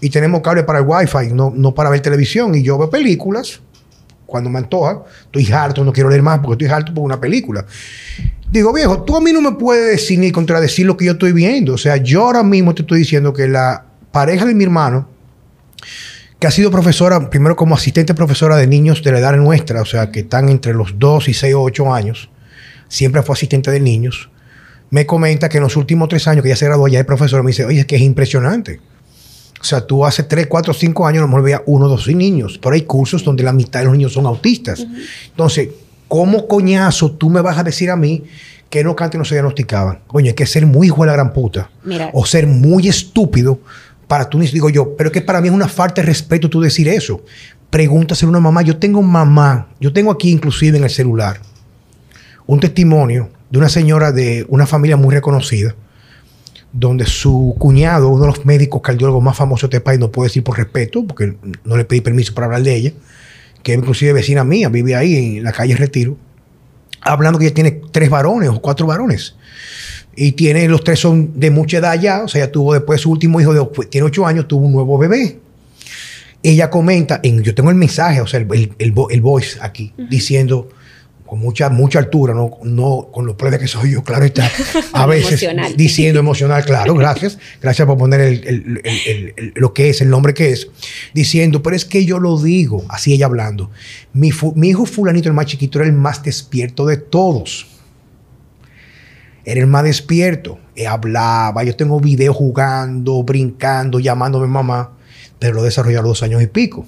Y 0.00 0.10
tenemos 0.10 0.40
cable 0.42 0.62
para 0.64 0.80
el 0.80 0.84
Wi-Fi, 0.86 1.32
no, 1.32 1.52
no 1.54 1.74
para 1.74 1.90
ver 1.90 2.00
televisión. 2.00 2.54
Y 2.54 2.62
yo 2.62 2.78
veo 2.78 2.90
películas 2.90 3.60
cuando 4.26 4.50
me 4.50 4.58
antoja. 4.58 5.02
Estoy 5.24 5.50
harto, 5.52 5.84
no 5.84 5.92
quiero 5.92 6.10
leer 6.10 6.22
más 6.22 6.40
porque 6.40 6.64
estoy 6.64 6.76
harto 6.76 6.92
por 6.92 7.04
una 7.04 7.20
película. 7.20 7.64
Digo, 8.50 8.72
viejo, 8.72 9.02
tú 9.02 9.16
a 9.16 9.20
mí 9.20 9.32
no 9.32 9.40
me 9.40 9.52
puedes 9.52 9.90
decir 9.90 10.18
ni 10.18 10.30
contradecir 10.30 10.86
lo 10.86 10.96
que 10.96 11.06
yo 11.06 11.12
estoy 11.12 11.32
viendo. 11.32 11.74
O 11.74 11.78
sea, 11.78 11.96
yo 11.96 12.24
ahora 12.24 12.42
mismo 12.42 12.74
te 12.74 12.82
estoy 12.82 13.00
diciendo 13.00 13.32
que 13.32 13.48
la 13.48 13.84
pareja 14.12 14.44
de 14.44 14.54
mi 14.54 14.64
hermano, 14.64 15.08
que 16.38 16.46
ha 16.46 16.50
sido 16.50 16.70
profesora, 16.70 17.30
primero 17.30 17.56
como 17.56 17.74
asistente 17.74 18.14
profesora 18.14 18.56
de 18.56 18.66
niños 18.66 19.02
de 19.02 19.12
la 19.12 19.18
edad 19.20 19.36
nuestra, 19.36 19.82
o 19.82 19.86
sea, 19.86 20.10
que 20.10 20.20
están 20.20 20.48
entre 20.48 20.74
los 20.74 20.98
2 20.98 21.28
y 21.28 21.34
6 21.34 21.54
o 21.54 21.62
8 21.62 21.94
años, 21.94 22.28
siempre 22.88 23.22
fue 23.22 23.34
asistente 23.34 23.70
de 23.70 23.80
niños, 23.80 24.28
me 24.90 25.06
comenta 25.06 25.48
que 25.48 25.58
en 25.58 25.64
los 25.64 25.76
últimos 25.76 26.08
tres 26.08 26.28
años 26.28 26.42
que 26.42 26.50
ya 26.50 26.56
se 26.56 26.66
graduó 26.66 26.88
ya 26.88 26.98
de 26.98 27.04
profesora, 27.04 27.42
me 27.42 27.50
dice, 27.50 27.64
oye, 27.64 27.80
es 27.80 27.86
que 27.86 27.96
es 27.96 28.02
impresionante. 28.02 28.80
O 29.60 29.64
sea, 29.64 29.80
tú 29.84 30.04
hace 30.04 30.22
3, 30.22 30.46
4, 30.46 30.72
5 30.72 31.06
años 31.06 31.18
a 31.18 31.22
lo 31.22 31.28
mejor 31.28 31.42
veías 31.42 31.62
uno, 31.66 31.88
dos 31.88 32.06
niños, 32.08 32.58
pero 32.62 32.74
hay 32.74 32.82
cursos 32.82 33.24
donde 33.24 33.42
la 33.42 33.52
mitad 33.52 33.80
de 33.80 33.86
los 33.86 33.96
niños 33.96 34.12
son 34.12 34.26
autistas. 34.26 34.86
Entonces, 35.28 35.70
¿cómo 36.06 36.46
coñazo 36.46 37.10
tú 37.12 37.30
me 37.30 37.40
vas 37.40 37.58
a 37.58 37.64
decir 37.64 37.90
a 37.90 37.96
mí 37.96 38.22
que 38.70 38.84
no 38.84 38.94
que 38.94 39.18
no 39.18 39.24
se 39.24 39.34
diagnosticaban? 39.34 40.00
Coño, 40.06 40.28
hay 40.28 40.34
que 40.34 40.46
ser 40.46 40.66
muy 40.66 40.88
hijo 40.88 41.02
de 41.02 41.06
la 41.08 41.14
gran 41.14 41.32
puta. 41.32 41.70
Mira. 41.82 42.10
O 42.12 42.24
ser 42.24 42.46
muy 42.46 42.86
estúpido 42.86 43.58
para 44.08 44.28
tú, 44.28 44.38
digo 44.38 44.70
yo, 44.70 44.96
pero 44.96 45.10
que 45.10 45.20
para 45.20 45.40
mí 45.40 45.48
es 45.48 45.54
una 45.54 45.68
falta 45.68 46.00
de 46.00 46.06
respeto 46.06 46.48
tú 46.48 46.60
decir 46.60 46.88
eso. 46.88 47.22
Pregúntaselo 47.70 48.28
a 48.28 48.30
una 48.30 48.40
mamá. 48.40 48.62
Yo 48.62 48.76
tengo 48.78 49.02
mamá, 49.02 49.68
yo 49.80 49.92
tengo 49.92 50.10
aquí 50.10 50.30
inclusive 50.30 50.78
en 50.78 50.84
el 50.84 50.90
celular 50.90 51.40
un 52.46 52.60
testimonio 52.60 53.28
de 53.50 53.58
una 53.58 53.68
señora 53.68 54.12
de 54.12 54.46
una 54.48 54.66
familia 54.66 54.96
muy 54.96 55.14
reconocida, 55.14 55.74
donde 56.72 57.06
su 57.06 57.56
cuñado, 57.58 58.08
uno 58.08 58.22
de 58.22 58.26
los 58.28 58.44
médicos 58.44 58.82
cardiólogos 58.82 59.22
más 59.22 59.36
famosos 59.36 59.70
de 59.70 59.76
este 59.76 59.84
país, 59.84 59.98
no 59.98 60.10
puedo 60.10 60.26
decir 60.26 60.42
por 60.42 60.56
respeto, 60.56 61.04
porque 61.06 61.36
no 61.64 61.76
le 61.76 61.84
pedí 61.84 62.00
permiso 62.00 62.34
para 62.34 62.46
hablar 62.46 62.62
de 62.62 62.74
ella, 62.74 62.92
que 63.62 63.72
es 63.72 63.78
inclusive 63.78 64.12
vecina 64.12 64.44
mía, 64.44 64.68
vive 64.68 64.94
ahí 64.94 65.38
en 65.38 65.44
la 65.44 65.52
calle 65.52 65.76
Retiro, 65.76 66.16
hablando 67.00 67.38
que 67.38 67.46
ella 67.46 67.54
tiene 67.54 67.80
tres 67.90 68.10
varones 68.10 68.50
o 68.50 68.60
cuatro 68.60 68.86
varones. 68.86 69.36
Y 70.16 70.32
tiene, 70.32 70.66
los 70.66 70.82
tres 70.82 70.98
son 70.98 71.38
de 71.38 71.50
mucha 71.50 71.76
edad 71.78 72.00
ya, 72.00 72.22
o 72.24 72.28
sea, 72.28 72.46
ya 72.46 72.50
tuvo 72.52 72.72
después 72.72 73.00
su 73.02 73.10
último 73.10 73.38
hijo, 73.40 73.52
de, 73.52 73.86
tiene 73.86 74.06
ocho 74.06 74.26
años, 74.26 74.48
tuvo 74.48 74.64
un 74.66 74.72
nuevo 74.72 74.96
bebé. 74.96 75.38
Ella 76.42 76.70
comenta, 76.70 77.20
en, 77.22 77.42
yo 77.42 77.54
tengo 77.54 77.70
el 77.70 77.76
mensaje, 77.76 78.20
o 78.20 78.26
sea, 78.26 78.40
el, 78.40 78.46
el, 78.52 78.72
el, 78.78 78.94
el 79.10 79.20
voice 79.20 79.58
aquí, 79.60 79.92
diciendo 80.10 80.68
con 81.26 81.40
mucha, 81.40 81.68
mucha 81.70 81.98
altura, 81.98 82.34
no, 82.34 82.58
no 82.62 83.08
con 83.12 83.26
los 83.26 83.34
plebes 83.34 83.58
que 83.58 83.66
soy 83.66 83.90
yo, 83.90 84.04
claro 84.04 84.24
está, 84.24 84.48
a 84.92 85.06
veces 85.08 85.42
Emocional. 85.42 85.76
diciendo 85.76 86.20
emocional, 86.20 86.64
claro, 86.64 86.94
gracias, 86.94 87.36
gracias 87.60 87.84
por 87.84 87.98
poner 87.98 88.20
el- 88.20 88.46
el- 88.46 88.80
el- 88.84 89.34
el- 89.36 89.52
lo 89.56 89.74
que 89.74 89.90
es, 89.90 90.00
el 90.02 90.08
nombre 90.08 90.34
que 90.34 90.50
es, 90.52 90.68
diciendo, 91.14 91.64
pero 91.64 91.74
es 91.74 91.84
que 91.84 92.04
yo 92.04 92.20
lo 92.20 92.40
digo, 92.40 92.84
así 92.90 93.12
ella 93.12 93.26
hablando, 93.26 93.72
mi 94.12 94.28
hijo 94.68 94.86
fulanito, 94.86 95.28
el 95.28 95.34
más 95.34 95.46
chiquito, 95.46 95.80
era 95.80 95.88
el 95.88 95.94
más 95.94 96.22
despierto 96.22 96.86
de 96.86 96.96
todos. 96.98 97.66
Era 99.46 99.60
el 99.60 99.68
más 99.68 99.84
despierto. 99.84 100.58
Eh, 100.74 100.88
hablaba, 100.88 101.62
yo 101.62 101.74
tengo 101.76 102.00
videos 102.00 102.34
jugando, 102.36 103.22
brincando, 103.22 104.00
llamándome 104.00 104.48
mamá, 104.48 104.90
pero 105.38 105.54
lo 105.54 105.62
los 105.62 106.04
dos 106.04 106.22
años 106.24 106.42
y 106.42 106.48
pico. 106.48 106.84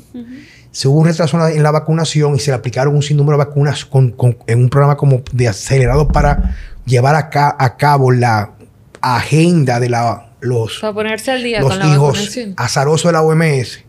Se 0.72 0.88
hubo 0.88 0.98
un 0.98 1.06
retraso 1.06 1.48
en 1.48 1.62
la, 1.62 1.70
vacunación 1.70 2.34
y 2.34 2.40
se 2.40 2.50
le 2.50 2.56
aplicaron 2.56 2.94
un 2.96 3.02
sinnúmero 3.02 3.38
de 3.38 3.44
vacunas 3.44 3.84
con- 3.84 4.11
con- 4.11 4.36
en 4.48 4.59
un 4.59 4.68
programa 4.68 4.96
como 4.96 5.22
de 5.32 5.46
acelerado 5.48 6.09
para 6.09 6.56
llevar 6.84 7.14
a, 7.14 7.30
ca- 7.30 7.56
a 7.59 7.76
cabo 7.76 8.11
la 8.11 8.52
agenda 9.00 9.78
de 9.80 9.88
la, 9.88 10.32
los, 10.40 10.78
Para 10.80 10.92
ponerse 10.92 11.30
al 11.30 11.42
día 11.44 11.61
los 11.61 11.70
con 11.78 11.88
hijos 11.94 12.18
azarosos 12.56 13.09
de 13.09 13.12
la 13.12 13.22
OMS. 13.22 13.84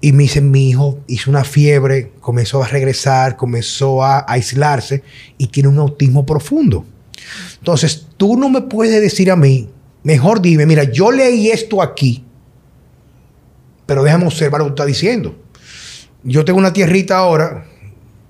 Y 0.00 0.12
me 0.12 0.22
dicen, 0.22 0.50
mi 0.50 0.70
hijo 0.70 1.00
hizo 1.06 1.30
una 1.30 1.44
fiebre, 1.44 2.12
comenzó 2.20 2.62
a 2.62 2.66
regresar, 2.68 3.36
comenzó 3.36 4.02
a 4.04 4.24
aislarse 4.26 5.02
y 5.36 5.48
tiene 5.48 5.68
un 5.68 5.78
autismo 5.78 6.24
profundo. 6.24 6.84
Entonces, 7.68 8.06
tú 8.16 8.38
no 8.38 8.48
me 8.48 8.62
puedes 8.62 8.98
decir 8.98 9.30
a 9.30 9.36
mí, 9.36 9.68
mejor 10.02 10.40
dime, 10.40 10.64
mira, 10.64 10.84
yo 10.84 11.10
leí 11.12 11.50
esto 11.50 11.82
aquí, 11.82 12.24
pero 13.84 14.02
déjame 14.02 14.24
observar 14.24 14.60
lo 14.62 14.64
que 14.64 14.70
tú 14.70 14.74
estás 14.76 14.86
diciendo. 14.86 15.36
Yo 16.22 16.46
tengo 16.46 16.58
una 16.58 16.72
tierrita 16.72 17.18
ahora 17.18 17.66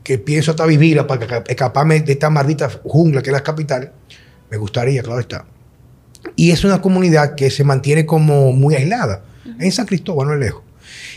que 0.03 0.19
pienso 0.19 0.51
hasta 0.51 0.67
vivirla 0.67 1.07
para 1.07 1.25
ca- 1.25 1.45
escaparme 1.47 2.01
de 2.01 2.15
esta 2.15 2.31
maldita 2.31 2.69
jungla 2.83 3.23
que 3.23 3.31
es 3.31 3.33
la 3.33 3.45
capital. 3.45 3.93
Me 4.51 4.57
gustaría, 4.57 5.05
claro 5.05 5.21
está. 5.21 5.47
Y 6.35 6.51
es 6.51 6.65
una 6.65 6.83
comunidad 6.83 7.37
que 7.37 7.49
se 7.53 7.63
mantiene 7.63 8.05
como 8.07 8.53
muy 8.53 8.75
aislada. 8.75 9.23
En 9.61 9.71
San 9.71 9.87
Cristóbal, 9.87 10.27
no 10.27 10.35
es 10.35 10.41
lejos. 10.41 10.65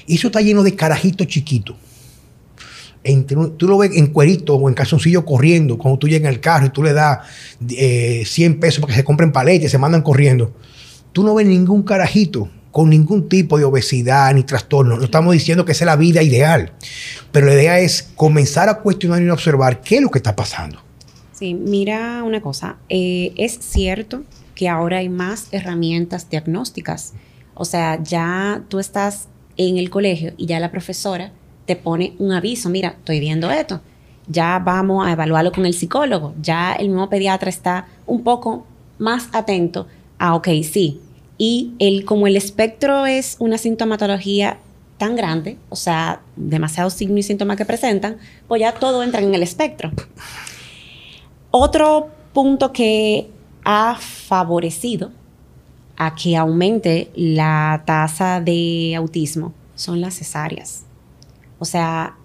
Y 0.06 0.18
eso 0.18 0.28
está 0.28 0.42
lleno 0.42 0.62
de 0.62 0.76
carajitos 0.76 1.26
chiquitos. 1.26 1.76
Un- 3.04 3.58
tú 3.58 3.68
lo 3.68 3.78
ves 3.80 3.92
en 3.96 4.08
cuerito 4.08 4.56
o 4.56 4.70
en 4.70 4.76
calzoncillo 4.76 5.26
corriendo, 5.26 5.78
cuando 5.78 5.98
tú 5.98 6.08
llegas 6.08 6.28
en 6.30 6.36
el 6.36 6.40
carro 6.40 6.68
y 6.68 6.70
tú 6.70 6.84
le 6.84 6.94
das 6.94 7.20
eh, 7.70 8.24
100 8.26 8.60
pesos 8.60 8.80
para 8.82 8.94
que 8.94 8.98
se 9.00 9.04
compren 9.04 9.32
paletas 9.32 9.66
y 9.66 9.70
se 9.70 9.78
mandan 9.78 10.02
corriendo. 10.04 10.54
Tú 11.12 11.24
no 11.24 11.34
ves 11.36 11.48
ningún 11.48 11.84
carajito 11.84 12.48
con 12.72 12.90
ningún 12.90 13.28
tipo 13.28 13.58
de 13.58 13.66
obesidad 13.66 14.34
ni 14.34 14.44
trastorno. 14.44 14.98
No 14.98 15.04
estamos 15.04 15.34
diciendo 15.34 15.66
que 15.66 15.72
esa 15.74 15.84
es 15.84 15.88
la 15.88 15.96
vida 15.98 16.22
ideal, 16.24 16.72
pero 17.32 17.48
la 17.48 17.54
idea 17.54 17.80
es 17.80 18.04
comenzar 18.16 18.70
a 18.70 18.76
cuestionar 18.80 19.22
y 19.22 19.30
observar 19.30 19.82
qué 19.82 19.96
es 19.98 20.02
lo 20.02 20.10
que 20.10 20.20
está 20.20 20.36
pasando. 20.36 20.80
Sí, 21.34 21.54
mira 21.56 22.24
una 22.24 22.40
cosa. 22.40 22.78
eh, 22.88 23.34
es 23.36 23.58
cierto 23.60 24.24
que 24.54 24.70
ahora 24.70 25.00
hay 25.00 25.10
más 25.10 25.48
herramientas 25.52 26.30
diagnósticas. 26.30 27.14
O 27.56 27.66
sea, 27.66 28.02
ya 28.04 28.64
tú 28.70 28.78
estás 28.80 29.28
en 29.58 29.78
el 29.78 29.90
colegio 29.90 30.34
y 30.38 30.46
ya 30.46 30.60
la 30.60 30.72
profesora 30.72 31.34
te 31.72 31.78
pone 31.78 32.16
un 32.20 32.34
aviso. 32.34 32.70
Mira, 32.70 32.90
estoy 33.00 33.22
viendo 33.22 33.50
esto. 33.50 33.80
Ya 34.28 34.60
vamos 34.60 35.08
a 35.08 35.12
evaluarlo 35.14 35.54
con 35.54 35.66
el 35.66 35.74
psicólogo. 35.74 36.34
Ya 36.42 36.74
el 36.74 36.90
mismo 36.90 37.10
pediatra 37.10 37.50
está 37.50 37.88
un 38.06 38.24
poco 38.24 38.66
más 39.00 39.30
atento 39.32 39.88
a, 40.20 40.36
ok, 40.36 40.50
sí. 40.64 41.00
Y 41.38 41.72
el, 41.80 42.04
como 42.04 42.28
el 42.28 42.36
espectro 42.36 43.06
es 43.06 43.38
una 43.40 43.58
sintomatología 43.58 44.60
tan 44.98 45.16
grande, 45.16 45.58
o 45.70 45.78
sea, 45.78 46.20
demasiados 46.36 46.94
signos 46.94 47.20
y 47.20 47.24
síntomas 47.24 47.56
que 47.56 47.64
presentan, 47.64 48.18
pues 48.50 48.60
ya 48.60 48.74
todo 48.74 49.02
entra 49.02 49.22
en 49.22 49.34
el 49.34 49.42
espectro. 49.42 49.92
Otro 51.52 52.10
punto 52.34 52.74
que 52.74 53.30
ha 53.64 53.96
favorecido 53.96 55.12
a 55.96 56.16
que 56.16 56.36
aumente 56.36 57.12
la 57.16 57.84
tasa 57.86 58.42
de 58.42 58.94
autismo 58.98 59.54
son 59.76 60.02
las 60.02 60.16
cesáreas. 60.16 60.84
O 61.62 61.66
sea, 61.66 62.16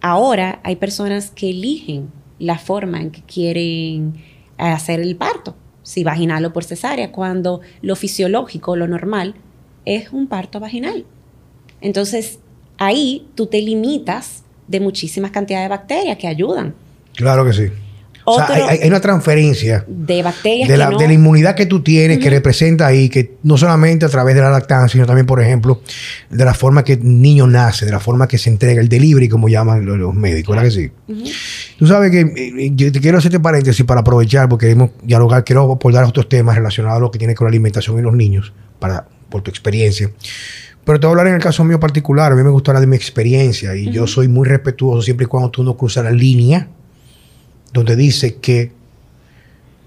ahora 0.00 0.60
hay 0.64 0.76
personas 0.76 1.30
que 1.30 1.50
eligen 1.50 2.10
la 2.38 2.56
forma 2.56 2.98
en 2.98 3.10
que 3.10 3.20
quieren 3.20 4.14
hacer 4.56 5.00
el 5.00 5.16
parto, 5.16 5.54
si 5.82 6.02
vaginal 6.02 6.46
o 6.46 6.52
por 6.54 6.64
cesárea, 6.64 7.12
cuando 7.12 7.60
lo 7.82 7.94
fisiológico, 7.94 8.74
lo 8.74 8.88
normal, 8.88 9.34
es 9.84 10.14
un 10.14 10.28
parto 10.28 10.60
vaginal. 10.60 11.04
Entonces, 11.82 12.38
ahí 12.78 13.28
tú 13.34 13.48
te 13.48 13.60
limitas 13.60 14.44
de 14.66 14.80
muchísimas 14.80 15.30
cantidades 15.30 15.66
de 15.66 15.76
bacterias 15.76 16.16
que 16.16 16.26
ayudan. 16.26 16.74
Claro 17.16 17.44
que 17.44 17.52
sí. 17.52 17.66
O 18.30 18.34
sea, 18.34 18.68
hay, 18.68 18.88
una 18.88 19.00
transferencia 19.00 19.84
De 19.86 20.22
bacterias 20.22 20.68
de 20.68 20.74
que 20.74 20.78
la, 20.78 20.90
no... 20.90 20.98
de 20.98 21.06
la 21.06 21.12
inmunidad 21.12 21.54
que 21.54 21.66
tú 21.66 21.82
tienes, 21.82 22.18
que 22.18 22.28
representa 22.28 22.86
ahí, 22.86 23.08
que 23.08 23.36
no 23.42 23.56
solamente 23.56 24.04
a 24.04 24.08
través 24.08 24.34
de 24.34 24.42
la 24.42 24.50
lactancia, 24.50 24.92
sino 24.92 25.06
también, 25.06 25.26
por 25.26 25.40
ejemplo, 25.40 25.80
de 26.28 26.44
la 26.44 26.54
forma 26.54 26.84
que 26.84 26.94
el 26.94 27.22
niño 27.22 27.46
nace, 27.46 27.86
de 27.86 27.92
la 27.92 28.00
forma 28.00 28.28
que 28.28 28.38
se 28.38 28.50
entrega, 28.50 28.80
el 28.80 28.88
delivery, 28.88 29.28
como 29.28 29.48
llaman 29.48 29.86
los, 29.86 29.96
los 29.96 30.14
médicos, 30.14 30.56
¿verdad 30.56 30.70
que 30.70 30.74
sí? 30.74 30.90
Tú 31.78 31.86
sabes 31.86 32.10
que 32.10 32.20
eh, 32.20 32.70
yo 32.74 32.92
te 32.92 33.00
quiero 33.00 33.18
hacer 33.18 33.30
este 33.30 33.40
paréntesis 33.40 33.84
para 33.86 34.00
aprovechar, 34.00 34.48
porque 34.48 34.66
queremos 34.66 34.90
dialogar, 35.02 35.44
quiero 35.44 35.62
abordar 35.62 36.04
otros 36.04 36.28
temas 36.28 36.56
relacionados 36.56 36.98
a 36.98 37.00
lo 37.00 37.10
que 37.10 37.18
tiene 37.18 37.34
con 37.34 37.46
la 37.46 37.50
alimentación 37.50 37.98
en 37.98 38.04
los 38.04 38.14
niños, 38.14 38.52
para, 38.78 39.06
por 39.30 39.42
tu 39.42 39.50
experiencia. 39.50 40.10
Pero 40.84 40.98
te 40.98 41.06
voy 41.06 41.10
a 41.10 41.18
hablar 41.18 41.26
en 41.26 41.34
el 41.34 41.42
caso 41.42 41.64
mío 41.64 41.78
particular. 41.78 42.32
A 42.32 42.34
mí 42.34 42.42
me 42.42 42.48
gusta 42.48 42.70
hablar 42.70 42.80
de 42.80 42.86
mi 42.86 42.96
experiencia 42.96 43.76
y 43.76 43.90
yo 43.90 44.06
soy 44.06 44.26
muy 44.26 44.48
respetuoso 44.48 45.02
siempre 45.02 45.24
y 45.24 45.26
cuando 45.26 45.50
tú 45.50 45.62
no 45.62 45.76
cruzas 45.76 46.02
la 46.04 46.10
línea 46.10 46.68
donde 47.72 47.96
dice 47.96 48.36
que 48.36 48.72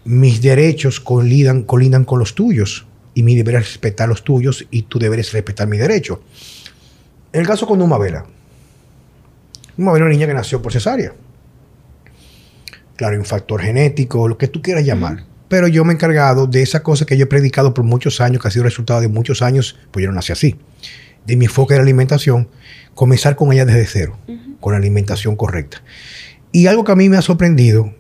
mis 0.04 0.42
derechos 0.42 1.00
colidan, 1.00 1.64
colindan 1.64 2.06
con 2.06 2.20
los 2.20 2.36
tuyos 2.36 2.86
y 3.14 3.24
mi 3.24 3.36
deber 3.36 3.56
es 3.56 3.68
respetar 3.68 4.10
los 4.10 4.24
tuyos 4.24 4.68
y 4.72 4.84
tú 4.84 5.00
deberes 5.00 5.32
respetar 5.32 5.68
mi 5.68 5.78
derecho. 5.78 6.22
En 7.34 7.42
el 7.42 7.48
caso 7.48 7.68
con 7.68 7.80
Numa 7.80 7.98
Vela, 7.98 8.26
Numa 9.78 9.94
Vela 9.94 10.06
es 10.06 10.08
una 10.08 10.16
niña 10.16 10.28
que 10.28 10.34
nació 10.34 10.62
por 10.62 10.72
cesárea. 10.72 11.14
Claro, 12.96 13.14
hay 13.14 13.20
un 13.20 13.26
factor 13.26 13.62
genético, 13.62 14.28
lo 14.28 14.38
que 14.38 14.48
tú 14.48 14.62
quieras 14.62 14.86
llamar. 14.86 15.26
Pero 15.48 15.68
yo 15.68 15.84
me 15.84 15.92
he 15.92 15.96
encargado 15.96 16.48
de 16.48 16.62
esa 16.62 16.82
cosa 16.84 17.06
que 17.06 17.18
yo 17.18 17.24
he 17.24 17.28
predicado 17.28 17.74
por 17.74 17.84
muchos 17.84 18.22
años, 18.22 18.42
que 18.42 18.48
ha 18.48 18.52
sido 18.52 18.64
resultado 18.64 19.02
de 19.02 19.08
muchos 19.08 19.42
años, 19.42 19.78
pues 19.92 20.04
yo 20.04 20.10
no 20.10 20.16
nací 20.16 20.32
así. 20.32 20.56
de 21.26 21.36
mi 21.36 21.46
enfoque 21.46 21.74
de 21.74 21.80
la 21.80 21.84
alimentación, 21.84 22.48
comenzar 22.94 23.36
con 23.36 23.52
ella 23.54 23.66
desde 23.66 23.86
cero, 23.86 24.18
con 24.60 24.74
la 24.74 24.80
alimentación 24.80 25.36
correcta. 25.36 25.82
Y 26.52 26.68
algo 26.68 26.84
que 26.84 26.92
a 26.92 26.96
mí 26.96 27.10
me 27.10 27.18
ha 27.18 27.22
sorprendido, 27.22 27.94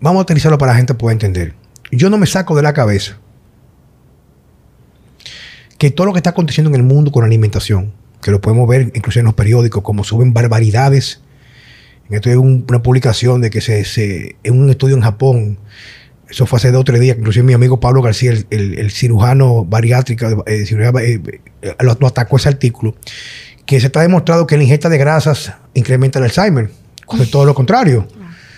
vamos 0.00 0.20
a 0.20 0.22
utilizarlo 0.22 0.58
para 0.58 0.72
la 0.72 0.78
gente 0.78 0.94
pueda 0.94 1.12
entender. 1.12 1.54
Yo 1.92 2.10
no 2.10 2.18
me 2.18 2.26
saco 2.26 2.56
de 2.56 2.62
la 2.62 2.72
cabeza 2.72 3.18
que 5.78 5.90
todo 5.90 6.06
lo 6.06 6.12
que 6.12 6.18
está 6.18 6.30
aconteciendo 6.30 6.68
en 6.68 6.76
el 6.76 6.82
mundo 6.82 7.10
con 7.10 7.22
la 7.22 7.26
alimentación, 7.26 7.94
que 8.20 8.30
lo 8.30 8.42
podemos 8.42 8.68
ver 8.68 8.92
incluso 8.94 9.18
en 9.18 9.24
los 9.24 9.34
periódicos, 9.34 9.82
como 9.82 10.04
suben 10.04 10.34
barbaridades. 10.34 11.22
En 12.08 12.16
esto 12.16 12.28
hay 12.28 12.36
una 12.36 12.82
publicación 12.82 13.40
de 13.40 13.48
que 13.48 13.62
se, 13.62 14.36
en 14.42 14.60
un 14.60 14.68
estudio 14.68 14.94
en 14.94 15.02
Japón, 15.02 15.58
eso 16.28 16.44
fue 16.44 16.58
hace 16.58 16.70
dos 16.70 16.82
o 16.82 16.84
tres 16.84 17.00
días, 17.00 17.16
inclusive 17.16 17.44
mi 17.44 17.54
amigo 17.54 17.80
Pablo 17.80 18.02
García, 18.02 18.34
el, 18.50 18.90
cirujano 18.90 19.64
bariátrico, 19.64 20.44
eh, 20.46 20.64
eh, 20.68 21.40
eh, 21.62 21.74
lo, 21.80 22.06
atacó 22.06 22.36
ese 22.36 22.50
artículo, 22.50 22.94
que 23.64 23.80
se 23.80 23.86
está 23.86 24.02
demostrado 24.02 24.46
que 24.46 24.58
la 24.58 24.64
ingesta 24.64 24.90
de 24.90 24.98
grasas 24.98 25.54
incrementa 25.72 26.18
el 26.18 26.26
Alzheimer, 26.26 26.70
cuando 27.10 27.28
todo 27.28 27.44
lo 27.44 27.54
contrario. 27.54 28.06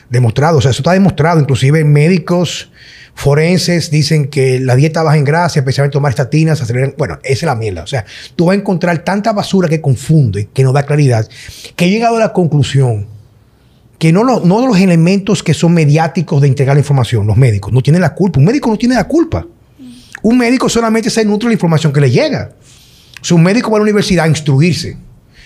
Demostrado, 0.08 0.58
o 0.58 0.60
sea, 0.60 0.70
eso 0.70 0.82
está 0.82 0.92
demostrado, 0.92 1.40
inclusive 1.40 1.82
médicos 1.84 2.70
forenses 3.14 3.90
dicen 3.90 4.28
que 4.28 4.60
la 4.60 4.76
dieta 4.76 5.02
baja 5.02 5.16
en 5.16 5.24
grasa, 5.24 5.60
especialmente 5.60 5.94
tomar 5.94 6.10
estatinas, 6.10 6.60
aceleran. 6.60 6.94
Bueno, 6.98 7.18
esa 7.22 7.32
es 7.32 7.42
la 7.42 7.54
mierda. 7.54 7.82
O 7.82 7.86
sea, 7.86 8.04
tú 8.36 8.46
vas 8.46 8.56
a 8.56 8.60
encontrar 8.60 8.98
tanta 9.04 9.32
basura 9.32 9.68
que 9.68 9.80
confunde, 9.80 10.48
que 10.52 10.62
no 10.62 10.72
da 10.72 10.84
claridad, 10.84 11.26
que 11.76 11.86
he 11.86 11.90
llegado 11.90 12.16
a 12.16 12.20
la 12.20 12.32
conclusión 12.32 13.06
que 13.98 14.12
no, 14.12 14.24
no 14.24 14.66
los 14.66 14.80
elementos 14.80 15.44
que 15.44 15.54
son 15.54 15.72
mediáticos 15.72 16.42
de 16.42 16.48
entregar 16.48 16.74
la 16.74 16.80
información, 16.80 17.24
los 17.24 17.36
médicos, 17.36 17.72
no 17.72 17.80
tienen 17.82 18.02
la 18.02 18.14
culpa. 18.14 18.40
Un 18.40 18.46
médico 18.46 18.68
no 18.68 18.76
tiene 18.76 18.96
la 18.96 19.04
culpa. 19.04 19.46
Un 20.22 20.38
médico 20.38 20.68
solamente 20.68 21.08
se 21.08 21.24
nutre 21.24 21.48
la 21.48 21.52
información 21.52 21.92
que 21.92 22.00
le 22.00 22.10
llega. 22.10 22.50
O 23.30 23.34
un 23.36 23.44
médico 23.44 23.70
va 23.70 23.76
a 23.76 23.78
la 23.78 23.84
universidad 23.84 24.24
a 24.24 24.28
instruirse. 24.28 24.96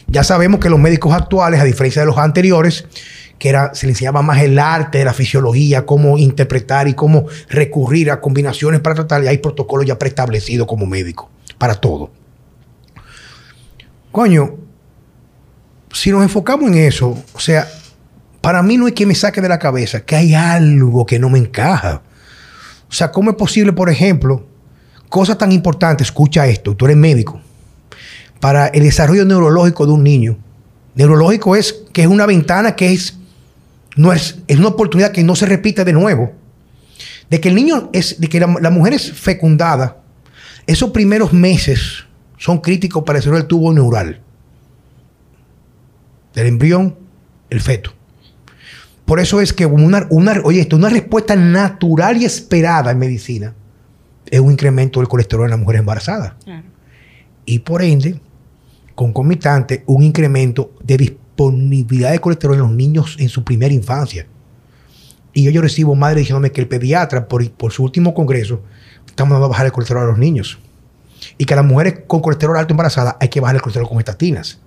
Ya 0.08 0.22
sabemos 0.22 0.60
que 0.60 0.70
los 0.70 0.78
médicos 0.78 1.12
actuales, 1.12 1.60
a 1.60 1.64
diferencia 1.64 2.02
de 2.02 2.06
los 2.06 2.18
anteriores, 2.18 2.86
que 3.38 3.48
era, 3.48 3.74
se 3.74 3.86
le 3.86 3.92
enseñaba 3.92 4.22
más 4.22 4.40
el 4.42 4.58
arte 4.58 4.98
de 4.98 5.04
la 5.04 5.12
fisiología, 5.12 5.84
cómo 5.84 6.16
interpretar 6.16 6.88
y 6.88 6.94
cómo 6.94 7.26
recurrir 7.48 8.10
a 8.10 8.20
combinaciones 8.20 8.80
para 8.80 8.94
tratar, 8.94 9.24
y 9.24 9.28
hay 9.28 9.38
protocolos 9.38 9.86
ya 9.86 9.98
preestablecidos 9.98 10.66
como 10.66 10.86
médico 10.86 11.30
para 11.58 11.74
todo. 11.74 12.10
Coño, 14.12 14.56
si 15.92 16.10
nos 16.10 16.22
enfocamos 16.22 16.70
en 16.70 16.78
eso, 16.78 17.18
o 17.34 17.40
sea, 17.40 17.68
para 18.40 18.62
mí 18.62 18.76
no 18.76 18.86
es 18.86 18.94
que 18.94 19.06
me 19.06 19.14
saque 19.14 19.40
de 19.40 19.48
la 19.48 19.58
cabeza 19.58 20.00
que 20.00 20.16
hay 20.16 20.34
algo 20.34 21.04
que 21.04 21.18
no 21.18 21.28
me 21.28 21.38
encaja. 21.38 22.02
O 22.88 22.92
sea, 22.92 23.10
¿cómo 23.10 23.30
es 23.30 23.36
posible, 23.36 23.72
por 23.72 23.90
ejemplo, 23.90 24.46
cosas 25.08 25.36
tan 25.36 25.52
importantes, 25.52 26.06
escucha 26.06 26.46
esto, 26.46 26.76
tú 26.76 26.84
eres 26.84 26.96
médico, 26.96 27.40
para 28.40 28.68
el 28.68 28.82
desarrollo 28.82 29.24
neurológico 29.24 29.86
de 29.86 29.92
un 29.92 30.04
niño? 30.04 30.38
Neurológico 30.94 31.56
es 31.56 31.84
que 31.92 32.02
es 32.02 32.08
una 32.08 32.26
ventana 32.26 32.74
que 32.74 32.92
es 32.92 33.18
no 33.96 34.12
es, 34.12 34.38
es 34.46 34.58
una 34.58 34.68
oportunidad 34.68 35.10
que 35.10 35.24
no 35.24 35.34
se 35.34 35.46
repite 35.46 35.84
de 35.84 35.92
nuevo. 35.92 36.32
De 37.30 37.40
que 37.40 37.48
el 37.48 37.54
niño 37.54 37.90
es, 37.92 38.20
de 38.20 38.28
que 38.28 38.38
la, 38.38 38.70
mujer 38.70 38.92
es 38.92 39.12
fecundada, 39.12 39.96
esos 40.66 40.90
primeros 40.90 41.32
meses 41.32 42.04
son 42.36 42.60
críticos 42.60 43.02
para 43.04 43.18
el 43.18 43.34
el 43.34 43.46
tubo 43.46 43.72
neural. 43.72 44.20
Del 46.34 46.46
embrión, 46.46 46.94
el 47.50 47.60
feto. 47.60 47.92
Por 49.06 49.20
eso 49.20 49.40
es 49.40 49.52
que 49.52 49.64
una, 49.64 50.06
una, 50.10 50.40
oye, 50.44 50.60
esto, 50.60 50.76
una 50.76 50.88
respuesta 50.88 51.34
natural 51.34 52.20
y 52.20 52.24
esperada 52.24 52.90
en 52.90 52.98
medicina 52.98 53.54
es 54.26 54.40
un 54.40 54.52
incremento 54.52 55.00
del 55.00 55.08
colesterol 55.08 55.44
en 55.44 55.52
la 55.52 55.56
mujer 55.56 55.76
embarazada. 55.76 56.36
Y 57.44 57.60
por 57.60 57.82
ende, 57.82 58.20
concomitante, 58.96 59.84
un 59.86 60.02
incremento 60.02 60.72
de 60.82 60.96
disponibilidad 60.96 62.10
de 62.10 62.18
colesterol 62.18 62.56
en 62.56 62.62
los 62.62 62.72
niños 62.72 63.16
en 63.20 63.28
su 63.28 63.44
primera 63.44 63.72
infancia. 63.72 64.26
Y 65.32 65.44
yo, 65.44 65.50
yo 65.52 65.60
recibo 65.60 65.94
madre 65.94 66.20
diciéndome 66.20 66.50
que 66.50 66.62
el 66.62 66.66
pediatra, 66.66 67.28
por, 67.28 67.48
por 67.52 67.70
su 67.70 67.84
último 67.84 68.14
congreso, 68.14 68.62
estamos 69.06 69.34
dando 69.34 69.46
a 69.46 69.50
bajar 69.50 69.66
el 69.66 69.72
colesterol 69.72 70.02
a 70.02 70.06
los 70.06 70.18
niños. 70.18 70.58
Y 71.38 71.44
que 71.44 71.52
a 71.52 71.56
las 71.56 71.66
mujeres 71.66 72.00
con 72.06 72.20
colesterol 72.20 72.56
alto 72.56 72.72
embarazadas 72.72 73.16
hay 73.20 73.28
que 73.28 73.38
bajar 73.38 73.56
el 73.56 73.62
colesterol 73.62 73.88
con 73.88 73.98
estatinas. 73.98 74.58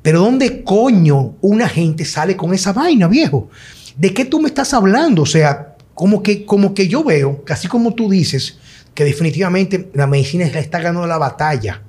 Pero 0.00 0.20
¿dónde 0.20 0.64
coño 0.64 1.34
una 1.42 1.68
gente 1.68 2.04
sale 2.04 2.34
con 2.34 2.54
esa 2.54 2.72
vaina, 2.72 3.08
viejo? 3.08 3.50
¿De 3.96 4.14
qué 4.14 4.24
tú 4.24 4.40
me 4.40 4.48
estás 4.48 4.72
hablando? 4.72 5.22
O 5.22 5.26
sea, 5.26 5.76
como 5.94 6.22
que, 6.22 6.46
como 6.46 6.72
que 6.72 6.88
yo 6.88 7.04
veo, 7.04 7.44
así 7.50 7.68
como 7.68 7.94
tú 7.94 8.08
dices, 8.08 8.58
que 8.94 9.04
definitivamente 9.04 9.90
la 9.92 10.06
medicina 10.06 10.46
está 10.46 10.78
ganando 10.78 11.06
la 11.06 11.18
batalla 11.18 11.82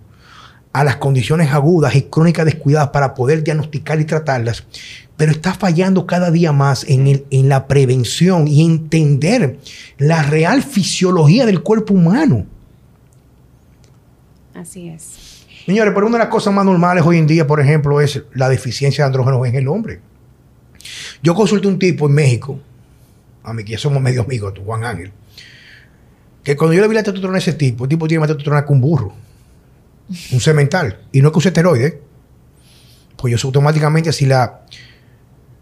a 0.78 0.84
las 0.84 0.98
condiciones 0.98 1.52
agudas 1.52 1.96
y 1.96 2.04
crónicas 2.04 2.46
descuidadas 2.46 2.90
para 2.90 3.16
poder 3.16 3.44
diagnosticar 3.44 4.00
y 4.00 4.06
tratarlas, 4.06 4.64
pero 5.18 5.32
está 5.32 5.56
fallando 5.56 6.06
cada 6.06 6.30
día 6.30 6.52
más 6.52 6.86
en, 6.88 7.26
en 7.32 7.50
la 7.50 7.66
prevención 7.66 8.48
y 8.48 8.64
entender 8.64 9.58
la 9.98 10.22
real 10.22 10.62
fisiología 10.62 11.48
del 11.48 11.64
cuerpo 11.64 11.96
humano. 11.96 12.46
Así 14.54 14.90
es. 14.90 15.46
Señores, 15.66 15.94
pero 15.96 16.06
una 16.06 16.20
de 16.20 16.26
las 16.26 16.32
cosas 16.32 16.54
más 16.54 16.64
normales 16.64 17.04
hoy 17.04 17.18
en 17.18 17.26
día, 17.26 17.48
por 17.48 17.60
ejemplo, 17.60 18.00
es 18.00 18.22
la 18.36 18.48
deficiencia 18.48 19.04
de 19.04 19.08
andrógenos 19.08 19.48
en 19.48 19.56
el 19.56 19.68
hombre. 19.68 20.00
Yo 21.24 21.34
consulté 21.34 21.68
un 21.68 21.80
tipo 21.80 22.06
en 22.06 22.14
México, 22.14 22.60
a 23.42 23.52
mí 23.52 23.64
que 23.64 23.72
ya 23.72 23.80
somos 23.80 24.00
medio 24.00 24.22
amigos, 24.22 24.54
Juan 24.64 24.84
Ángel, 24.84 25.12
que 26.44 26.56
cuando 26.56 26.76
yo 26.76 26.84
le 26.84 26.88
vi 26.88 26.94
la 26.94 27.02
testosterona 27.02 27.38
a 27.38 27.40
ese 27.40 27.54
tipo, 27.54 27.86
el 27.86 27.90
tipo 27.90 28.08
tiene 28.08 28.20
más 28.20 28.28
testosterona 28.28 28.64
que 28.64 28.74
un 28.74 28.80
burro 28.80 29.27
un 30.32 30.40
cemental, 30.40 31.00
y 31.12 31.22
no 31.22 31.32
que 31.32 31.38
use 31.40 31.50
esteroides, 31.50 31.96
pues 33.18 33.32
yo 33.32 33.48
automáticamente 33.48 34.14
si 34.14 34.26
la 34.26 34.62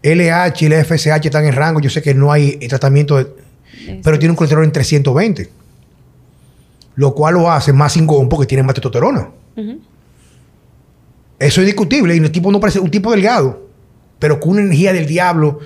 LH 0.02 0.64
y 0.64 0.68
la 0.68 0.84
FSH 0.84 1.26
están 1.26 1.46
en 1.46 1.52
rango, 1.52 1.80
yo 1.80 1.90
sé 1.90 2.02
que 2.02 2.14
no 2.14 2.30
hay 2.30 2.58
tratamiento, 2.68 3.34
pero 4.02 4.18
tiene 4.18 4.30
un 4.30 4.36
colesterol 4.36 4.64
en 4.64 4.72
320, 4.72 5.50
lo 6.96 7.14
cual 7.14 7.34
lo 7.34 7.50
hace 7.50 7.72
más 7.72 7.94
cingón 7.94 8.28
porque 8.28 8.46
tiene 8.46 8.62
más 8.62 8.74
testosterona. 8.74 9.30
Eso 11.38 11.60
es 11.60 11.66
discutible 11.66 12.14
y 12.14 12.18
el 12.18 12.30
tipo 12.30 12.52
no 12.52 12.60
parece 12.60 12.78
un 12.78 12.90
tipo 12.90 13.10
delgado, 13.10 13.68
pero 14.18 14.38
con 14.38 14.52
una 14.52 14.62
energía 14.62 14.92
del 14.92 15.06
diablo. 15.06 15.60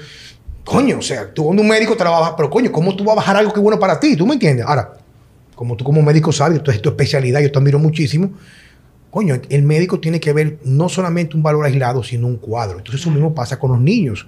Coño, 0.65 0.99
o 0.99 1.03
sea, 1.03 1.33
tú 1.33 1.45
cuando 1.45 1.63
un 1.63 1.69
médico 1.69 1.97
trabaja, 1.97 2.37
pero 2.37 2.49
coño, 2.51 2.71
¿cómo 2.73 2.95
tú 2.95 3.05
vas 3.05 3.13
a 3.13 3.17
bajar 3.17 3.37
algo 3.37 3.53
que 3.53 3.61
es 3.61 3.63
bueno 3.63 3.79
para 3.79 3.99
ti? 3.99 4.17
¿Tú 4.17 4.27
me 4.27 4.35
entiendes? 4.35 4.65
Ahora, 4.67 4.95
como 5.55 5.77
tú 5.77 5.85
como 5.85 6.03
médico 6.03 6.33
sabes, 6.33 6.59
esto 6.59 6.71
es 6.71 6.81
tu 6.81 6.89
especialidad, 6.89 7.41
yo 7.41 7.51
te 7.53 7.59
admiro 7.59 7.79
muchísimo. 7.79 8.31
Coño, 9.11 9.41
el 9.49 9.63
médico 9.63 9.99
tiene 9.99 10.21
que 10.21 10.33
ver 10.33 10.59
no 10.65 10.89
solamente 10.89 11.37
un 11.37 11.43
valor 11.43 11.65
aislado, 11.65 12.03
sino 12.05 12.29
un 12.29 12.37
cuadro. 12.37 12.79
Entonces 12.79 13.01
eso 13.01 13.11
mismo 13.11 13.35
pasa 13.35 13.59
con 13.59 13.73
los 13.73 13.81
niños. 13.81 14.27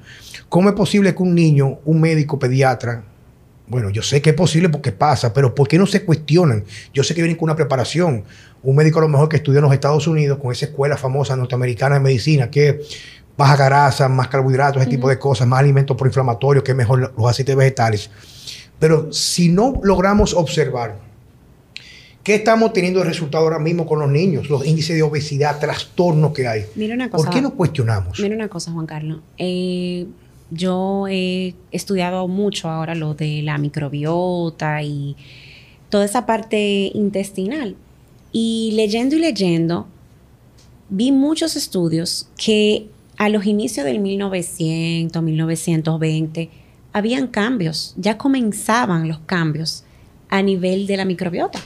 ¿Cómo 0.49 0.69
es 0.69 0.75
posible 0.75 1.15
que 1.15 1.23
un 1.23 1.35
niño, 1.35 1.79
un 1.85 2.01
médico 2.01 2.39
pediatra, 2.39 3.05
bueno, 3.69 3.91
yo 3.91 4.03
sé 4.03 4.21
que 4.21 4.31
es 4.31 4.37
posible 4.37 4.69
porque 4.69 4.93
pasa, 4.93 5.33
pero 5.33 5.55
¿por 5.55 5.69
qué 5.69 5.79
no 5.79 5.87
se 5.87 6.05
cuestionan? 6.05 6.65
Yo 6.93 7.05
sé 7.05 7.15
que 7.15 7.23
vienen 7.23 7.37
con 7.39 7.45
una 7.45 7.57
preparación. 7.57 8.25
Un 8.63 8.77
médico 8.77 8.99
a 8.99 9.03
lo 9.03 9.09
mejor 9.09 9.29
que 9.29 9.37
estudia 9.37 9.59
en 9.59 9.65
los 9.65 9.73
Estados 9.73 10.07
Unidos 10.07 10.39
con 10.43 10.53
esa 10.53 10.67
escuela 10.67 10.97
famosa 10.97 11.37
norteamericana 11.37 11.95
de 11.95 12.01
medicina 12.01 12.51
que 12.51 12.81
baja 13.37 13.57
grasa, 13.57 14.09
más 14.09 14.29
carbohidratos, 14.29 14.83
ese 14.83 14.91
tipo 14.91 15.09
de 15.09 15.19
cosas, 15.19 15.47
más 15.47 15.61
alimentos 15.61 15.97
proinflamatorios, 15.97 16.65
que 16.65 16.75
mejor 16.75 17.15
los 17.17 17.31
aceites 17.31 17.57
vegetales. 17.57 18.11
Pero 18.79 19.13
si 19.13 19.49
no 19.49 19.81
logramos 19.83 20.35
observar 20.35 20.99
¿Qué 22.23 22.37
estamos 22.37 22.73
teniendo 22.73 23.01
de 23.01 23.07
resultado 23.07 23.45
ahora 23.45 23.59
mismo 23.59 23.85
con 23.85 23.99
los 23.99 24.11
niños? 24.11 24.49
Los 24.49 24.65
índices 24.65 24.95
de 24.95 25.03
obesidad, 25.03 25.59
trastornos 25.59 26.33
que 26.33 26.47
hay. 26.47 26.65
Mira 26.77 26.95
una 26.95 27.11
cosa, 27.11 27.25
¿Por 27.25 27.35
qué 27.35 27.43
no 27.43 27.55
cuestionamos? 27.55 28.21
Mira 28.21 28.37
una 28.37 28.49
cosa, 28.49 28.71
Juan 28.71 28.87
Carlos. 28.87 29.21
Eh, 29.39 30.07
yo 30.51 31.09
he 31.09 31.55
estudiado 31.73 32.29
mucho 32.29 32.69
ahora 32.69 32.95
lo 32.95 33.15
de 33.15 33.43
la 33.43 33.59
microbiota 33.59 34.83
y 34.83 35.17
toda 35.89 36.05
esa 36.05 36.25
parte 36.25 36.93
intestinal. 36.95 37.75
Y 38.31 38.71
leyendo 38.75 39.17
y 39.17 39.19
leyendo, 39.19 39.89
vi 40.91 41.11
muchos 41.11 41.57
estudios 41.57 42.29
que 42.37 42.87
a 43.17 43.29
los 43.29 43.47
inicios 43.47 43.85
del 43.85 43.99
1900, 43.99 45.23
1920, 45.23 46.51
habían 46.93 47.27
cambios, 47.27 47.95
ya 47.97 48.17
comenzaban 48.17 49.09
los 49.09 49.19
cambios 49.21 49.85
a 50.29 50.41
nivel 50.43 50.87
de 50.87 50.97
la 50.97 51.05
microbiota. 51.05 51.59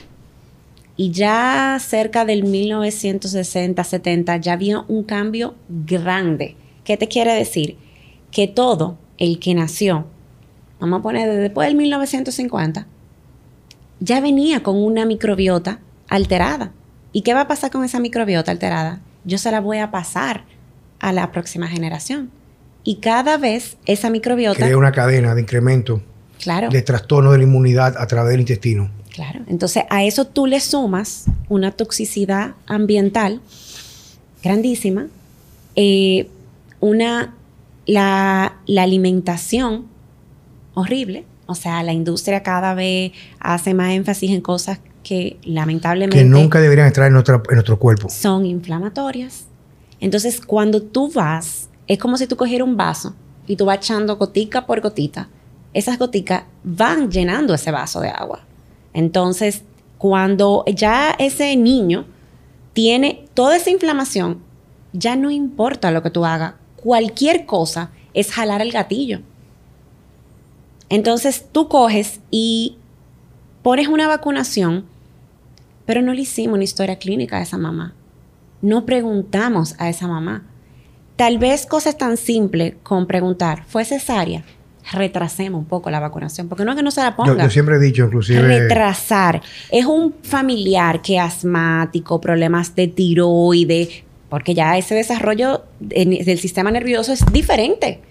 Y 0.97 1.11
ya 1.11 1.77
cerca 1.79 2.25
del 2.25 2.43
1960-70 2.43 4.41
ya 4.41 4.53
había 4.53 4.79
un 4.87 5.03
cambio 5.03 5.53
grande. 5.69 6.55
¿Qué 6.83 6.97
te 6.97 7.07
quiere 7.07 7.33
decir? 7.33 7.77
Que 8.31 8.47
todo 8.47 8.97
el 9.19 9.39
que 9.39 9.53
nació, 9.53 10.07
vamos 10.79 10.99
a 10.99 11.03
poner 11.03 11.31
después 11.39 11.67
del 11.67 11.77
1950, 11.77 12.87
ya 13.99 14.21
venía 14.21 14.63
con 14.63 14.77
una 14.77 15.05
microbiota 15.05 15.79
alterada. 16.07 16.71
¿Y 17.13 17.21
qué 17.21 17.33
va 17.33 17.41
a 17.41 17.47
pasar 17.47 17.71
con 17.71 17.83
esa 17.83 17.99
microbiota 17.99 18.51
alterada? 18.51 19.01
Yo 19.23 19.37
se 19.37 19.51
la 19.51 19.59
voy 19.59 19.77
a 19.77 19.91
pasar 19.91 20.45
a 20.99 21.13
la 21.13 21.31
próxima 21.31 21.67
generación. 21.67 22.31
Y 22.83 22.95
cada 22.95 23.37
vez 23.37 23.77
esa 23.85 24.09
microbiota... 24.09 24.57
Crea 24.57 24.77
una 24.77 24.91
cadena 24.91 25.35
de 25.35 25.41
incremento 25.41 26.01
claro. 26.41 26.69
de 26.69 26.81
trastorno 26.81 27.31
de 27.31 27.39
la 27.39 27.43
inmunidad 27.43 27.95
a 27.97 28.07
través 28.07 28.31
del 28.31 28.41
intestino. 28.41 28.89
Claro. 29.17 29.39
Entonces, 29.47 29.83
a 29.89 30.03
eso 30.03 30.25
tú 30.25 30.45
le 30.45 30.59
sumas 30.59 31.25
una 31.49 31.71
toxicidad 31.71 32.53
ambiental 32.67 33.41
grandísima, 34.43 35.07
eh, 35.75 36.29
una, 36.79 37.33
la, 37.87 38.57
la 38.67 38.83
alimentación 38.83 39.87
horrible, 40.75 41.25
o 41.47 41.55
sea, 41.55 41.81
la 41.81 41.93
industria 41.93 42.43
cada 42.43 42.75
vez 42.75 43.11
hace 43.39 43.73
más 43.73 43.91
énfasis 43.93 44.29
en 44.29 44.41
cosas 44.41 44.79
que 45.03 45.37
lamentablemente... 45.43 46.17
Que 46.19 46.23
nunca 46.25 46.59
deberían 46.59 46.85
estar 46.85 47.07
en, 47.07 47.13
nuestra- 47.13 47.41
en 47.49 47.55
nuestro 47.55 47.79
cuerpo. 47.79 48.09
son 48.09 48.45
inflamatorias. 48.45 49.45
Entonces, 49.99 50.39
cuando 50.41 50.83
tú 50.83 51.11
vas, 51.11 51.69
es 51.87 51.97
como 51.97 52.17
si 52.17 52.27
tú 52.27 52.35
cogieras 52.37 52.67
un 52.67 52.77
vaso 52.77 53.15
y 53.47 53.55
tú 53.55 53.65
vas 53.65 53.77
echando 53.77 54.17
gotica 54.17 54.67
por 54.67 54.79
gotita. 54.81 55.27
Esas 55.73 55.97
goticas 55.97 56.43
van 56.63 57.09
llenando 57.09 57.55
ese 57.55 57.71
vaso 57.71 57.99
de 58.01 58.09
agua. 58.09 58.41
Entonces, 58.93 59.63
cuando 59.97 60.63
ya 60.67 61.11
ese 61.17 61.55
niño 61.55 62.05
tiene 62.73 63.25
toda 63.33 63.57
esa 63.57 63.69
inflamación, 63.69 64.41
ya 64.93 65.15
no 65.15 65.31
importa 65.31 65.91
lo 65.91 66.03
que 66.03 66.09
tú 66.09 66.25
hagas. 66.25 66.55
Cualquier 66.75 67.45
cosa 67.45 67.91
es 68.13 68.31
jalar 68.31 68.61
el 68.61 68.71
gatillo. 68.71 69.21
Entonces, 70.89 71.45
tú 71.51 71.67
coges 71.67 72.21
y 72.31 72.77
pones 73.61 73.87
una 73.87 74.07
vacunación, 74.07 74.85
pero 75.85 76.01
no 76.01 76.13
le 76.13 76.21
hicimos 76.21 76.55
una 76.55 76.63
historia 76.63 76.97
clínica 76.97 77.37
a 77.37 77.41
esa 77.41 77.57
mamá 77.57 77.93
no 78.61 78.85
preguntamos 78.85 79.75
a 79.77 79.89
esa 79.89 80.07
mamá. 80.07 80.43
Tal 81.15 81.37
vez 81.37 81.65
cosas 81.65 81.97
tan 81.97 82.17
simples 82.17 82.75
con 82.83 83.07
preguntar, 83.07 83.63
¿fue 83.67 83.85
cesárea? 83.85 84.43
Retrasemos 84.91 85.59
un 85.59 85.65
poco 85.65 85.89
la 85.89 85.99
vacunación, 85.99 86.47
porque 86.47 86.63
no 86.63 86.71
es 86.71 86.77
que 86.77 86.83
no 86.83 86.91
se 86.91 87.01
la 87.01 87.15
ponga. 87.15 87.33
Yo, 87.33 87.43
yo 87.43 87.49
siempre 87.49 87.75
he 87.75 87.79
dicho, 87.79 88.05
inclusive... 88.05 88.41
Retrasar. 88.41 89.41
Es 89.69 89.85
un 89.85 90.13
familiar 90.23 91.01
que 91.01 91.19
asmático, 91.19 92.21
problemas 92.21 92.73
de 92.75 92.87
tiroides, 92.87 94.03
porque 94.29 94.53
ya 94.53 94.77
ese 94.77 94.95
desarrollo 94.95 95.63
del 95.79 96.39
sistema 96.39 96.71
nervioso 96.71 97.11
es 97.11 97.25
diferente. 97.31 98.01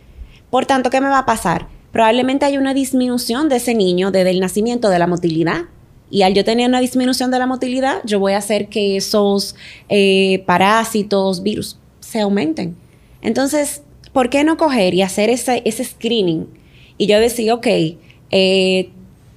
Por 0.50 0.66
tanto, 0.66 0.90
¿qué 0.90 1.00
me 1.00 1.08
va 1.08 1.20
a 1.20 1.26
pasar? 1.26 1.66
Probablemente 1.92 2.44
hay 2.44 2.58
una 2.58 2.74
disminución 2.74 3.48
de 3.48 3.56
ese 3.56 3.74
niño 3.74 4.10
desde 4.10 4.30
el 4.30 4.40
nacimiento 4.40 4.90
de 4.90 4.98
la 4.98 5.06
motilidad. 5.06 5.62
Y 6.10 6.22
al 6.22 6.34
yo 6.34 6.44
tener 6.44 6.68
una 6.68 6.80
disminución 6.80 7.30
de 7.30 7.38
la 7.38 7.46
motilidad, 7.46 8.00
yo 8.04 8.20
voy 8.20 8.34
a 8.34 8.38
hacer 8.38 8.68
que 8.68 8.96
esos 8.96 9.56
eh, 9.88 10.44
parásitos, 10.46 11.42
virus, 11.42 11.78
se 12.00 12.20
aumenten. 12.20 12.76
Entonces, 13.22 13.82
¿por 14.12 14.30
qué 14.30 14.44
no 14.44 14.56
coger 14.56 14.94
y 14.94 15.02
hacer 15.02 15.30
ese, 15.30 15.62
ese 15.64 15.84
screening? 15.84 16.46
Y 16.98 17.06
yo 17.06 17.18
decir, 17.20 17.50
ok, 17.52 17.66
eh, 18.30 18.90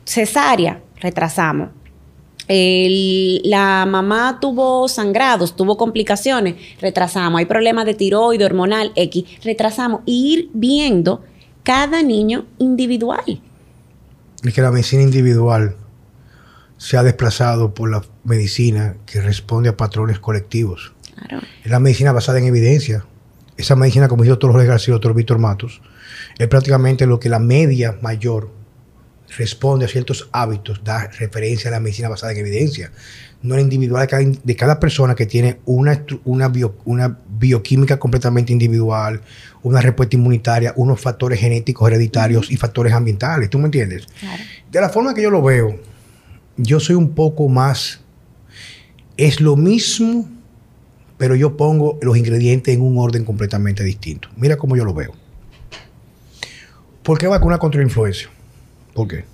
cesárea, 0.06 0.82
retrasamos. 1.02 1.70
El- 2.48 3.42
la 3.44 3.86
mamá 3.86 4.40
tuvo 4.42 4.88
sangrados, 4.88 5.56
tuvo 5.56 5.78
complicaciones, 5.78 6.56
retrasamos. 6.82 7.40
Hay 7.40 7.46
problemas 7.46 7.86
de 7.86 7.94
tiroide, 7.94 8.44
hormonal, 8.46 8.92
X, 8.96 9.24
retrasamos. 9.44 10.02
Y 10.06 10.34
ir 10.34 10.50
viendo 10.54 11.24
cada 11.64 12.02
niño 12.02 12.46
individual. 12.58 13.42
Es 14.44 14.54
que 14.54 14.62
la 14.62 14.72
medicina 14.72 15.04
individual 15.04 15.76
se 16.78 16.98
ha 16.98 17.04
desplazado 17.04 17.74
por 17.74 17.92
la 17.92 18.02
medicina 18.24 18.96
que 19.06 19.22
responde 19.22 19.70
a 19.70 19.78
patrones 19.78 20.18
colectivos. 20.18 20.94
Claro. 21.28 21.44
Es 21.64 21.70
la 21.70 21.80
medicina 21.80 22.14
basada 22.14 22.40
en 22.40 22.46
evidencia. 22.46 23.06
Esa 23.58 23.76
medicina, 23.76 24.08
como 24.08 24.24
dijo 24.24 24.32
el 24.34 24.36
doctor 24.40 24.54
Jorge 24.54 24.66
García 24.68 24.92
y 24.92 24.94
el 24.94 24.96
doctor 25.02 25.14
Víctor 25.14 25.38
Matos, 25.38 25.82
es 26.40 26.48
prácticamente 26.48 27.06
lo 27.06 27.20
que 27.20 27.30
la 27.30 27.38
media 27.40 27.96
mayor 28.02 28.50
responde 29.38 29.86
a 29.86 29.88
ciertos 29.88 30.28
hábitos, 30.32 30.82
da 30.84 31.08
referencia 31.20 31.68
a 31.70 31.72
la 31.72 31.80
medicina 31.80 32.10
basada 32.10 32.32
en 32.32 32.40
evidencia. 32.40 32.92
No 33.44 33.56
la 33.56 33.62
individual 33.62 34.02
de 34.02 34.08
cada, 34.08 34.24
de 34.44 34.56
cada 34.56 34.80
persona 34.80 35.14
que 35.16 35.26
tiene 35.28 35.60
una, 35.66 35.94
estru- 35.94 36.20
una, 36.26 36.48
bio- 36.50 36.76
una 36.86 37.20
bioquímica 37.38 38.00
completamente 38.00 38.52
individual, 38.52 39.22
una 39.62 39.82
respuesta 39.82 40.16
inmunitaria, 40.16 40.74
unos 40.78 41.00
factores 41.00 41.40
genéticos 41.40 41.88
hereditarios 41.90 42.50
y 42.52 42.58
factores 42.58 42.92
ambientales. 42.94 43.50
¿Tú 43.52 43.60
me 43.60 43.66
entiendes? 43.66 44.08
Claro. 44.20 44.44
De 44.72 44.82
la 44.82 44.90
forma 44.90 45.14
que 45.14 45.22
yo 45.22 45.30
lo 45.30 45.42
veo, 45.44 45.80
yo 46.58 46.80
soy 46.80 46.96
un 46.96 47.12
poco 47.12 47.48
más. 47.48 48.00
Es 49.16 49.40
lo 49.42 49.56
mismo, 49.56 50.28
pero 51.18 51.36
yo 51.36 51.56
pongo 51.56 52.00
los 52.02 52.18
ingredientes 52.18 52.74
en 52.74 52.82
un 52.82 52.98
orden 52.98 53.26
completamente 53.26 53.84
distinto. 53.84 54.30
Mira 54.38 54.58
cómo 54.58 54.76
yo 54.76 54.86
lo 54.86 54.94
veo. 54.94 55.14
¿Por 57.10 57.18
qué 57.18 57.26
vacuna 57.26 57.58
contra 57.58 57.80
la 57.80 57.88
influenza? 57.88 58.30
¿Por 58.94 59.08
qué? 59.08 59.26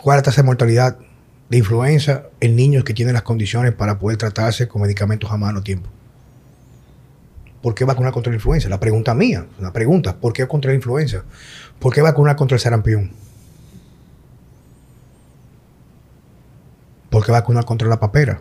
¿Cuál 0.00 0.16
es 0.16 0.20
la 0.20 0.22
tasa 0.22 0.40
de 0.40 0.46
mortalidad 0.46 0.96
de 1.50 1.58
influenza 1.58 2.22
en 2.40 2.56
niños 2.56 2.82
que 2.82 2.94
tienen 2.94 3.12
las 3.12 3.22
condiciones 3.22 3.74
para 3.74 3.98
poder 3.98 4.16
tratarse 4.16 4.66
con 4.66 4.80
medicamentos 4.80 5.30
a 5.30 5.36
mano 5.36 5.58
a 5.58 5.62
tiempo? 5.62 5.90
¿Por 7.60 7.74
qué 7.74 7.84
vacunar 7.84 8.14
contra 8.14 8.30
la 8.30 8.36
influenza? 8.36 8.70
La 8.70 8.80
pregunta 8.80 9.12
mía, 9.14 9.44
la 9.60 9.74
pregunta, 9.74 10.16
¿por 10.16 10.32
qué 10.32 10.48
contra 10.48 10.70
la 10.70 10.76
influenza? 10.76 11.24
¿Por 11.78 11.92
qué 11.92 12.00
vacunar 12.00 12.36
contra 12.36 12.54
el 12.54 12.60
sarampión? 12.62 13.10
¿Por 17.10 17.26
qué 17.26 17.30
vacunar 17.30 17.66
contra 17.66 17.88
la 17.88 18.00
papera? 18.00 18.40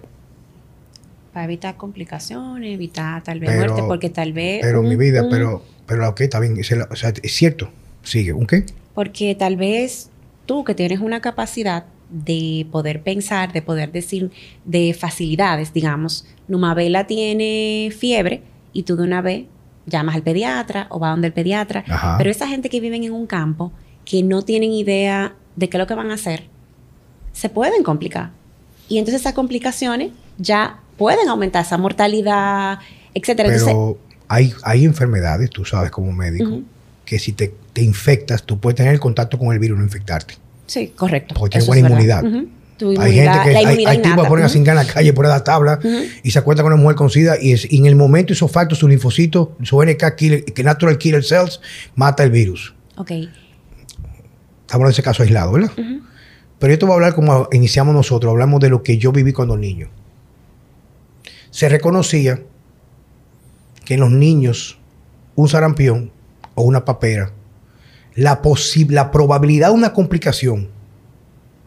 Para 1.33 1.43
evitar 1.43 1.75
complicaciones, 1.75 2.73
evitar 2.73 3.21
tal 3.21 3.41
vez 3.41 3.49
Pero- 3.49 3.73
muerte, 3.73 3.83
porque 3.85 4.09
tal 4.09 4.31
vez... 4.31 4.61
Pero 4.61 4.79
un- 4.79 4.87
mi 4.87 4.95
vida, 4.95 5.21
un- 5.21 5.29
pero, 5.29 5.74
pero 5.85 6.09
ok, 6.09 6.21
está 6.21 6.39
bien, 6.39 6.57
es, 6.57 6.71
el- 6.71 6.81
o 6.83 6.95
sea, 6.95 7.13
es 7.21 7.33
cierto, 7.33 7.69
sigue, 8.03 8.33
¿un 8.33 8.47
qué? 8.47 8.65
Porque 8.93 9.35
tal 9.35 9.55
vez 9.57 10.09
tú 10.45 10.63
que 10.63 10.73
tienes 10.75 10.99
una 10.99 11.21
capacidad 11.21 11.85
de 12.09 12.67
poder 12.71 13.01
pensar, 13.01 13.51
de 13.51 13.61
poder 13.61 13.91
decir, 13.91 14.31
de 14.63 14.93
facilidades, 14.93 15.73
digamos, 15.73 16.25
Numabela 16.47 17.07
tiene 17.07 17.91
fiebre 17.97 18.43
y 18.73 18.83
tú 18.83 18.95
de 18.95 19.03
una 19.03 19.21
vez 19.21 19.45
llamas 19.87 20.15
al 20.15 20.21
pediatra 20.23 20.87
o 20.89 20.99
vas 20.99 21.11
donde 21.13 21.27
el 21.27 21.33
pediatra. 21.33 21.83
Ajá. 21.87 22.15
Pero 22.17 22.29
esa 22.29 22.47
gente 22.47 22.69
que 22.69 22.79
viven 22.79 23.03
en 23.03 23.11
un 23.13 23.25
campo, 23.25 23.71
que 24.05 24.21
no 24.23 24.43
tienen 24.43 24.71
idea 24.71 25.33
de 25.55 25.67
qué 25.69 25.77
es 25.77 25.79
lo 25.79 25.87
que 25.87 25.95
van 25.95 26.11
a 26.11 26.13
hacer, 26.15 26.43
se 27.33 27.49
pueden 27.49 27.83
complicar. 27.83 28.31
Y 28.87 28.99
entonces 28.99 29.21
esas 29.21 29.33
complicaciones 29.33 30.11
ya 30.37 30.79
pueden 30.97 31.27
aumentar 31.27 31.65
esa 31.65 31.77
mortalidad, 31.77 32.79
etcétera. 33.13 33.49
Entonces, 33.49 33.75
hay, 34.27 34.53
hay 34.63 34.85
enfermedades, 34.85 35.49
tú 35.49 35.65
sabes 35.65 35.91
como 35.91 36.11
médico, 36.11 36.61
que 37.05 37.19
si 37.19 37.31
te, 37.33 37.53
te 37.73 37.81
infectas, 37.83 38.43
tú 38.43 38.59
puedes 38.59 38.75
tener 38.77 38.93
el 38.93 38.99
contacto 38.99 39.37
con 39.37 39.51
el 39.53 39.59
virus 39.59 39.77
y 39.77 39.79
no 39.79 39.85
infectarte. 39.85 40.35
sí, 40.67 40.91
correcto. 40.95 41.35
Porque 41.35 41.59
tiene 41.59 41.63
Eso 41.63 41.67
buena 41.71 41.87
inmunidad. 41.87 42.23
Tu 42.77 42.89
Hay 42.99 43.13
gente 43.13 43.39
que 43.43 43.55
hay, 43.55 43.85
hay 43.85 44.01
tipos 44.01 44.27
ponen 44.27 44.43
a 44.45 44.49
cingar 44.49 44.75
en 44.77 44.85
la 44.85 44.93
calle 44.93 45.13
por 45.13 45.25
la 45.25 45.41
tabla 45.45 45.79
y 46.23 46.31
se 46.31 46.39
acuerdan 46.39 46.65
con 46.65 46.73
una 46.73 46.81
mujer 46.81 46.97
con 46.97 47.09
SIDA 47.09 47.37
y, 47.41 47.53
es- 47.53 47.71
y 47.71 47.77
en 47.77 47.85
el 47.85 47.95
momento 47.95 48.33
esos 48.33 48.51
factos, 48.51 48.79
sus 48.79 48.89
linfocitos, 48.89 49.49
su 49.63 49.81
NK 49.81 50.15
killer, 50.17 50.43
que 50.43 50.61
natural 50.61 50.97
killer 50.97 51.23
cells, 51.23 51.61
mata 51.95 52.23
el 52.23 52.31
virus. 52.31 52.73
Ok. 52.97 53.11
Estamos 54.61 54.87
de 54.87 54.91
ese 54.91 55.03
caso 55.03 55.23
aislado, 55.23 55.53
¿verdad? 55.53 55.71
Pero 56.59 56.73
yo 56.73 56.79
te 56.79 56.85
voy 56.85 56.91
a 56.93 56.95
hablar 56.95 57.15
como 57.15 57.47
iniciamos 57.53 57.93
nosotros, 57.95 58.31
hablamos 58.31 58.59
de 58.59 58.69
lo 58.69 58.83
que 58.83 58.97
yo 58.97 59.11
viví 59.13 59.31
cuando 59.31 59.55
niño. 59.55 59.87
Se 61.51 61.69
reconocía 61.69 62.41
que 63.85 63.93
en 63.93 64.01
los 64.01 64.11
niños 64.11 64.77
un 65.35 65.47
sarampión 65.47 66.11
o 66.55 66.63
una 66.63 66.83
papera, 66.83 67.31
la, 68.15 68.41
la 68.89 69.11
probabilidad 69.11 69.67
de 69.69 69.73
una 69.73 69.93
complicación, 69.93 70.69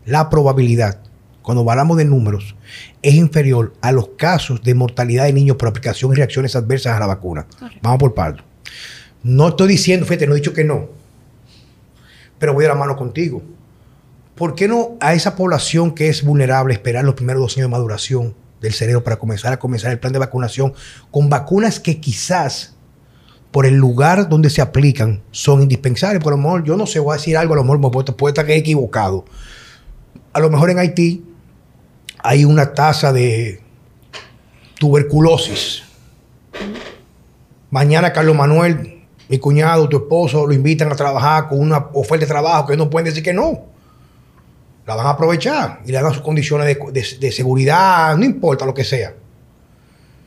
la 0.04 0.28
probabilidad, 0.28 1.00
cuando 1.42 1.68
hablamos 1.70 1.96
de 1.96 2.04
números, 2.04 2.56
es 3.02 3.14
inferior 3.14 3.72
a 3.80 3.92
los 3.92 4.08
casos 4.16 4.62
de 4.62 4.74
mortalidad 4.74 5.24
de 5.24 5.32
niños 5.32 5.56
por 5.56 5.68
aplicación 5.68 6.12
y 6.12 6.16
reacciones 6.16 6.56
adversas 6.56 6.94
a 6.94 7.00
la 7.00 7.06
vacuna. 7.06 7.46
Correcto. 7.58 7.80
Vamos 7.82 7.98
por 7.98 8.14
parto. 8.14 8.44
No 9.22 9.48
estoy 9.48 9.68
diciendo, 9.68 10.06
fíjate, 10.06 10.26
no 10.26 10.32
he 10.32 10.36
dicho 10.36 10.52
que 10.52 10.64
no, 10.64 10.88
pero 12.38 12.54
voy 12.54 12.64
de 12.64 12.68
la 12.68 12.74
mano 12.74 12.96
contigo. 12.96 13.42
¿Por 14.34 14.54
qué 14.54 14.68
no 14.68 14.96
a 15.00 15.14
esa 15.14 15.34
población 15.34 15.94
que 15.94 16.08
es 16.08 16.22
vulnerable 16.22 16.72
esperar 16.72 17.04
los 17.04 17.14
primeros 17.14 17.42
dos 17.42 17.56
años 17.56 17.66
de 17.66 17.72
maduración 17.72 18.34
del 18.60 18.72
cerebro 18.72 19.04
para 19.04 19.16
comenzar 19.16 19.52
a 19.52 19.58
comenzar 19.58 19.92
el 19.92 19.98
plan 19.98 20.12
de 20.12 20.18
vacunación 20.18 20.74
con 21.10 21.28
vacunas 21.28 21.80
que 21.80 22.00
quizás 22.00 22.74
por 23.50 23.66
el 23.66 23.74
lugar 23.74 24.28
donde 24.28 24.50
se 24.50 24.60
aplican 24.60 25.22
son 25.30 25.62
indispensables? 25.62 26.22
Por 26.22 26.32
lo 26.32 26.38
mejor, 26.38 26.64
yo 26.64 26.76
no 26.76 26.86
sé, 26.86 26.98
voy 27.00 27.14
a 27.14 27.16
decir 27.16 27.36
algo, 27.36 27.54
a 27.54 27.56
lo 27.56 27.64
mejor 27.64 27.78
me 27.78 27.90
puedo, 27.90 28.16
puedo 28.16 28.30
estar 28.32 28.50
equivocado. 28.50 29.24
A 30.32 30.40
lo 30.40 30.50
mejor 30.50 30.70
en 30.70 30.78
Haití 30.78 31.24
hay 32.18 32.44
una 32.44 32.74
tasa 32.74 33.12
de 33.12 33.60
tuberculosis. 34.78 35.82
Mañana 37.70 38.12
Carlos 38.12 38.36
Manuel, 38.36 39.02
mi 39.28 39.38
cuñado, 39.38 39.88
tu 39.88 39.98
esposo, 39.98 40.46
lo 40.46 40.54
invitan 40.54 40.90
a 40.90 40.96
trabajar 40.96 41.48
con 41.48 41.60
una 41.60 41.88
oferta 41.92 42.24
de 42.24 42.30
trabajo 42.30 42.66
que 42.66 42.76
no 42.76 42.88
pueden 42.88 43.06
decir 43.06 43.22
que 43.22 43.34
no. 43.34 43.77
La 44.88 44.94
van 44.96 45.06
a 45.06 45.10
aprovechar 45.10 45.80
y 45.86 45.92
le 45.92 45.98
hagan 45.98 46.12
sus 46.14 46.22
condiciones 46.22 46.66
de, 46.66 46.74
de- 46.92 47.18
de 47.20 47.30
seguridad, 47.32 48.16
no 48.16 48.24
importa 48.24 48.64
lo 48.64 48.72
que 48.72 48.84
sea. 48.84 49.12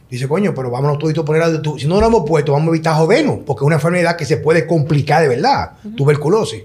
Dice, 0.09 0.27
coño, 0.27 0.53
pero 0.53 0.69
vámonos 0.69 0.99
todos 0.99 1.17
a 1.17 1.25
poner 1.25 1.41
a 1.41 1.61
tu- 1.61 1.79
Si 1.79 1.87
no 1.87 1.99
lo 1.99 2.05
hemos 2.05 2.23
puesto, 2.29 2.51
vamos 2.53 2.67
a 2.67 2.75
evitar 2.75 2.95
jodernos, 2.95 3.39
porque 3.45 3.63
es 3.63 3.65
una 3.65 3.75
enfermedad 3.75 4.15
que 4.15 4.23
se 4.25 4.37
puede 4.37 4.67
complicar 4.67 5.23
de 5.23 5.29
verdad, 5.29 5.71
tuberculosis. 5.97 6.61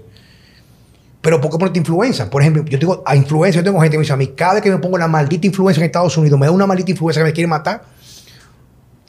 Pero 1.21 1.41
¿por 1.41 1.49
qué 1.49 1.57
ponerte 1.57 1.79
influenza? 1.79 2.29
Por 2.29 2.41
ejemplo, 2.43 2.63
yo 2.65 2.77
tengo 2.77 3.01
a 3.05 3.15
influenza, 3.15 3.57
yo 3.59 3.63
tengo 3.63 3.79
gente 3.79 3.93
que 3.95 3.97
me 3.97 4.03
dice 4.03 4.13
a 4.13 4.17
mí, 4.17 4.27
cada 4.27 4.53
vez 4.55 4.61
que 4.63 4.69
me 4.69 4.77
pongo 4.77 4.97
la 4.99 5.07
maldita 5.07 5.47
influenza 5.47 5.81
en 5.81 5.85
Estados 5.85 6.15
Unidos, 6.17 6.39
me 6.39 6.45
da 6.45 6.51
una 6.51 6.67
maldita 6.67 6.91
influenza 6.91 7.21
que 7.21 7.25
me 7.25 7.33
quiere 7.33 7.47
matar. 7.47 7.83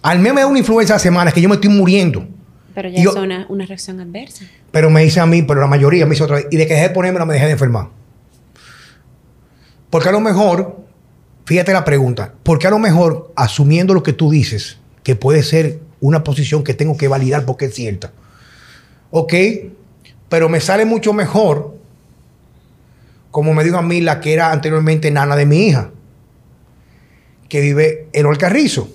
Al 0.03 0.19
menos 0.19 0.35
me 0.37 0.41
da 0.41 0.47
una 0.47 0.59
influenza 0.61 0.95
a 0.95 0.97
la 0.97 1.01
semana, 1.01 1.31
que 1.33 1.41
yo 1.43 1.49
me 1.51 1.57
estoy 1.57 1.71
muriendo. 1.71 2.27
Pero 2.75 2.89
ya 2.89 3.01
Y 3.01 3.03
es 3.03 3.15
una, 3.15 3.45
una 3.51 3.67
reacción 3.67 4.01
adversa. 4.01 4.45
Pero 4.71 4.89
me 4.89 5.03
dice 5.03 5.21
a 5.21 5.27
mí, 5.27 5.43
pero 5.43 5.61
la 5.61 5.67
mayoría 5.67 6.07
me 6.07 6.13
dice 6.13 6.23
otra 6.25 6.37
vez, 6.37 6.47
y 6.51 6.57
de 6.57 6.67
que 6.67 6.75
dejé 6.75 6.89
de 6.89 6.95
ponérmela 6.95 7.27
me 7.27 7.35
dejé 7.35 7.47
de 7.47 7.53
enfermar. 7.53 7.89
Porque 9.91 10.09
a 10.09 10.13
lo 10.13 10.21
mejor, 10.21 10.77
fíjate 11.45 11.73
la 11.73 11.85
pregunta, 11.85 12.35
porque 12.43 12.67
a 12.67 12.71
lo 12.71 12.79
mejor, 12.79 13.33
asumiendo 13.37 13.95
lo 13.95 14.03
que 14.03 14.13
tú 14.13 14.31
dices, 14.31 14.79
que 15.03 15.17
puede 15.17 15.43
ser 15.43 15.81
una 16.01 16.23
posición 16.23 16.63
que 16.63 16.75
tengo 16.75 16.97
que 16.97 17.09
validar 17.09 17.45
porque 17.45 17.67
es 17.67 17.75
cierta, 17.75 18.13
ok, 19.11 19.35
pero 20.29 20.49
me 20.49 20.61
sale 20.61 20.85
mucho 20.85 21.13
mejor, 21.13 21.77
como 23.31 23.55
me 23.55 23.65
dijo 23.65 23.79
a 23.79 23.83
mí 23.83 24.01
la 24.01 24.21
que 24.21 24.33
era 24.33 24.53
anteriormente 24.53 25.11
nana 25.11 25.37
de 25.37 25.47
mi 25.47 25.67
hija, 25.67 25.91
que 27.49 27.61
vive 27.61 28.09
en 28.13 28.27
Olcarrizo. 28.27 28.91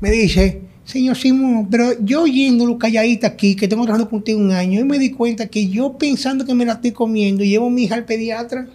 Me 0.00 0.10
dice, 0.10 0.62
señor 0.84 1.16
Simón, 1.16 1.68
pero 1.70 1.92
yo 2.00 2.22
oyéndolo 2.22 2.78
calladita 2.78 3.26
aquí, 3.26 3.54
que 3.54 3.68
tengo 3.68 3.84
trabajando 3.84 4.08
contigo 4.08 4.40
un 4.40 4.52
año, 4.52 4.80
y 4.80 4.84
me 4.84 4.98
di 4.98 5.10
cuenta 5.10 5.48
que 5.48 5.68
yo 5.68 5.98
pensando 5.98 6.46
que 6.46 6.54
me 6.54 6.64
la 6.64 6.74
estoy 6.74 6.92
comiendo, 6.92 7.44
llevo 7.44 7.68
mi 7.68 7.84
hija 7.84 7.96
al 7.96 8.06
pediatra, 8.06 8.66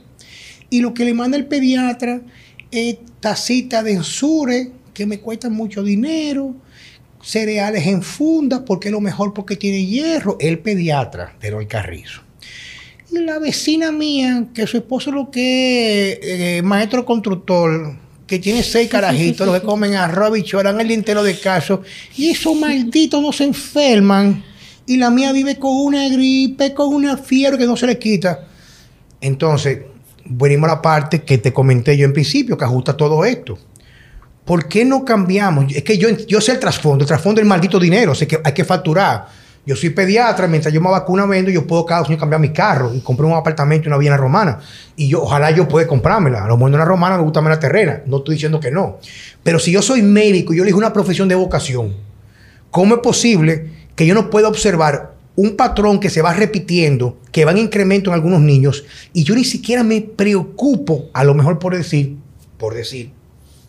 y 0.70 0.82
lo 0.82 0.94
que 0.94 1.06
le 1.06 1.14
manda 1.14 1.38
el 1.38 1.46
pediatra 1.46 2.22
es 2.72 2.98
tacita 3.20 3.84
de 3.84 3.94
ensure, 3.94 4.72
que 4.94 5.06
me 5.06 5.20
cuesta 5.20 5.50
mucho 5.50 5.84
dinero, 5.84 6.56
cereales 7.22 7.88
en 7.88 8.02
funda, 8.02 8.64
porque 8.64 8.90
es 8.90 8.92
lo 8.92 9.02
mejor 9.02 9.34
porque 9.34 9.56
tiene 9.56 9.86
hierro, 9.86 10.38
el 10.40 10.60
pediatra 10.60 11.36
de 11.42 11.48
Eloy 11.48 11.66
Carrizo. 11.66 12.22
Y 13.12 13.20
la 13.20 13.40
vecina 13.40 13.92
mía, 13.92 14.48
que 14.54 14.68
su 14.68 14.78
esposo 14.78 15.12
lo 15.12 15.32
que 15.32 16.20
eh, 16.22 16.62
maestro 16.62 17.06
constructor, 17.06 17.96
que 18.28 18.40
tiene 18.40 18.64
seis 18.64 18.90
carajitos, 18.90 19.46
los 19.46 19.60
que 19.60 19.66
comen 19.66 19.96
arroz 19.96 20.38
y 20.38 20.44
choran 20.44 20.80
el 20.82 20.92
entero 20.92 21.24
de 21.24 21.40
caso, 21.40 21.82
y 22.16 22.30
esos 22.30 22.56
malditos 22.56 23.22
no 23.22 23.32
se 23.32 23.46
enferman. 23.46 24.44
Y 24.88 24.98
la 24.98 25.10
mía 25.10 25.32
vive 25.32 25.58
con 25.58 25.76
una 25.76 26.08
gripe, 26.10 26.74
con 26.74 26.94
una 26.94 27.18
fiebre 27.18 27.58
que 27.58 27.66
no 27.66 27.76
se 27.76 27.88
le 27.88 27.98
quita. 27.98 28.48
Entonces, 29.20 29.80
venimos 30.26 30.70
a 30.70 30.76
la 30.76 30.82
parte 30.82 31.24
que 31.24 31.38
te 31.38 31.54
comenté 31.54 31.96
yo 31.96 32.06
en 32.06 32.14
principio, 32.14 32.58
que 32.58 32.66
ajusta 32.66 32.98
todo 32.98 33.24
esto. 33.24 33.58
¿Por 34.44 34.68
qué 34.68 34.86
no 34.86 35.04
cambiamos? 35.04 35.74
Es 35.74 35.84
que 35.84 35.98
yo, 35.98 36.10
yo 36.10 36.40
sé 36.42 36.54
el 36.54 36.60
trasfondo, 36.60 37.04
el 37.04 37.08
trasfondo 37.08 37.40
del 37.40 37.48
maldito 37.48 37.80
dinero, 37.80 38.14
sé 38.14 38.28
que 38.28 38.40
hay 38.44 38.54
que 38.54 38.64
facturar. 38.64 39.28
Yo 39.66 39.76
soy 39.76 39.90
pediatra, 39.90 40.46
mientras 40.48 40.72
yo 40.72 40.80
me 40.80 40.92
vacuna 40.92 41.26
vendo, 41.26 41.50
yo 41.50 41.66
puedo 41.66 41.84
cada 41.88 42.06
año 42.06 42.18
cambiar 42.20 42.40
mi 42.40 42.50
carro 42.50 42.94
y 42.94 43.00
compré 43.00 43.26
un 43.26 43.34
apartamento 43.34 43.86
y 43.86 43.88
una 43.88 43.98
viena 43.98 44.16
romana. 44.16 44.60
Y 44.96 45.08
yo, 45.08 45.24
ojalá 45.24 45.50
yo 45.50 45.68
pueda 45.68 45.88
comprármela. 45.88 46.46
A 46.46 46.48
lo 46.48 46.58
mejor 46.58 46.74
una 46.74 46.86
romana, 46.86 47.18
me 47.18 47.24
gusta 47.24 47.42
más 47.42 47.50
la 47.50 47.60
terrena. 47.60 48.04
No 48.06 48.18
estoy 48.18 48.36
diciendo 48.36 48.60
que 48.60 48.70
no. 48.70 49.00
Pero 49.42 49.58
si 49.58 49.72
yo 49.72 49.82
soy 49.82 50.04
médico 50.04 50.54
yo 50.54 50.62
elijo 50.62 50.78
una 50.78 50.94
profesión 50.94 51.28
de 51.28 51.34
vocación, 51.34 51.96
¿cómo 52.70 52.96
es 52.96 53.02
posible 53.02 53.72
que 53.96 54.06
yo 54.06 54.14
no 54.14 54.30
pueda 54.30 54.48
observar 54.48 55.15
un 55.38 55.56
patrón 55.58 56.00
que 56.00 56.10
se 56.10 56.22
va 56.22 56.34
repitiendo, 56.34 57.18
que 57.32 57.44
va 57.46 57.52
en 57.52 57.58
incremento 57.58 58.10
en 58.10 58.14
algunos 58.16 58.40
niños, 58.42 58.86
y 59.14 59.24
yo 59.24 59.36
ni 59.36 59.44
siquiera 59.44 59.84
me 59.84 60.02
preocupo, 60.02 61.10
a 61.14 61.24
lo 61.24 61.34
mejor 61.34 61.60
por 61.60 61.76
decir, 61.76 62.16
por 62.58 62.74
decir, 62.74 63.12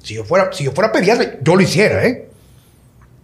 si 0.03 0.14
yo 0.14 0.25
fuera, 0.25 0.51
si 0.53 0.64
yo 0.64 0.73
fuera 0.73 0.93
pediatra, 0.93 1.39
yo 1.43 1.57
lo 1.57 1.62
hiciera, 1.62 2.07
¿eh? 2.07 2.29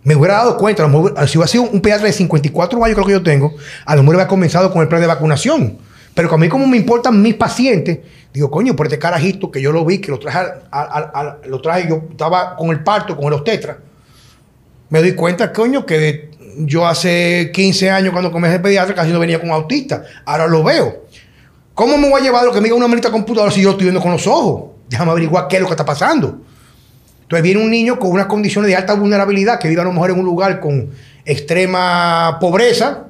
Me 0.05 0.17
hubiera 0.17 0.35
dado 0.39 0.57
cuenta, 0.57 0.85
a 0.85 1.27
si 1.29 1.39
hubiera 1.39 1.47
sido 1.47 1.63
un 1.65 1.81
pediatra 1.81 2.07
de 2.09 2.13
54 2.13 2.85
años, 2.85 2.97
creo 2.97 3.07
que 3.07 3.13
yo 3.13 3.23
tengo, 3.23 3.55
a 3.87 3.95
lo 3.95 4.03
mejor 4.03 4.17
hubiera 4.17 4.29
comenzado 4.29 4.73
con 4.73 4.83
el 4.83 4.89
plan 4.89 5.01
de 5.01 5.07
vacunación. 5.07 5.79
Pero 6.15 6.35
a 6.35 6.37
mí, 6.37 6.49
como 6.49 6.67
me 6.67 6.77
importan 6.77 7.23
mis 7.23 7.35
pacientes, 7.35 8.01
digo, 8.35 8.51
coño, 8.51 8.75
por 8.75 8.87
este 8.87 8.99
carajito 8.99 9.51
que 9.53 9.63
yo 9.63 9.71
lo 9.71 9.85
vi, 9.85 9.99
que 9.99 10.11
lo 10.11 10.19
traje, 10.19 10.39
al- 10.73 11.11
al- 11.15 11.39
lo 11.47 11.61
traje, 11.63 11.89
yo 11.89 12.03
estaba 12.11 12.57
con 12.57 12.71
el 12.71 12.83
parto, 12.83 13.17
con 13.17 13.27
el 13.29 13.35
obstetra, 13.35 13.79
me 14.91 14.99
doy 15.01 15.13
cuenta, 15.15 15.53
coño, 15.53 15.87
que 15.87 15.99
de- 15.99 16.31
yo 16.59 16.87
hace 16.87 17.51
15 17.53 17.91
años 17.91 18.13
cuando 18.13 18.31
comencé 18.31 18.57
el 18.57 18.63
pediatra 18.63 18.95
casi 18.95 19.11
no 19.11 19.19
venía 19.19 19.41
con 19.41 19.51
autista. 19.51 20.03
Ahora 20.25 20.47
lo 20.47 20.63
veo. 20.63 21.07
¿Cómo 21.75 21.97
me 21.97 22.09
voy 22.09 22.21
a 22.21 22.25
llevar 22.25 22.45
lo 22.45 22.53
que 22.53 22.61
me 22.61 22.65
diga 22.65 22.77
una 22.77 22.89
maldita 22.89 23.11
computadora 23.11 23.51
si 23.51 23.61
yo 23.61 23.69
lo 23.69 23.73
estoy 23.73 23.87
viendo 23.87 24.01
con 24.01 24.13
los 24.13 24.27
ojos? 24.27 24.73
Déjame 24.89 25.11
averiguar 25.11 25.49
qué 25.49 25.57
es 25.57 25.63
lo 25.63 25.69
que 25.69 25.73
está 25.73 25.85
pasando. 25.85 26.41
Entonces 27.23 27.43
viene 27.43 27.63
un 27.63 27.71
niño 27.71 27.99
con 27.99 28.11
unas 28.11 28.27
condiciones 28.27 28.69
de 28.69 28.77
alta 28.77 28.95
vulnerabilidad 28.95 29.59
que 29.59 29.69
vive 29.69 29.81
a 29.81 29.85
lo 29.85 29.93
mejor 29.93 30.11
en 30.11 30.19
un 30.19 30.25
lugar 30.25 30.61
con 30.61 30.91
extrema 31.25 32.37
pobreza. 32.39 33.05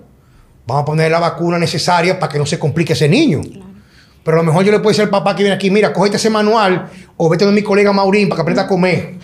Vamos 0.64 0.82
a 0.82 0.84
poner 0.84 1.10
la 1.10 1.18
vacuna 1.18 1.58
necesaria 1.58 2.20
para 2.20 2.32
que 2.32 2.38
no 2.38 2.46
se 2.46 2.58
complique 2.58 2.92
ese 2.92 3.08
niño. 3.08 3.40
Pero 4.22 4.36
a 4.36 4.40
lo 4.42 4.46
mejor 4.46 4.64
yo 4.64 4.70
le 4.70 4.78
puedo 4.78 4.90
decir 4.90 5.02
al 5.02 5.10
papá 5.10 5.34
que 5.34 5.42
viene 5.42 5.56
aquí, 5.56 5.70
mira, 5.70 5.92
cógete 5.92 6.18
ese 6.18 6.30
manual 6.30 6.88
o 7.16 7.28
vete 7.28 7.44
donde 7.44 7.60
mi 7.60 7.64
colega 7.64 7.92
Maurín 7.92 8.28
para 8.28 8.36
que 8.36 8.42
aprenda 8.42 8.62
a 8.62 8.66
comer. 8.68 9.14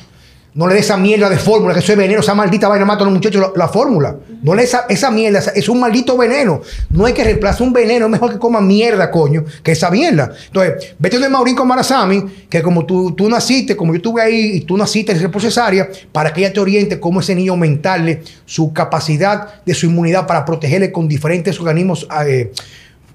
No 0.55 0.67
le 0.67 0.75
des 0.75 0.87
esa 0.87 0.97
mierda 0.97 1.29
de 1.29 1.37
fórmula, 1.37 1.75
que 1.75 1.81
eso 1.81 1.93
es 1.93 1.99
veneno, 1.99 2.21
esa 2.21 2.35
maldita 2.35 2.69
vaina 2.69 2.85
mata 2.85 3.03
a 3.03 3.05
los 3.05 3.15
muchachos 3.15 3.41
la, 3.41 3.53
la 3.55 3.69
fórmula. 3.69 4.17
No 4.43 4.55
le 4.55 4.63
des 4.63 4.71
esa, 4.71 4.87
esa 4.89 5.11
mierda, 5.11 5.41
es 5.55 5.69
un 5.69 5.79
maldito 5.79 6.17
veneno. 6.17 6.63
No 6.91 7.05
hay 7.05 7.13
que 7.13 7.23
reemplazar 7.23 7.63
un 7.63 7.73
veneno, 7.73 8.07
es 8.07 8.11
mejor 8.11 8.33
que 8.33 8.39
coma 8.39 8.61
mierda, 8.61 9.11
coño, 9.11 9.45
que 9.63 9.73
esa 9.73 9.91
mierda. 9.91 10.33
Entonces, 10.47 10.95
vete 10.99 11.17
donde 11.17 11.29
Maurín 11.29 11.55
con 11.55 11.69
Marazami, 11.69 12.25
que 12.49 12.63
como 12.63 12.87
tú, 12.87 13.13
tú 13.13 13.29
naciste, 13.29 13.77
como 13.77 13.93
yo 13.93 13.99
estuve 13.99 14.23
ahí 14.23 14.57
y 14.57 14.61
tú 14.63 14.77
naciste 14.77 15.29
por 15.29 15.43
cesárea, 15.43 15.89
para 16.11 16.33
que 16.33 16.41
ella 16.41 16.53
te 16.53 16.61
oriente 16.61 16.99
cómo 16.99 17.21
ese 17.21 17.35
niño 17.35 17.53
aumentarle 17.53 18.23
su 18.45 18.73
capacidad 18.73 19.63
de 19.65 19.75
su 19.75 19.87
inmunidad 19.87 20.27
para 20.27 20.45
protegerle 20.45 20.91
con 20.91 21.07
diferentes 21.09 21.61
organismos. 21.61 22.09
eh, 22.27 22.53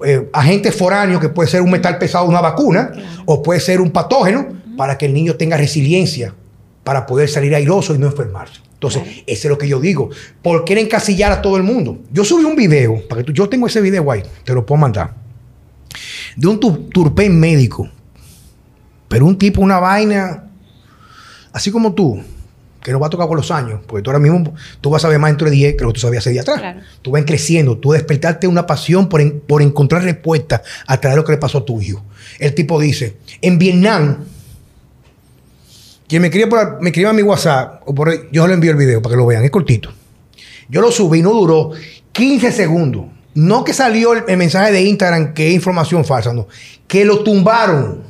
eh, 0.06 0.30
agentes 0.34 0.76
foráneos, 0.76 1.22
que 1.22 1.30
puede 1.30 1.50
ser 1.50 1.62
un 1.62 1.72
metal 1.72 1.98
pesado, 1.98 2.26
una 2.26 2.42
vacuna, 2.42 2.92
o 3.26 3.42
puede 3.42 3.60
ser 3.60 3.80
un 3.80 3.90
patógeno, 3.92 4.48
para 4.76 4.98
que 4.98 5.06
el 5.06 5.14
niño 5.14 5.36
tenga 5.36 5.56
resiliencia 5.56 6.34
para 6.84 7.06
poder 7.06 7.30
salir 7.30 7.54
airoso 7.56 7.96
y 7.96 7.98
no 7.98 8.08
enfermarse. 8.08 8.60
Entonces, 8.74 9.02
Claro. 9.04 9.18
eso 9.28 9.48
es 9.48 9.50
lo 9.50 9.58
que 9.58 9.68
yo 9.68 9.80
digo. 9.80 10.10
¿Por 10.42 10.66
qué 10.66 10.78
encasillar 10.80 11.32
a 11.32 11.42
todo 11.42 11.56
el 11.58 11.64
mundo? 11.64 12.00
Yo 12.12 12.26
subí 12.26 12.44
un 12.44 12.56
video, 12.56 13.02
para 13.08 13.22
que 13.22 13.26
tú, 13.28 13.32
yo 13.34 13.48
tengo 13.48 13.68
ese 13.68 13.80
video 13.82 14.12
ahí, 14.12 14.24
te 14.44 14.54
lo 14.54 14.66
puedo 14.66 14.80
mandar, 14.82 15.14
de 16.36 16.48
un 16.48 16.60
tu- 16.60 16.90
turpén 16.90 17.40
médico, 17.40 17.90
pero 19.08 19.26
un 19.26 19.38
tipo, 19.38 19.62
una 19.62 19.80
vaina, 19.80 20.50
así 21.54 21.72
como 21.72 21.94
tú, 21.94 22.22
que 22.82 22.92
no 22.92 23.00
va 23.00 23.08
a 23.08 23.10
tocar 23.10 23.28
con 23.30 23.38
los 23.38 23.50
años, 23.52 23.80
porque 23.88 24.02
tú 24.04 24.10
ahora 24.10 24.20
mismo 24.20 24.54
tú 24.82 24.90
vas 24.90 25.02
a 25.02 25.04
saber 25.08 25.18
más 25.20 25.32
dentro 25.32 25.50
de 25.50 25.56
10 25.56 25.76
que 25.78 25.84
lo 25.84 25.90
que 25.92 25.94
tú 25.94 26.02
sabías 26.02 26.24
hace 26.24 26.32
día 26.32 26.42
atrás. 26.42 26.60
Claro. 26.60 26.82
Tú 27.02 27.12
vas 27.12 27.24
creciendo, 27.26 27.78
tú 27.78 27.92
despertarte 27.94 28.46
una 28.48 28.66
pasión 28.68 29.08
por, 29.08 29.22
en- 29.22 29.40
por 29.40 29.62
encontrar 29.62 30.04
respuestas 30.04 30.62
a 30.86 31.00
través 31.00 31.16
de 31.16 31.22
lo 31.22 31.26
que 31.26 31.32
le 31.32 31.38
pasó 31.38 31.60
a 31.60 31.66
tu 31.66 31.80
hijo. 31.80 32.04
El 32.40 32.54
tipo 32.54 32.82
dice, 32.82 33.16
en 33.42 33.58
Vietnam, 33.58 34.26
quien 36.08 36.22
me 36.22 36.28
escribe, 36.28 36.48
por, 36.48 36.82
me 36.82 36.90
escribe 36.90 37.10
a 37.10 37.14
mi 37.14 37.22
WhatsApp, 37.22 37.82
o 37.86 37.94
por, 37.96 38.32
yo 38.32 38.48
le 38.48 38.54
envío 38.54 38.72
el 38.72 38.78
video 38.78 39.02
para 39.02 39.14
que 39.14 39.18
lo 39.18 39.26
vean, 39.26 39.44
es 39.44 39.52
cortito. 39.52 39.92
Yo 40.70 40.82
lo 40.82 40.92
subí, 40.92 41.22
no 41.22 41.32
duró 41.34 41.72
15 42.12 42.52
segundos. 42.52 43.06
No 43.36 43.64
que 43.64 43.74
salió 43.74 44.14
el, 44.14 44.24
el 44.28 44.38
mensaje 44.38 44.72
de 44.72 44.82
Instagram 44.84 45.34
que 45.34 45.48
es 45.50 45.54
información 45.56 46.06
falsa, 46.06 46.34
no. 46.34 46.48
Que 46.88 47.04
lo 47.06 47.24
tumbaron 47.24 48.02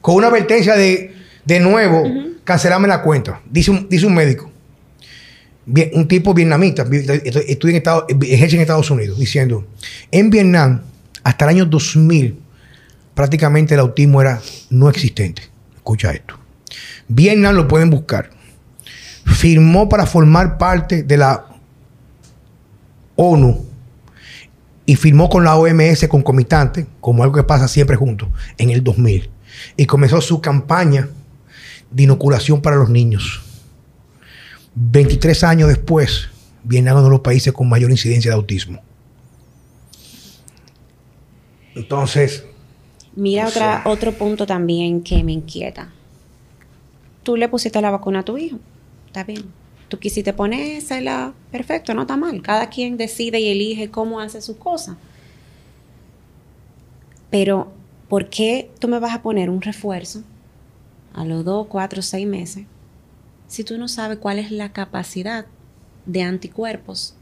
con 0.00 0.16
una 0.16 0.26
advertencia 0.28 0.74
de, 0.74 1.14
de 1.44 1.60
nuevo, 1.60 2.02
cancelarme 2.44 2.88
la 2.88 3.02
cuenta. 3.02 3.40
Dice 3.48 3.70
un, 3.70 3.88
dice 3.88 4.06
un 4.06 4.14
médico. 4.14 4.50
Bien- 5.64 5.90
un 5.92 6.08
tipo 6.08 6.32
vietnamita, 6.34 6.82
vi- 6.84 7.04
estudia 7.46 7.72
en 7.72 7.76
Estados, 7.76 8.04
ejerce 8.22 8.56
en 8.56 8.62
Estados 8.62 8.90
Unidos, 8.90 9.18
diciendo, 9.18 9.66
en 10.10 10.30
Vietnam, 10.30 10.80
hasta 11.22 11.44
el 11.44 11.50
año 11.50 11.66
2000, 11.66 12.38
prácticamente 13.14 13.74
el 13.74 13.80
autismo 13.80 14.20
era 14.22 14.40
no 14.70 14.88
existente. 14.88 15.42
Escucha 15.76 16.12
esto. 16.12 16.38
Vietnam 17.08 17.54
lo 17.54 17.66
pueden 17.66 17.90
buscar. 17.90 18.30
Firmó 19.24 19.88
para 19.88 20.06
formar 20.06 20.58
parte 20.58 21.02
de 21.02 21.16
la 21.16 21.46
ONU 23.16 23.66
y 24.86 24.96
firmó 24.96 25.28
con 25.28 25.44
la 25.44 25.56
OMS 25.56 26.08
concomitante, 26.08 26.86
como 27.00 27.22
algo 27.22 27.34
que 27.34 27.42
pasa 27.42 27.68
siempre 27.68 27.96
juntos, 27.96 28.28
en 28.56 28.70
el 28.70 28.82
2000. 28.82 29.28
Y 29.76 29.86
comenzó 29.86 30.20
su 30.20 30.40
campaña 30.40 31.08
de 31.90 32.02
inoculación 32.04 32.62
para 32.62 32.76
los 32.76 32.88
niños. 32.88 33.42
23 34.74 35.44
años 35.44 35.68
después, 35.68 36.28
Vietnam 36.62 36.96
es 36.96 36.98
uno 37.00 37.08
de 37.08 37.10
los 37.10 37.20
países 37.20 37.52
con 37.52 37.68
mayor 37.68 37.90
incidencia 37.90 38.30
de 38.30 38.36
autismo. 38.36 38.80
Entonces, 41.74 42.44
Mira 43.14 43.46
O 43.46 43.48
otra, 43.48 43.82
otro 43.84 44.12
punto 44.12 44.46
también 44.46 45.02
que 45.02 45.24
me 45.24 45.32
inquieta. 45.32 45.92
Tú 47.28 47.36
le 47.36 47.50
pusiste 47.50 47.82
la 47.82 47.90
vacuna 47.90 48.20
a 48.20 48.22
tu 48.22 48.38
hijo. 48.38 48.56
Está 49.06 49.22
bien. 49.22 49.44
Tú 49.88 49.98
quisiste 49.98 50.32
ponérsela. 50.32 51.34
Perfecto, 51.52 51.92
no 51.92 52.00
está 52.00 52.16
mal. 52.16 52.40
Cada 52.40 52.70
quien 52.70 52.96
decide 52.96 53.38
y 53.38 53.48
elige 53.50 53.90
cómo 53.90 54.18
hace 54.18 54.40
sus 54.40 54.56
cosas. 54.56 54.96
Pero, 57.28 57.70
¿por 58.08 58.30
qué 58.30 58.70
tú 58.78 58.88
me 58.88 58.98
vas 58.98 59.12
a 59.14 59.20
poner 59.20 59.50
un 59.50 59.60
refuerzo 59.60 60.22
a 61.12 61.26
los 61.26 61.44
dos, 61.44 61.66
cuatro, 61.66 62.00
seis 62.00 62.26
meses 62.26 62.64
si 63.46 63.62
tú 63.62 63.76
no 63.76 63.88
sabes 63.88 64.16
cuál 64.16 64.38
es 64.38 64.50
la 64.50 64.72
capacidad 64.72 65.44
de 66.06 66.22
anticuerpos 66.22 67.14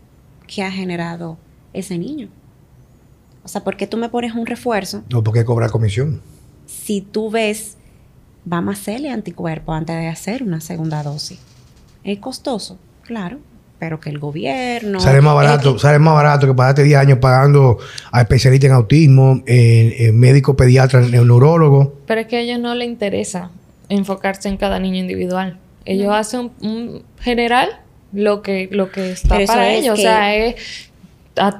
que 0.46 0.62
ha 0.62 0.70
generado 0.70 1.36
ese 1.72 1.98
niño? 1.98 2.28
O 3.42 3.48
sea, 3.48 3.64
¿por 3.64 3.76
qué 3.76 3.88
tú 3.88 3.96
me 3.96 4.08
pones 4.08 4.36
un 4.36 4.46
refuerzo 4.46 5.02
No, 5.10 5.24
porque 5.24 5.44
cobrar 5.44 5.72
comisión. 5.72 6.22
si 6.66 7.00
tú 7.00 7.28
ves, 7.28 7.75
vamos 8.46 8.76
a 8.76 8.80
hacerle 8.80 9.10
anticuerpo 9.10 9.72
antes 9.74 9.94
de 9.96 10.06
hacer 10.08 10.42
una 10.42 10.60
segunda 10.62 11.02
dosis? 11.02 11.38
Es 12.04 12.18
costoso, 12.20 12.78
claro, 13.02 13.38
pero 13.78 14.00
que 14.00 14.08
el 14.08 14.18
gobierno... 14.18 15.00
sale 15.00 15.20
más 15.20 15.34
barato, 15.34 15.72
X- 15.72 15.82
sale 15.82 15.98
más 15.98 16.14
barato 16.14 16.46
que 16.46 16.54
pagarte 16.54 16.82
10 16.82 16.98
años 16.98 17.18
pagando 17.18 17.76
a 18.10 18.22
especialistas 18.22 18.68
en 18.70 18.74
autismo, 18.74 19.42
en, 19.46 19.92
en 19.98 20.18
médico 20.18 20.56
pediatra, 20.56 21.04
en 21.04 21.10
neurólogo. 21.10 21.98
Pero 22.06 22.22
es 22.22 22.26
que 22.28 22.36
a 22.36 22.40
ellos 22.40 22.58
no 22.60 22.74
les 22.74 22.88
interesa 22.88 23.50
enfocarse 23.90 24.48
en 24.48 24.56
cada 24.56 24.78
niño 24.78 24.96
individual. 24.96 25.58
Ellos 25.84 26.12
hacen 26.14 26.50
un, 26.60 26.68
un 26.68 27.02
general 27.20 27.80
lo 28.12 28.40
que, 28.40 28.68
lo 28.72 28.90
que 28.90 29.10
está 29.12 29.36
Pero 29.36 29.46
para 29.48 29.68
es 29.70 29.82
ellos. 29.84 29.96
que- 29.96 30.00
O 30.00 30.02
sea, 30.04 30.34
es, 30.36 30.54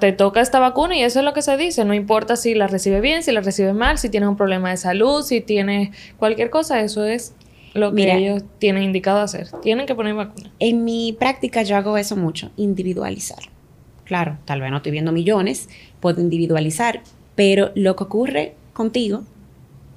te 0.00 0.12
toca 0.12 0.40
esta 0.40 0.58
vacuna 0.58 0.96
y 0.96 1.02
eso 1.02 1.18
es 1.18 1.24
lo 1.24 1.32
que 1.32 1.42
se 1.42 1.56
dice. 1.56 1.84
No 1.84 1.94
importa 1.94 2.36
si 2.36 2.54
la 2.54 2.66
recibe 2.66 3.00
bien, 3.00 3.22
si 3.22 3.32
la 3.32 3.40
recibe 3.40 3.72
mal, 3.72 3.98
si 3.98 4.08
tienes 4.08 4.28
un 4.28 4.36
problema 4.36 4.70
de 4.70 4.76
salud, 4.76 5.22
si 5.22 5.40
tienes 5.40 5.90
cualquier 6.18 6.50
cosa, 6.50 6.80
eso 6.80 7.04
es 7.04 7.34
lo 7.74 7.90
que 7.90 8.02
Mira. 8.02 8.14
ellos 8.16 8.42
tienen 8.58 8.82
indicado 8.82 9.20
hacer. 9.20 9.48
Tienen 9.60 9.86
que 9.86 9.94
poner 9.94 10.14
vacuna. 10.14 10.50
En 10.58 10.84
mi 10.84 11.12
práctica 11.12 11.62
yo 11.62 11.76
hago 11.76 11.98
eso 11.98 12.16
mucho, 12.16 12.50
individualizar. 12.56 13.38
Claro, 14.04 14.38
tal 14.44 14.60
vez 14.60 14.70
no 14.70 14.78
estoy 14.78 14.92
viendo 14.92 15.12
millones, 15.12 15.68
puedo 16.00 16.20
individualizar, 16.20 17.02
pero 17.34 17.72
lo 17.74 17.96
que 17.96 18.04
ocurre 18.04 18.54
contigo 18.72 19.24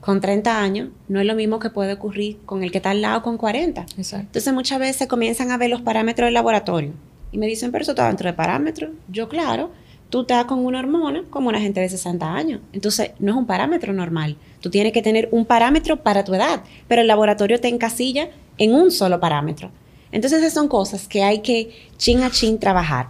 con 0.02 0.20
30 0.20 0.62
años 0.62 0.90
no 1.08 1.20
es 1.20 1.26
lo 1.26 1.36
mismo 1.36 1.60
que 1.60 1.70
puede 1.70 1.94
ocurrir 1.94 2.38
con 2.46 2.64
el 2.64 2.72
que 2.72 2.80
está 2.80 2.90
al 2.90 3.02
lado 3.02 3.22
con 3.22 3.38
40. 3.38 3.82
Exacto. 3.82 4.26
Entonces 4.26 4.54
muchas 4.54 4.80
veces 4.80 5.08
comienzan 5.08 5.52
a 5.52 5.58
ver 5.58 5.70
los 5.70 5.82
parámetros 5.82 6.28
del 6.28 6.34
laboratorio 6.34 6.94
y 7.32 7.38
me 7.38 7.48
dicen, 7.48 7.72
pero 7.72 7.84
eso 7.84 7.92
está 7.92 8.08
dentro 8.08 8.28
de 8.28 8.34
parámetros. 8.34 8.92
Yo, 9.08 9.30
claro, 9.30 9.72
tú 10.10 10.22
estás 10.22 10.46
con 10.46 10.66
una 10.66 10.80
hormona 10.80 11.24
como 11.30 11.50
una 11.50 11.60
gente 11.60 11.80
de 11.80 11.90
60 11.90 12.34
años. 12.34 12.62
Entonces 12.74 13.12
no 13.20 13.32
es 13.32 13.38
un 13.38 13.46
parámetro 13.46 13.94
normal. 13.94 14.36
Tú 14.62 14.70
tienes 14.70 14.94
que 14.94 15.02
tener 15.02 15.30
un 15.32 15.46
parámetro 15.46 16.04
para 16.04 16.24
tu 16.24 16.34
edad, 16.34 16.64
pero 16.88 17.02
el 17.02 17.08
laboratorio 17.08 17.60
te 17.60 17.68
encasilla 17.68 18.30
en 18.58 18.74
un 18.74 18.92
solo 18.92 19.20
parámetro. 19.20 19.72
Entonces 20.12 20.40
esas 20.40 20.54
son 20.54 20.68
cosas 20.68 21.08
que 21.08 21.24
hay 21.24 21.40
que 21.40 21.72
chin 21.98 22.24
a 22.24 22.32
chin 22.32 22.60
trabajar. 22.60 23.10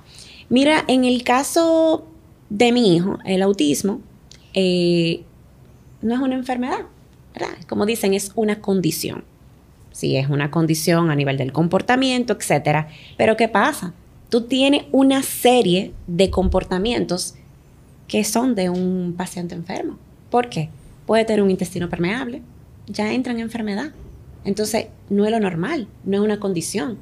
Mira, 0.49 0.83
en 0.87 1.05
el 1.05 1.23
caso 1.23 2.07
de 2.49 2.71
mi 2.71 2.95
hijo, 2.95 3.19
el 3.25 3.41
autismo, 3.41 4.01
eh, 4.53 5.23
no 6.01 6.15
es 6.15 6.21
una 6.21 6.35
enfermedad, 6.35 6.85
¿verdad? 7.33 7.55
Como 7.67 7.85
dicen, 7.85 8.13
es 8.13 8.31
una 8.35 8.59
condición. 8.59 9.23
Sí, 9.91 10.17
es 10.17 10.29
una 10.29 10.51
condición 10.51 11.09
a 11.09 11.15
nivel 11.15 11.37
del 11.37 11.51
comportamiento, 11.51 12.33
etcétera. 12.33 12.89
Pero 13.17 13.37
¿qué 13.37 13.47
pasa? 13.47 13.93
Tú 14.29 14.41
tienes 14.41 14.83
una 14.91 15.23
serie 15.23 15.93
de 16.07 16.29
comportamientos 16.29 17.35
que 18.07 18.23
son 18.23 18.55
de 18.55 18.69
un 18.69 19.15
paciente 19.17 19.55
enfermo. 19.55 19.97
¿Por 20.29 20.49
qué? 20.49 20.69
Puede 21.05 21.25
tener 21.25 21.41
un 21.41 21.49
intestino 21.49 21.89
permeable, 21.89 22.41
ya 22.87 23.11
entra 23.13 23.33
en 23.33 23.39
enfermedad. 23.39 23.91
Entonces, 24.45 24.87
no 25.09 25.25
es 25.25 25.31
lo 25.31 25.39
normal, 25.39 25.87
no 26.03 26.17
es 26.17 26.23
una 26.23 26.39
condición. 26.39 26.97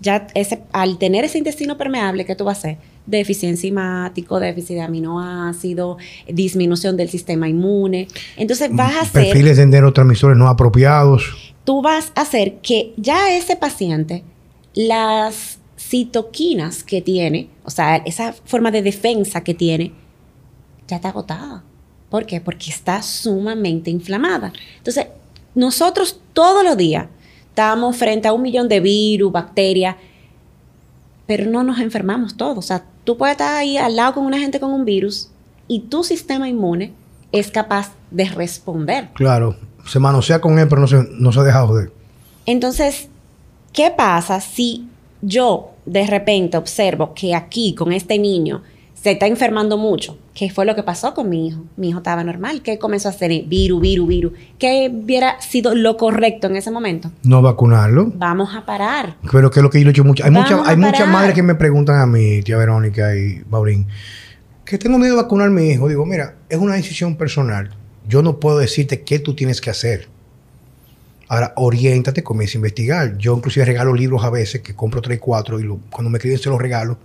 Ya 0.00 0.26
ese, 0.34 0.62
al 0.72 0.98
tener 0.98 1.24
ese 1.24 1.38
intestino 1.38 1.78
permeable, 1.78 2.24
¿qué 2.24 2.34
tú 2.34 2.44
vas 2.44 2.56
a 2.56 2.58
hacer? 2.58 2.78
Deficiencia 3.06 3.68
enzimático, 3.68 4.40
déficit 4.40 4.76
de 4.76 4.82
aminoácidos, 4.82 5.98
disminución 6.28 6.96
del 6.96 7.08
sistema 7.08 7.48
inmune. 7.48 8.08
Entonces, 8.36 8.70
vas 8.72 8.94
a 8.94 9.00
hacer 9.02 9.26
Perfiles 9.26 9.56
de 9.56 9.66
neurotransmisores 9.66 10.36
no 10.36 10.48
apropiados. 10.48 11.54
tú 11.64 11.82
vas 11.82 12.12
a 12.16 12.22
hacer 12.22 12.56
que 12.62 12.92
ya 12.96 13.36
ese 13.36 13.54
paciente, 13.56 14.24
las 14.74 15.58
citoquinas 15.92 16.82
que 16.82 17.02
tiene, 17.02 17.50
o 17.64 17.70
sea, 17.70 17.96
esa 17.96 18.32
forma 18.32 18.70
de 18.70 18.80
defensa 18.80 19.44
que 19.44 19.52
tiene, 19.52 19.92
ya 20.88 20.96
está 20.96 21.10
agotada. 21.10 21.62
¿Por 22.08 22.24
qué? 22.24 22.40
Porque 22.40 22.70
está 22.70 23.02
sumamente 23.02 23.90
inflamada. 23.90 24.54
Entonces, 24.78 25.08
nosotros 25.54 26.18
todos 26.32 26.64
los 26.64 26.78
días 26.78 27.08
estamos 27.46 27.94
frente 27.94 28.26
a 28.26 28.32
un 28.32 28.40
millón 28.40 28.70
de 28.70 28.80
virus, 28.80 29.30
bacterias, 29.30 29.96
pero 31.26 31.44
no 31.44 31.62
nos 31.62 31.78
enfermamos 31.78 32.38
todos. 32.38 32.56
O 32.56 32.62
sea, 32.62 32.86
tú 33.04 33.18
puedes 33.18 33.32
estar 33.32 33.54
ahí 33.54 33.76
al 33.76 33.94
lado 33.94 34.14
con 34.14 34.24
una 34.24 34.38
gente 34.38 34.60
con 34.60 34.72
un 34.72 34.86
virus 34.86 35.28
y 35.68 35.80
tu 35.80 36.04
sistema 36.04 36.48
inmune 36.48 36.94
es 37.32 37.50
capaz 37.50 37.92
de 38.10 38.24
responder. 38.30 39.10
Claro, 39.12 39.58
se 39.84 39.98
manosea 39.98 40.40
con 40.40 40.58
él, 40.58 40.68
pero 40.68 40.80
no 40.80 40.86
se, 40.86 41.04
no 41.10 41.32
se 41.32 41.40
deja 41.42 41.66
joder. 41.66 41.92
Entonces, 42.46 43.10
¿qué 43.74 43.90
pasa 43.90 44.40
si 44.40 44.88
yo 45.22 45.70
de 45.86 46.06
repente 46.06 46.56
observo 46.56 47.14
que 47.14 47.34
aquí 47.34 47.74
con 47.74 47.92
este 47.92 48.18
niño 48.18 48.62
se 48.94 49.12
está 49.12 49.26
enfermando 49.26 49.78
mucho? 49.78 50.18
¿Qué 50.34 50.48
fue 50.48 50.64
lo 50.64 50.74
que 50.74 50.82
pasó 50.82 51.12
con 51.12 51.28
mi 51.28 51.48
hijo? 51.48 51.64
Mi 51.76 51.88
hijo 51.88 51.98
estaba 51.98 52.22
normal. 52.22 52.62
¿Qué 52.62 52.78
comenzó 52.78 53.08
a 53.08 53.10
hacer? 53.10 53.30
Viru, 53.46 53.80
viru, 53.80 54.06
viru. 54.06 54.32
¿Qué 54.58 54.90
hubiera 54.92 55.40
sido 55.40 55.74
lo 55.74 55.96
correcto 55.96 56.46
en 56.46 56.56
ese 56.56 56.70
momento? 56.70 57.10
No 57.24 57.42
vacunarlo. 57.42 58.12
Vamos 58.14 58.54
a 58.54 58.64
parar. 58.64 59.16
Pero 59.30 59.50
que 59.50 59.60
es 59.60 59.62
lo 59.62 59.70
que 59.70 59.80
yo 59.80 59.84
le 59.84 59.90
he 59.90 59.92
hecho 59.92 60.04
mucho. 60.04 60.24
Hay, 60.24 60.30
Vamos 60.30 60.50
muchas, 60.50 60.66
a 60.66 60.70
hay 60.70 60.76
muchas 60.76 61.08
madres 61.08 61.34
que 61.34 61.42
me 61.42 61.54
preguntan 61.54 62.00
a 62.00 62.06
mí, 62.06 62.42
tía 62.42 62.56
Verónica 62.56 63.14
y 63.16 63.42
Baurín, 63.48 63.86
que 64.64 64.78
tengo 64.78 64.98
miedo 64.98 65.16
de 65.16 65.22
vacunar 65.22 65.48
a 65.48 65.50
mi 65.50 65.68
hijo. 65.68 65.88
Digo, 65.88 66.06
mira, 66.06 66.36
es 66.48 66.58
una 66.58 66.74
decisión 66.74 67.16
personal. 67.16 67.70
Yo 68.08 68.22
no 68.22 68.40
puedo 68.40 68.58
decirte 68.58 69.02
qué 69.02 69.18
tú 69.18 69.34
tienes 69.34 69.60
que 69.60 69.70
hacer. 69.70 70.08
Ahora, 71.28 71.52
oriéntate, 71.56 72.22
comienza 72.22 72.56
a 72.56 72.60
investigar. 72.60 73.16
Yo 73.18 73.34
inclusive 73.36 73.64
regalo 73.64 73.94
libros 73.94 74.22
a 74.24 74.30
veces, 74.30 74.60
que 74.60 74.74
compro 74.74 75.00
3, 75.00 75.18
4, 75.18 75.60
y 75.60 75.62
lo- 75.64 75.80
cuando 75.90 76.10
me 76.10 76.18
escriben 76.18 76.38
se 76.38 76.50
los 76.50 76.60
regalo. 76.60 76.98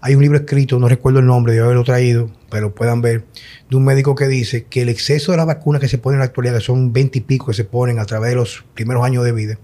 Hay 0.00 0.14
un 0.14 0.22
libro 0.22 0.38
escrito, 0.38 0.78
no 0.78 0.88
recuerdo 0.88 1.18
el 1.18 1.26
nombre, 1.26 1.52
de 1.52 1.60
haberlo 1.60 1.82
traído, 1.84 2.30
pero 2.50 2.72
puedan 2.74 3.00
ver, 3.02 3.24
de 3.68 3.76
un 3.76 3.84
médico 3.84 4.14
que 4.14 4.28
dice 4.28 4.64
que 4.64 4.82
el 4.82 4.88
exceso 4.88 5.32
de 5.32 5.38
las 5.38 5.46
vacunas 5.46 5.80
que 5.80 5.88
se 5.88 5.98
ponen 5.98 6.16
en 6.16 6.20
la 6.20 6.26
actualidad, 6.26 6.54
que 6.54 6.60
son 6.64 6.92
20 6.92 7.18
y 7.18 7.20
pico 7.22 7.46
que 7.46 7.54
se 7.54 7.64
ponen 7.64 7.98
a 7.98 8.04
través 8.04 8.30
de 8.30 8.36
los 8.36 8.64
primeros 8.74 9.04
años 9.04 9.24
de 9.24 9.32
vida, 9.32 9.58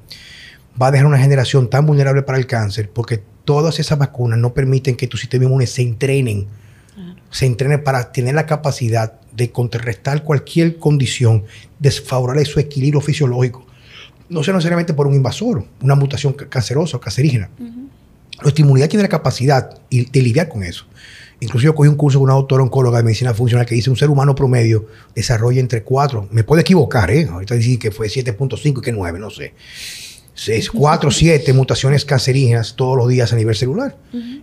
va 0.81 0.89
a 0.89 0.91
dejar 0.91 1.07
una 1.07 1.19
generación 1.19 1.71
tan 1.71 1.87
vulnerable 1.87 2.23
para 2.23 2.37
el 2.39 2.47
cáncer 2.49 2.91
porque 2.93 3.23
todas 3.45 3.79
esas 3.79 3.97
vacunas 3.97 4.39
no 4.39 4.53
permiten 4.55 4.97
que 4.97 5.07
tu 5.07 5.17
sistema 5.17 5.45
inmune 5.45 5.67
se 5.69 5.83
entrenen, 5.83 6.47
se 7.31 7.47
entrenen 7.47 7.85
para 7.85 8.11
tener 8.11 8.35
la 8.35 8.47
capacidad 8.47 9.21
de 9.33 9.51
contrarrestar 9.53 10.25
cualquier 10.25 10.79
condición 10.79 11.45
desfavorable 11.79 12.45
su 12.45 12.59
equilibrio 12.59 13.01
fisiológico. 13.01 13.67
No 14.29 14.43
sea 14.43 14.55
necesariamente 14.55 14.95
por 14.95 15.07
un 15.07 15.15
invasor, 15.15 15.65
una 15.83 15.95
mutación 15.95 16.33
ca- 16.33 16.49
cancerosa 16.49 16.97
o 16.97 17.01
cancerígena. 17.01 17.51
Nuestra 18.43 18.63
inmunidad 18.63 18.89
tiene 18.89 19.03
la 19.03 19.09
capacidad 19.09 19.79
de 19.91 20.23
lidiar 20.23 20.49
con 20.49 20.63
eso. 20.65 20.87
Inclusive 21.41 21.71
yo 21.71 21.75
cogí 21.75 21.89
un 21.89 21.97
curso 21.97 22.19
con 22.19 22.25
una 22.25 22.35
doctora 22.35 22.63
oncóloga 22.63 22.99
de 22.99 23.05
medicina 23.05 23.35
funcional 23.35 23.67
que 23.67 23.75
dice 23.75 23.91
un 23.91 23.97
ser 23.97 24.09
humano 24.09 24.35
promedio 24.35 24.87
desarrolla 25.15 25.61
entre 25.61 25.83
4, 25.83 26.29
me 26.31 26.43
puedo 26.45 26.61
equivocar, 26.61 27.11
¿eh? 27.11 27.29
ahorita 27.31 27.55
dicen 27.55 27.79
que 27.79 27.91
fue 27.91 28.07
7.5 28.09 28.79
y 28.79 28.81
que 28.81 28.93
9, 28.93 29.19
no 29.19 29.31
sé. 29.31 29.53
6, 30.37 30.71
4, 30.71 31.11
7 31.13 31.53
mutaciones 31.53 32.05
cancerígenas 32.05 32.75
todos 32.75 32.97
los 32.97 33.09
días 33.09 33.33
a 33.33 33.37
nivel 33.37 33.55
celular. 33.55 33.97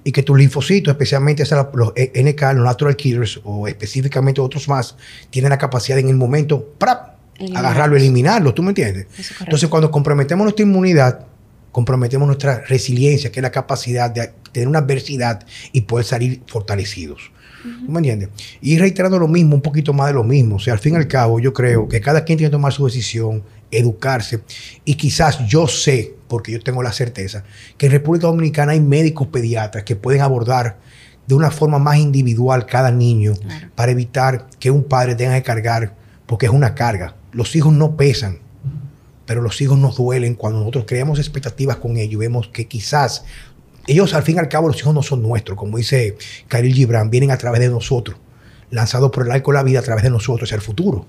Y 0.05 0.11
que 0.13 0.23
tus 0.23 0.38
linfocitos, 0.38 0.91
especialmente 0.93 1.43
los 1.73 1.91
E- 1.97 2.11
NK, 2.23 2.41
los 2.55 2.63
natural 2.65 2.95
killers, 2.95 3.41
o 3.43 3.67
específicamente 3.67 4.39
otros 4.39 4.69
más, 4.69 4.95
tienen 5.32 5.49
la 5.49 5.57
capacidad 5.57 5.97
en 5.99 6.07
el 6.07 6.15
momento 6.15 6.63
para 6.77 7.11
Eliminarlos. 7.41 7.71
agarrarlo, 7.71 7.97
eliminarlo, 7.97 8.53
¿tú 8.53 8.63
me 8.63 8.69
entiendes? 8.69 9.07
Entonces, 9.39 9.67
cuando 9.69 9.89
comprometemos 9.91 10.43
nuestra 10.43 10.63
inmunidad, 10.65 11.25
comprometemos 11.71 12.25
nuestra 12.27 12.61
resiliencia, 12.67 13.31
que 13.31 13.39
es 13.39 13.43
la 13.43 13.51
capacidad 13.51 14.09
de 14.11 14.31
tener 14.51 14.67
una 14.67 14.79
adversidad 14.79 15.45
y 15.71 15.81
poder 15.81 16.05
salir 16.05 16.41
fortalecidos. 16.47 17.31
¿Tú 17.63 17.91
me 17.91 17.99
entiendes? 17.99 18.29
Y 18.59 18.77
reiterando 18.79 19.19
lo 19.19 19.27
mismo, 19.27 19.53
un 19.55 19.61
poquito 19.61 19.93
más 19.93 20.07
de 20.07 20.13
lo 20.13 20.23
mismo. 20.23 20.55
O 20.55 20.59
sea, 20.59 20.73
al 20.73 20.79
fin 20.79 20.93
y 20.93 20.97
al 20.97 21.07
cabo, 21.07 21.39
yo 21.39 21.53
creo 21.53 21.87
que 21.87 22.01
cada 22.01 22.25
quien 22.25 22.37
tiene 22.37 22.49
que 22.49 22.53
tomar 22.53 22.73
su 22.73 22.85
decisión, 22.85 23.43
educarse. 23.69 24.41
Y 24.83 24.95
quizás 24.95 25.47
yo 25.47 25.67
sé, 25.67 26.15
porque 26.27 26.51
yo 26.51 26.59
tengo 26.59 26.81
la 26.81 26.91
certeza, 26.91 27.43
que 27.77 27.85
en 27.85 27.91
República 27.91 28.27
Dominicana 28.27 28.71
hay 28.71 28.79
médicos 28.81 29.27
pediatras 29.27 29.83
que 29.83 29.95
pueden 29.95 30.21
abordar 30.21 30.77
de 31.27 31.35
una 31.35 31.51
forma 31.51 31.77
más 31.77 31.97
individual 31.97 32.65
cada 32.65 32.91
niño 32.91 33.33
Claro. 33.35 33.69
para 33.75 33.91
evitar 33.91 34.47
que 34.59 34.71
un 34.71 34.83
padre 34.83 35.13
tenga 35.15 35.35
que 35.35 35.43
cargar, 35.43 35.95
porque 36.25 36.47
es 36.47 36.51
una 36.51 36.73
carga. 36.73 37.15
Los 37.32 37.55
hijos 37.55 37.73
no 37.73 37.95
pesan, 37.95 38.39
pero 39.25 39.41
los 39.41 39.59
hijos 39.61 39.77
nos 39.77 39.97
duelen 39.97 40.36
cuando 40.36 40.59
nosotros 40.59 40.86
creamos 40.88 41.19
expectativas 41.19 41.77
con 41.77 41.97
ellos 41.97 42.13
y 42.13 42.17
vemos 42.17 42.47
que 42.49 42.67
quizás 42.67 43.23
ellos 43.88 44.13
al 44.13 44.23
fin 44.23 44.36
y 44.36 44.39
al 44.39 44.49
cabo 44.49 44.67
los 44.67 44.77
hijos 44.79 44.93
no 44.93 45.01
son 45.03 45.21
nuestros, 45.23 45.57
como 45.57 45.77
dice 45.77 46.17
Khalil 46.47 46.73
Gibran, 46.73 47.09
vienen 47.09 47.32
a 47.32 47.38
través 47.38 47.61
de 47.61 47.69
nosotros, 47.69 48.17
lanzados 48.69 49.11
por 49.11 49.25
el 49.25 49.32
arco 49.32 49.51
de 49.51 49.57
la 49.57 49.63
vida 49.63 49.79
a 49.79 49.84
través 49.84 50.03
de 50.03 50.09
nosotros 50.09 50.47
hacia 50.47 50.55
el 50.55 50.61
futuro. 50.61 51.05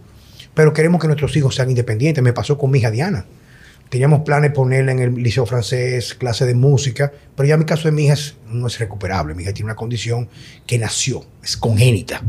Pero 0.54 0.72
queremos 0.72 1.00
que 1.00 1.06
nuestros 1.06 1.34
hijos 1.36 1.54
sean 1.54 1.70
independientes. 1.70 2.22
Me 2.22 2.32
pasó 2.32 2.58
con 2.58 2.70
mi 2.70 2.78
hija 2.78 2.90
Diana. 2.90 3.24
Teníamos 3.88 4.20
planes 4.20 4.50
de 4.50 4.54
ponerla 4.54 4.92
en 4.92 4.98
el 5.00 5.14
liceo 5.14 5.44
francés, 5.46 6.14
clase 6.14 6.44
de 6.46 6.54
música, 6.54 7.12
pero 7.36 7.48
ya 7.48 7.56
mi 7.56 7.64
caso 7.64 7.84
de 7.88 7.92
mi 7.92 8.04
hija 8.04 8.14
es- 8.14 8.36
no 8.48 8.66
es 8.66 8.78
recuperable. 8.78 9.34
Mi 9.34 9.42
hija 9.42 9.52
tiene 9.52 9.66
una 9.66 9.76
condición 9.76 10.28
que 10.66 10.78
nació, 10.78 11.24
es 11.42 11.56
congénita. 11.56 12.22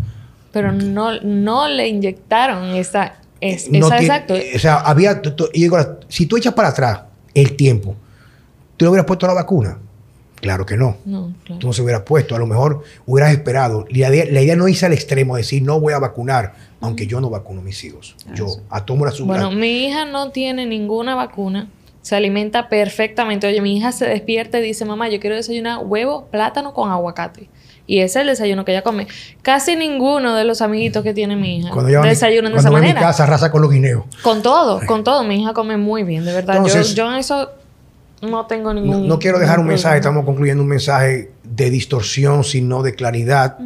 Pero 0.52 0.72
no, 0.72 1.20
no 1.22 1.68
le 1.68 1.88
inyectaron 1.88 2.76
esa... 2.76 3.14
Es, 3.44 3.70
No 3.70 3.88
esa 3.88 3.98
tiene- 3.98 4.06
exacto. 4.06 4.34
O 4.56 4.60
sea, 4.60 4.76
había. 4.78 5.22
y 5.54 5.62
digo, 5.62 5.78
si 6.08 6.26
tú 6.28 6.38
echas 6.38 6.54
para 6.54 6.70
atrás 6.70 7.02
el 7.34 7.56
tiempo, 7.58 7.96
tú 8.78 8.86
le 8.86 8.89
hubieras 8.89 9.06
puesto 9.06 9.28
la 9.28 9.34
vacuna. 9.34 9.80
Claro 10.39 10.66
que 10.66 10.76
no. 10.76 10.98
No, 11.06 11.34
claro. 11.46 11.60
Tú 11.60 11.68
no 11.68 11.74
se 11.74 11.82
hubieras 11.82 12.04
puesto, 12.04 12.36
a 12.36 12.39
lo 12.39 12.46
mejor 12.46 12.84
hubieras 13.06 13.32
esperado. 13.32 13.86
La 13.89 14.10
idea, 14.10 14.26
la 14.30 14.41
idea 14.41 14.56
no 14.56 14.68
irse 14.68 14.86
al 14.86 14.94
extremo, 14.94 15.38
decir 15.38 15.62
no 15.64 15.80
voy 15.80 15.94
a 15.94 16.00
vacunar, 16.00 16.54
aunque 16.82 17.08
yo 17.08 17.22
no 17.22 17.30
vacuno 17.30 17.62
a 17.62 17.64
mis 17.64 17.82
hijos. 17.84 18.16
Yo 18.34 18.48
a 18.70 18.86
tomo 18.86 19.06
la 19.06 19.14
Bueno, 19.22 19.52
mi 19.52 19.86
hija 19.86 20.06
no 20.06 20.32
tiene 20.32 20.66
ninguna 20.66 21.16
vacuna. 21.16 21.70
Se 22.02 22.18
alimenta 22.18 22.68
perfectamente. 22.68 23.48
Oye, 23.48 23.62
mi 23.62 23.78
hija 23.78 23.94
se 23.94 24.06
despierta 24.06 24.60
y 24.60 24.64
dice, 24.64 24.84
mamá, 24.84 25.08
yo 25.10 25.22
quiero 25.22 25.38
desayunar 25.38 25.80
huevo, 25.86 26.26
plátano 26.26 26.74
con 26.74 26.91
aguacate. 26.91 27.50
Y 27.86 28.00
ese 28.00 28.06
es 28.20 28.22
el 28.22 28.28
desayuno 28.28 28.64
que 28.64 28.72
ella 28.72 28.82
come. 28.82 29.08
Casi 29.42 29.76
ninguno 29.76 30.36
de 30.36 30.46
los 30.46 30.62
amiguitos 30.62 31.04
que 31.04 31.14
tiene 31.14 31.36
mi 31.36 31.58
hija 31.58 31.70
Cuando 31.72 31.92
yo 31.92 32.02
desayunan 32.02 32.54
de 32.54 32.60
esa 32.60 32.70
voy 32.70 32.78
a 32.80 32.82
mi 32.82 32.88
manera. 32.88 33.08
casa, 33.08 33.26
raza 33.26 33.52
con 33.52 33.62
los 33.62 33.70
guineos. 33.72 34.06
Con 34.22 34.42
todo, 34.42 34.80
con 34.86 35.04
todo. 35.04 35.24
Mi 35.26 35.42
hija 35.42 35.54
come 35.54 35.76
muy 35.78 36.04
bien, 36.04 36.24
de 36.24 36.34
verdad. 36.34 36.56
Entonces- 36.58 36.90
yo, 36.96 37.04
yo 37.04 37.12
en 37.12 37.18
eso 37.20 37.52
no 38.22 38.46
tengo 38.46 38.74
No, 38.74 38.80
ningún. 38.80 39.08
no 39.08 39.20
quiero 39.20 39.38
dejar 39.38 39.60
un 39.60 39.68
mensaje, 39.68 39.98
estamos 39.98 40.24
concluyendo 40.24 40.64
un 40.64 40.70
mensaje 40.70 41.32
de 41.44 41.70
distorsión, 41.70 42.46
sino 42.46 42.84
de 42.84 42.96
claridad. 42.96 43.58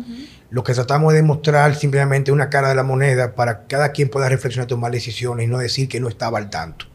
Lo 0.49 0.63
que 0.63 0.73
tratamos 0.73 1.13
de 1.13 1.21
mostrar 1.21 1.75
simplemente 1.75 2.31
una 2.31 2.49
cara 2.49 2.69
de 2.69 2.75
la 2.75 2.81
moneda 2.83 3.35
para 3.35 3.59
que 3.59 3.67
cada 3.67 3.91
quien 3.91 4.09
pueda 4.09 4.29
reflexionar 4.29 4.65
y 4.65 4.69
tomar 4.69 4.91
decisiones 4.91 5.45
y 5.45 5.49
no 5.49 5.59
decir 5.59 5.87
que 5.87 5.99
no 5.99 6.07
estaba 6.07 6.39
al 6.39 6.49
tanto. 6.49 6.85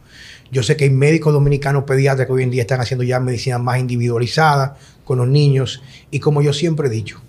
Yo 0.50 0.62
sé 0.62 0.76
que 0.76 0.84
hay 0.84 0.90
médicos 0.90 1.32
dominicanos 1.32 1.84
pediatras 1.84 2.26
que 2.26 2.32
hoy 2.32 2.42
en 2.42 2.50
día 2.50 2.62
están 2.62 2.80
haciendo 2.80 3.04
ya 3.04 3.20
medicina 3.20 3.58
más 3.58 3.78
individualizada 3.78 4.76
con 5.04 5.18
los 5.18 5.28
niños 5.28 5.82
y 6.10 6.20
como 6.20 6.42
yo 6.42 6.52
siempre 6.52 6.88
he 6.88 6.90
dicho, 6.90 7.20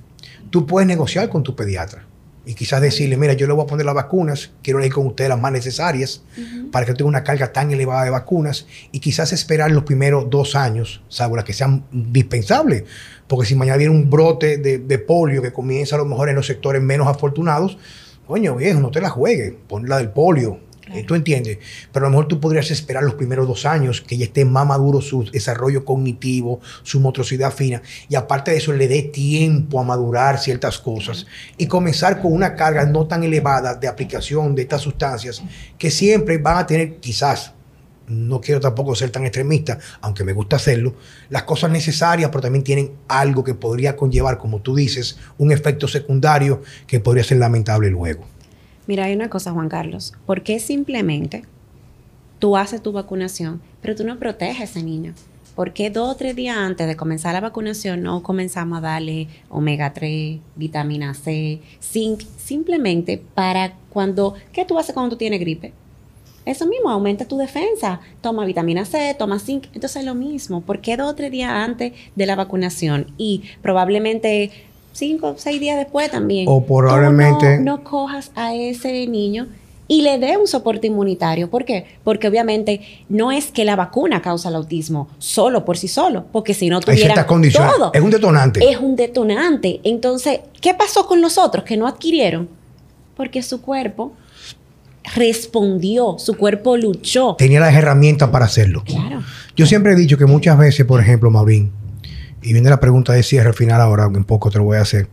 tú 0.50 0.66
puedes 0.66 0.88
negociar 0.88 1.30
con 1.30 1.44
tu 1.44 1.56
pediatra 1.56 2.06
y 2.46 2.56
quizás 2.56 2.82
decirle, 2.82 3.16
mira, 3.16 3.34
yo 3.34 3.48
le 3.48 3.54
voy 3.54 3.64
a 3.64 3.68
poner 3.68 3.86
las 3.86 3.96
vacunas, 3.96 4.52
quiero 4.62 4.80
elegir 4.80 4.96
con 4.96 5.08
ustedes 5.08 5.30
las 5.30 5.40
más 5.40 5.52
necesarias 5.52 6.24
para 6.72 6.86
que 6.86 6.94
tenga 6.94 7.08
una 7.08 7.24
carga 7.24 7.54
tan 7.54 7.72
elevada 7.72 8.04
de 8.04 8.10
vacunas 8.10 8.68
y 8.92 9.00
quizás 9.00 9.32
esperar 9.32 9.72
los 9.72 9.84
primeros 9.84 10.30
dos 10.30 10.56
años, 10.56 11.02
salvo 11.08 11.38
las 11.38 11.46
que 11.46 11.54
sean 11.54 11.86
dispensables, 11.92 12.84
porque 13.28 13.46
si 13.48 13.56
mañana 13.56 13.78
viene 13.78 13.94
un 13.94 14.10
brote 14.10 14.58
de, 14.58 14.80
de 14.80 15.00
polio 15.00 15.42
que 15.42 15.54
comienza 15.54 15.96
a 15.96 16.00
lo 16.00 16.06
mejor 16.06 16.30
en 16.30 16.36
los 16.36 16.46
sectores 16.46 16.82
menos 16.82 17.08
afortunados, 17.08 17.78
coño 18.28 18.56
viejo, 18.56 18.80
no 18.80 18.92
te 18.92 19.00
la 19.00 19.10
juegues, 19.10 19.54
pon 19.68 19.88
la 19.88 19.98
del 19.98 20.10
polio. 20.10 20.60
¿Tú 21.02 21.16
entiendes? 21.16 21.58
Pero 21.92 22.06
a 22.06 22.10
lo 22.10 22.12
mejor 22.12 22.28
tú 22.28 22.40
podrías 22.40 22.70
esperar 22.70 23.04
los 23.04 23.16
primeros 23.16 23.48
dos 23.48 23.66
años 23.66 24.02
que 24.02 24.18
ya 24.18 24.26
esté 24.26 24.46
más 24.46 24.68
maduro 24.68 25.02
su 25.02 25.24
desarrollo 25.24 25.84
cognitivo, 25.84 26.62
su 26.84 27.00
motricidad 27.00 27.52
fina, 27.52 27.82
y 28.08 28.16
aparte 28.16 28.52
de 28.52 28.58
eso 28.58 28.72
le 28.74 28.88
dé 28.88 29.02
tiempo 29.04 29.80
a 29.80 29.84
madurar 29.84 30.40
ciertas 30.40 30.78
cosas 30.78 31.26
y 31.58 31.68
comenzar 31.68 32.22
con 32.22 32.32
una 32.32 32.56
carga 32.56 32.86
no 32.86 33.08
tan 33.08 33.24
elevada 33.24 33.74
de 33.76 33.88
aplicación 33.88 34.56
de 34.56 34.64
estas 34.64 34.82
sustancias 34.82 35.42
que 35.78 35.90
siempre 35.90 36.38
van 36.38 36.58
a 36.58 36.68
tener 36.68 36.98
quizás 36.98 37.54
no 38.08 38.42
quiero 38.42 38.60
tampoco 38.60 38.96
ser 38.96 39.10
tan 39.12 39.24
extremista, 39.24 39.80
aunque 40.02 40.24
me 40.24 40.34
gusta 40.34 40.58
hacerlo, 40.58 40.96
las 41.30 41.44
cosas 41.44 41.72
necesarias, 41.72 42.30
pero 42.30 42.42
también 42.42 42.64
tienen 42.64 42.92
algo 43.08 43.44
que 43.44 43.54
podría 43.54 43.96
conllevar, 43.96 44.38
como 44.38 44.62
tú 44.62 44.76
dices, 44.76 45.18
un 45.38 45.52
efecto 45.52 45.88
secundario 45.88 46.62
que 46.86 47.00
podría 47.00 47.24
ser 47.24 47.38
lamentable 47.38 47.90
luego. 47.90 48.33
Mira, 48.86 49.06
hay 49.06 49.14
una 49.16 49.30
cosa, 49.30 49.52
Juan 49.52 49.70
Carlos. 49.70 50.14
¿Por 50.26 50.44
qué 50.44 50.60
simplemente 50.60 51.44
tú 52.40 52.58
haces 52.58 52.82
tu 52.82 52.92
vacunación, 52.92 53.62
pero 53.82 53.96
tú 53.96 54.04
no 54.04 54.20
proteges 54.20 54.60
a 54.60 54.64
ese 54.64 54.84
niño? 54.84 55.14
¿Por 55.56 55.72
qué 55.72 55.90
dos 55.92 56.10
o 56.10 56.16
tres 56.16 56.36
días 56.36 56.58
antes 56.58 56.88
de 56.88 56.96
comenzar 56.96 57.34
la 57.34 57.40
vacunación 57.40 58.02
no 58.02 58.24
comenzamos 58.24 58.80
a 58.80 58.82
darle 58.82 59.28
omega 59.50 59.94
3, 59.94 60.40
vitamina 60.56 61.14
C, 61.14 61.62
zinc, 61.82 62.24
simplemente 62.38 63.22
para 63.36 63.76
cuando... 63.90 64.34
¿Qué 64.52 64.66
tú 64.66 64.80
haces 64.80 64.94
cuando 64.94 65.12
tú 65.12 65.18
tienes 65.18 65.40
gripe? 65.40 65.74
Eso 66.46 66.66
mismo, 66.66 66.90
aumenta 66.90 67.26
tu 67.26 67.38
defensa. 67.38 68.02
Toma 68.22 68.46
vitamina 68.46 68.84
C, 68.84 69.16
toma 69.18 69.40
zinc. 69.40 69.68
Entonces 69.68 69.98
es 69.98 70.06
lo 70.06 70.16
mismo. 70.16 70.62
¿Por 70.62 70.82
qué 70.82 70.98
dos 70.98 71.12
o 71.12 71.16
tres 71.16 71.32
días 71.32 71.52
antes 71.52 71.94
de 72.16 72.26
la 72.26 72.36
vacunación? 72.36 73.14
Y 73.18 73.44
probablemente 73.62 74.52
cinco 74.94 75.28
o 75.32 75.36
seis 75.38 75.60
días 75.60 75.78
después 75.78 76.10
también. 76.10 76.46
O 76.48 76.64
probablemente- 76.66 77.58
No, 77.60 77.78
no 77.78 77.84
cojas 77.84 78.32
a 78.36 78.54
ese 78.56 79.06
niño 79.08 79.48
y 79.88 80.02
le 80.02 80.18
dé 80.18 80.38
un 80.38 80.48
soporte 80.48 80.88
inmunitario. 80.88 81.50
¿Por 81.50 81.66
qué? 81.66 81.86
Porque 82.06 82.28
obviamente 82.30 82.80
no 83.10 83.32
es 83.34 83.48
que 83.52 83.66
la 83.66 83.76
vacuna 83.76 84.22
causa 84.22 84.48
el 84.50 84.56
autismo 84.56 85.10
solo 85.18 85.66
por 85.66 85.78
sí 85.78 85.88
solo, 85.90 86.26
porque 86.32 86.54
si 86.54 86.70
no 86.70 86.80
tuviera 86.80 87.14
todo, 87.76 87.92
Es 87.94 88.02
un 88.02 88.10
detonante. 88.10 88.70
es 88.72 88.78
un 88.78 88.96
detonante. 88.96 89.82
Entonces, 89.84 90.40
¿qué 90.62 90.74
pasó 90.74 91.06
con 91.06 91.22
los 91.22 91.38
otros 91.38 91.66
que 91.66 91.76
no 91.76 91.86
adquirieron? 91.88 92.48
Porque 93.18 93.44
su 93.44 93.62
cuerpo 93.62 94.14
respondió, 95.16 96.16
su 96.18 96.36
cuerpo 96.38 96.78
luchó. 96.78 97.36
Tenía 97.38 97.60
las 97.60 97.74
herramientas 97.76 98.30
para 98.30 98.46
hacerlo. 98.46 98.84
Claro. 98.86 99.22
Yo 99.56 99.66
siempre 99.66 99.92
he 99.92 99.96
dicho 99.96 100.18
que 100.18 100.26
muchas 100.26 100.58
veces, 100.58 100.86
por 100.86 101.00
ejemplo, 101.02 101.30
Maurín, 101.30 101.72
y 102.44 102.54
viene 102.54 102.70
la 102.70 102.80
pregunta 102.80 103.14
de 103.14 103.24
cierre 103.24 103.50
al 103.50 103.56
final 103.56 103.80
ahora, 103.82 104.04
aunque 104.04 104.20
un 104.20 104.26
poco 104.26 104.52
te 104.52 104.58
lo 104.58 104.66
voy 104.66 104.78
a 104.78 104.82
hacer. 104.82 105.08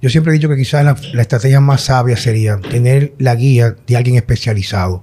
Yo 0.00 0.10
siempre 0.10 0.32
he 0.32 0.34
dicho 0.34 0.48
que 0.48 0.56
quizás 0.56 0.84
la, 0.84 1.22
estrategia 1.22 1.60
más 1.60 1.82
sabia 1.82 2.16
sería 2.16 2.60
tener 2.60 3.14
la 3.18 3.34
guía 3.34 3.74
de 3.86 3.96
alguien 3.96 4.16
especializado 4.16 5.02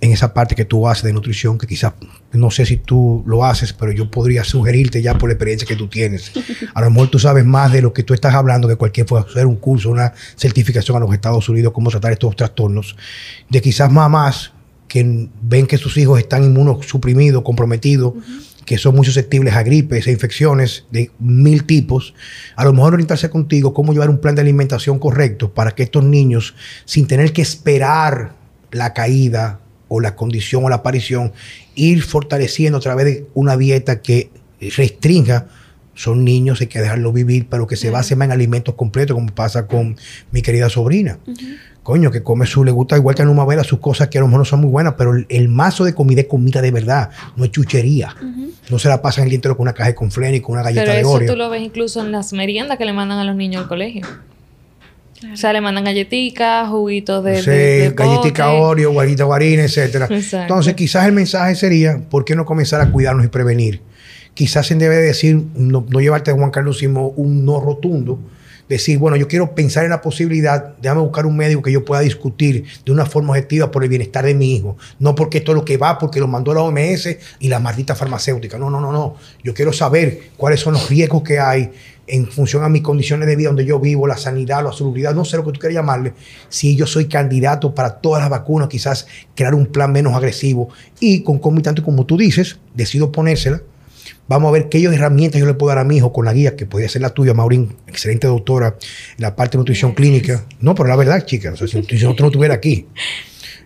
en 0.00 0.12
esa 0.12 0.34
parte 0.34 0.54
que 0.54 0.64
tú 0.64 0.86
haces 0.88 1.04
de 1.04 1.12
nutrición, 1.12 1.56
que 1.56 1.66
quizás, 1.66 1.94
no 2.32 2.50
sé 2.50 2.66
si 2.66 2.76
tú 2.76 3.22
lo 3.26 3.44
haces, 3.44 3.72
pero 3.72 3.92
yo 3.92 4.10
podría 4.10 4.44
sugerirte 4.44 5.00
ya 5.00 5.16
por 5.16 5.30
la 5.30 5.34
experiencia 5.34 5.66
que 5.66 5.76
tú 5.76 5.88
tienes. 5.88 6.32
A 6.74 6.82
lo 6.82 6.90
mejor 6.90 7.08
tú 7.08 7.18
sabes 7.18 7.44
más 7.46 7.72
de 7.72 7.80
lo 7.80 7.92
que 7.92 8.02
tú 8.02 8.12
estás 8.12 8.34
hablando 8.34 8.68
que 8.68 8.76
cualquier 8.76 9.06
fue 9.06 9.20
hacer 9.20 9.46
un 9.46 9.56
curso, 9.56 9.90
una 9.90 10.12
certificación 10.36 10.96
a 10.96 11.00
los 11.00 11.14
Estados 11.14 11.48
Unidos, 11.48 11.72
cómo 11.72 11.90
tratar 11.90 12.12
estos 12.12 12.36
trastornos, 12.36 12.96
de 13.48 13.62
quizás 13.62 13.90
mamás 13.90 14.52
que 14.88 15.28
ven 15.42 15.66
que 15.66 15.78
sus 15.78 15.96
hijos 15.96 16.18
están 16.18 16.44
inmunosuprimidos, 16.44 17.42
comprometidos, 17.42 18.14
que 18.64 18.78
son 18.78 18.94
muy 18.94 19.04
susceptibles 19.04 19.54
a 19.54 19.62
gripes 19.62 20.06
e 20.06 20.12
infecciones 20.12 20.86
de 20.90 21.10
mil 21.18 21.64
tipos, 21.64 22.14
a 22.56 22.64
lo 22.64 22.72
mejor 22.72 22.94
orientarse 22.94 23.30
contigo 23.30 23.74
cómo 23.74 23.92
llevar 23.92 24.10
un 24.10 24.18
plan 24.18 24.34
de 24.34 24.42
alimentación 24.42 24.98
correcto 24.98 25.52
para 25.52 25.72
que 25.72 25.82
estos 25.82 26.04
niños, 26.04 26.54
sin 26.84 27.06
tener 27.06 27.32
que 27.32 27.42
esperar 27.42 28.34
la 28.70 28.92
caída 28.92 29.60
o 29.88 30.00
la 30.00 30.16
condición 30.16 30.64
o 30.64 30.68
la 30.68 30.76
aparición, 30.76 31.32
ir 31.74 32.02
fortaleciendo 32.02 32.78
a 32.78 32.80
través 32.80 33.06
de 33.06 33.26
una 33.34 33.56
dieta 33.56 34.00
que 34.00 34.30
restrinja. 34.76 35.46
Son 35.94 36.24
niños, 36.24 36.60
hay 36.60 36.66
que 36.66 36.80
dejarlos 36.80 37.12
vivir, 37.12 37.46
pero 37.48 37.66
que 37.66 37.76
se 37.76 37.90
base 37.90 38.16
más 38.16 38.26
en 38.26 38.32
alimentos 38.32 38.74
completos, 38.74 39.14
como 39.14 39.34
pasa 39.34 39.66
con 39.66 39.96
mi 40.30 40.42
querida 40.42 40.68
sobrina. 40.68 41.18
Coño, 41.82 42.10
que 42.10 42.22
come 42.22 42.46
su, 42.46 42.64
le 42.64 42.70
gusta 42.70 42.96
igual 42.96 43.14
que 43.14 43.22
a 43.22 43.24
Numa 43.26 43.44
Vela, 43.44 43.62
sus 43.62 43.78
cosas 43.78 44.08
que 44.08 44.16
a 44.16 44.22
lo 44.22 44.26
mejor 44.26 44.38
no 44.40 44.44
son 44.46 44.60
muy 44.60 44.70
buenas, 44.70 44.94
pero 44.96 45.14
el, 45.14 45.26
el 45.28 45.48
mazo 45.48 45.84
de 45.84 45.94
comida 45.94 46.22
es 46.22 46.26
comida 46.26 46.62
de 46.62 46.70
verdad, 46.70 47.10
no 47.36 47.44
es 47.44 47.50
chuchería. 47.50 48.16
No 48.70 48.78
se 48.78 48.88
la 48.88 49.02
pasan 49.02 49.24
el 49.24 49.30
día 49.30 49.36
entero 49.36 49.56
con 49.56 49.64
una 49.64 49.74
caja 49.74 49.90
de 49.90 49.94
conflen 49.94 50.34
y 50.34 50.40
con 50.40 50.54
una 50.54 50.62
galleta 50.62 50.82
Pero 50.82 50.94
de 50.94 51.00
eso 51.00 51.10
Oreo. 51.10 51.30
tú 51.32 51.36
lo 51.36 51.50
ves 51.50 51.62
incluso 51.62 52.00
en 52.00 52.10
las 52.10 52.32
meriendas 52.32 52.78
que 52.78 52.86
le 52.86 52.94
mandan 52.94 53.18
a 53.18 53.24
los 53.24 53.36
niños 53.36 53.62
al 53.62 53.68
colegio. 53.68 54.06
O 55.32 55.36
sea, 55.36 55.52
le 55.52 55.60
mandan 55.60 55.84
galletitas, 55.84 56.68
juguitos 56.68 57.22
de, 57.24 57.40
Sí, 57.42 57.50
de, 57.50 57.56
de 57.56 57.90
galletica 57.90 58.46
pote. 58.46 58.60
Oreo, 58.60 58.92
guarita 58.92 59.24
guarina, 59.24 59.62
etcétera. 59.64 60.06
Exacto. 60.10 60.38
Entonces, 60.40 60.74
quizás 60.74 61.06
el 61.06 61.12
mensaje 61.12 61.54
sería, 61.54 61.98
¿por 62.10 62.24
qué 62.24 62.34
no 62.34 62.44
comenzar 62.44 62.80
a 62.80 62.90
cuidarnos 62.90 63.24
y 63.24 63.28
prevenir? 63.28 63.80
Quizás 64.34 64.66
se 64.66 64.74
debe 64.74 64.96
decir, 64.96 65.42
no, 65.54 65.86
llevarte 65.88 66.30
a 66.30 66.34
Juan 66.34 66.50
Carlos 66.50 66.78
Simo 66.78 67.08
un 67.10 67.44
no 67.44 67.60
rotundo, 67.60 68.18
decir, 68.68 68.98
bueno, 68.98 69.16
yo 69.16 69.28
quiero 69.28 69.54
pensar 69.54 69.84
en 69.84 69.90
la 69.90 70.00
posibilidad, 70.00 70.74
déjame 70.80 71.02
buscar 71.02 71.26
un 71.26 71.36
médico 71.36 71.62
que 71.62 71.70
yo 71.70 71.84
pueda 71.84 72.00
discutir 72.00 72.64
de 72.84 72.92
una 72.92 73.04
forma 73.04 73.30
objetiva 73.30 73.70
por 73.70 73.82
el 73.82 73.90
bienestar 73.90 74.24
de 74.24 74.34
mi 74.34 74.54
hijo, 74.54 74.76
no 74.98 75.14
porque 75.14 75.38
esto 75.38 75.52
es 75.52 75.56
lo 75.56 75.64
que 75.64 75.76
va, 75.76 75.98
porque 75.98 76.20
lo 76.20 76.26
mandó 76.26 76.54
la 76.54 76.62
OMS 76.62 77.16
y 77.40 77.48
la 77.48 77.60
maldita 77.60 77.94
farmacéutica. 77.94 78.58
No, 78.58 78.70
no, 78.70 78.80
no, 78.80 78.90
no. 78.90 79.16
Yo 79.42 79.54
quiero 79.54 79.72
saber 79.72 80.30
cuáles 80.36 80.60
son 80.60 80.74
los 80.74 80.88
riesgos 80.88 81.22
que 81.22 81.38
hay 81.38 81.70
en 82.06 82.26
función 82.26 82.64
a 82.64 82.68
mis 82.68 82.82
condiciones 82.82 83.26
de 83.26 83.36
vida 83.36 83.48
donde 83.48 83.64
yo 83.64 83.80
vivo, 83.80 84.06
la 84.06 84.16
sanidad, 84.16 84.62
la 84.62 84.72
salubridad, 84.72 85.14
no 85.14 85.24
sé 85.24 85.36
lo 85.36 85.44
que 85.44 85.52
tú 85.52 85.60
quieras 85.60 85.74
llamarle, 85.74 86.12
si 86.48 86.76
yo 86.76 86.86
soy 86.86 87.06
candidato 87.06 87.74
para 87.74 87.96
todas 87.96 88.22
las 88.22 88.30
vacunas, 88.30 88.68
quizás 88.68 89.06
crear 89.34 89.54
un 89.54 89.66
plan 89.66 89.92
menos 89.92 90.14
agresivo 90.14 90.68
y 91.00 91.22
concomitante, 91.22 91.82
como 91.82 92.04
tú 92.04 92.16
dices, 92.16 92.58
decido 92.74 93.10
ponérsela. 93.10 93.62
Vamos 94.26 94.48
a 94.48 94.52
ver 94.52 94.68
qué 94.70 94.82
herramientas 94.82 95.38
yo 95.40 95.46
le 95.46 95.54
puedo 95.54 95.68
dar 95.68 95.78
a 95.78 95.84
mi 95.84 95.96
hijo 95.98 96.12
con 96.12 96.24
la 96.24 96.32
guía, 96.32 96.56
que 96.56 96.64
podría 96.66 96.88
ser 96.88 97.02
la 97.02 97.10
tuya, 97.10 97.34
Maurín, 97.34 97.76
excelente 97.86 98.26
doctora 98.26 98.76
en 99.16 99.22
la 99.22 99.36
parte 99.36 99.52
de 99.52 99.58
nutrición 99.58 99.92
clínica. 99.92 100.44
No, 100.60 100.74
pero 100.74 100.88
la 100.88 100.96
verdad, 100.96 101.24
chica, 101.26 101.52
o 101.52 101.56
sea, 101.56 101.66
si, 101.68 101.82
si 101.82 102.04
no, 102.04 102.12
estuviera 102.12 102.54
aquí. 102.54 102.86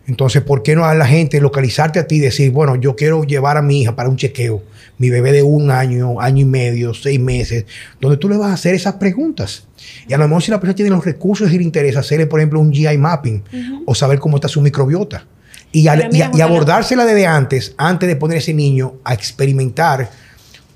Entonces, 0.08 0.40
¿por 0.42 0.62
qué 0.62 0.74
no 0.74 0.84
a 0.86 0.94
la 0.94 1.06
gente 1.06 1.38
localizarte 1.40 1.98
a 1.98 2.06
ti 2.06 2.16
y 2.16 2.20
decir, 2.20 2.50
bueno, 2.50 2.76
yo 2.76 2.96
quiero 2.96 3.24
llevar 3.24 3.58
a 3.58 3.62
mi 3.62 3.82
hija 3.82 3.94
para 3.94 4.08
un 4.08 4.16
chequeo, 4.16 4.62
mi 4.96 5.10
bebé 5.10 5.32
de 5.32 5.42
un 5.42 5.70
año, 5.70 6.18
año 6.20 6.42
y 6.42 6.46
medio, 6.46 6.94
seis 6.94 7.20
meses, 7.20 7.66
donde 8.00 8.16
tú 8.16 8.28
le 8.28 8.38
vas 8.38 8.50
a 8.50 8.54
hacer 8.54 8.74
esas 8.74 8.94
preguntas? 8.94 9.68
Y 10.08 10.14
a 10.14 10.18
lo 10.18 10.26
mejor 10.26 10.42
si 10.42 10.50
la 10.50 10.58
persona 10.58 10.74
tiene 10.76 10.90
los 10.90 11.04
recursos 11.04 11.52
y 11.52 11.58
le 11.58 11.62
interesa 11.64 12.00
hacerle, 12.00 12.26
por 12.26 12.40
ejemplo, 12.40 12.58
un 12.58 12.72
GI 12.72 12.96
mapping 12.96 13.42
o 13.84 13.94
saber 13.94 14.18
cómo 14.18 14.38
está 14.38 14.48
su 14.48 14.62
microbiota. 14.62 15.26
Y, 15.70 15.86
a- 15.88 16.08
y 16.34 16.40
abordársela 16.40 17.04
desde 17.04 17.26
antes, 17.26 17.74
antes 17.76 18.08
de 18.08 18.16
poner 18.16 18.36
a 18.36 18.38
ese 18.38 18.54
niño 18.54 18.94
a 19.04 19.12
experimentar 19.12 20.08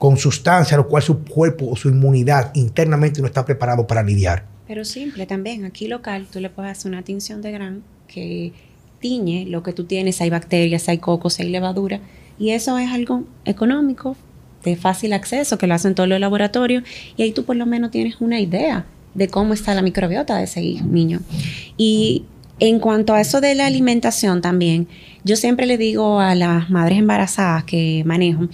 con 0.03 0.17
sustancias, 0.17 0.77
lo 0.77 0.89
cual 0.89 1.01
su 1.01 1.21
cuerpo 1.21 1.71
o 1.71 1.77
su 1.77 1.89
inmunidad 1.89 2.51
internamente 2.57 3.21
no 3.21 3.29
está 3.29 3.45
preparado 3.45 3.87
para 3.87 4.03
lidiar. 4.03 4.45
Pero 4.67 4.85
simple 4.85 5.27
también. 5.27 5.65
Aquí 5.65 5.87
local 5.87 6.27
tú 6.29 6.41
le 6.41 6.51
puedes 6.51 6.73
hacer 6.73 6.91
una 6.91 7.03
tinción 7.03 7.41
de 7.41 7.53
gran 7.53 7.85
que 8.09 8.53
tiñe 8.99 9.47
lo 9.47 9.63
que 9.63 9.73
tú 9.73 9.85
tienes. 9.85 10.21
Hay 10.21 10.29
bacterias, 10.29 10.89
hay 10.89 10.99
cocos, 10.99 11.39
hay 11.39 11.51
levadura. 11.51 12.01
Y 12.37 12.51
eso 12.51 12.81
es 12.81 12.91
algo 12.91 13.23
económico, 13.45 14.17
de 14.65 14.75
fácil 14.75 15.13
acceso, 15.13 15.57
que 15.57 15.69
lo 15.69 15.75
hacen 15.75 15.95
todos 15.95 16.09
los 16.09 16.19
laboratorios, 16.19 16.83
y 17.17 17.23
ahí 17.23 17.31
tú 17.31 17.45
por 17.45 17.55
lo 17.55 17.65
menos 17.65 17.93
tienes 17.93 18.17
una 18.21 18.41
idea 18.41 18.87
de 19.15 19.29
cómo 19.29 19.55
está 19.55 19.73
la 19.73 19.83
microbiota 19.83 20.37
de 20.37 20.45
ese 20.45 20.63
niño. 20.83 21.21
Y 21.77 22.25
en 22.59 22.81
cuanto 22.81 23.15
a 23.15 23.21
eso 23.21 23.41
de 23.41 23.55
la 23.55 23.67
alimentación 23.67 24.43
también, 24.43 24.89
yo 25.23 25.37
siempre 25.37 25.67
le 25.67 25.79
digo 25.79 26.19
a 26.19 26.35
las 26.35 26.71
madres 26.71 26.99
embarazadas 26.99 27.63
que 27.63 28.03
manejo 28.05 28.49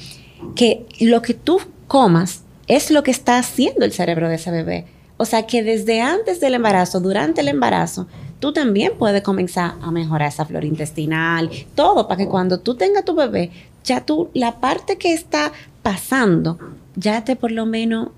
que 0.55 0.87
lo 1.01 1.23
que 1.23 1.35
tú 1.35 1.61
comas 1.87 2.43
es 2.67 2.91
lo 2.91 3.03
que 3.03 3.11
está 3.11 3.39
haciendo 3.39 3.85
el 3.85 3.93
cerebro 3.93 4.29
de 4.29 4.37
ese 4.37 4.51
bebé. 4.51 4.87
O 5.17 5.25
sea 5.25 5.47
que 5.47 5.63
desde 5.63 6.01
antes 6.01 6.41
del 6.41 6.55
embarazo, 6.55 7.01
durante 7.01 7.41
el 7.41 7.49
embarazo, 7.49 8.07
tú 8.39 8.53
también 8.53 8.93
puedes 8.99 9.23
comenzar 9.23 9.75
a 9.83 9.91
mejorar 9.91 10.29
esa 10.29 10.45
flora 10.45 10.67
intestinal, 10.67 11.51
todo, 11.75 12.07
para 12.07 12.19
que 12.19 12.29
cuando 12.29 12.61
tú 12.61 12.75
tengas 12.77 13.05
tu 13.05 13.15
bebé, 13.15 13.51
ya 13.85 14.05
tú, 14.05 14.31
la 14.35 14.61
parte 14.61 14.97
que 14.97 15.13
está 15.13 15.53
pasando, 15.83 16.59
ya 16.95 17.19
esté 17.19 17.37
por 17.37 17.51
lo 17.51 17.67
menos 17.67 18.11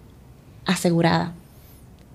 asegurada. 0.66 1.32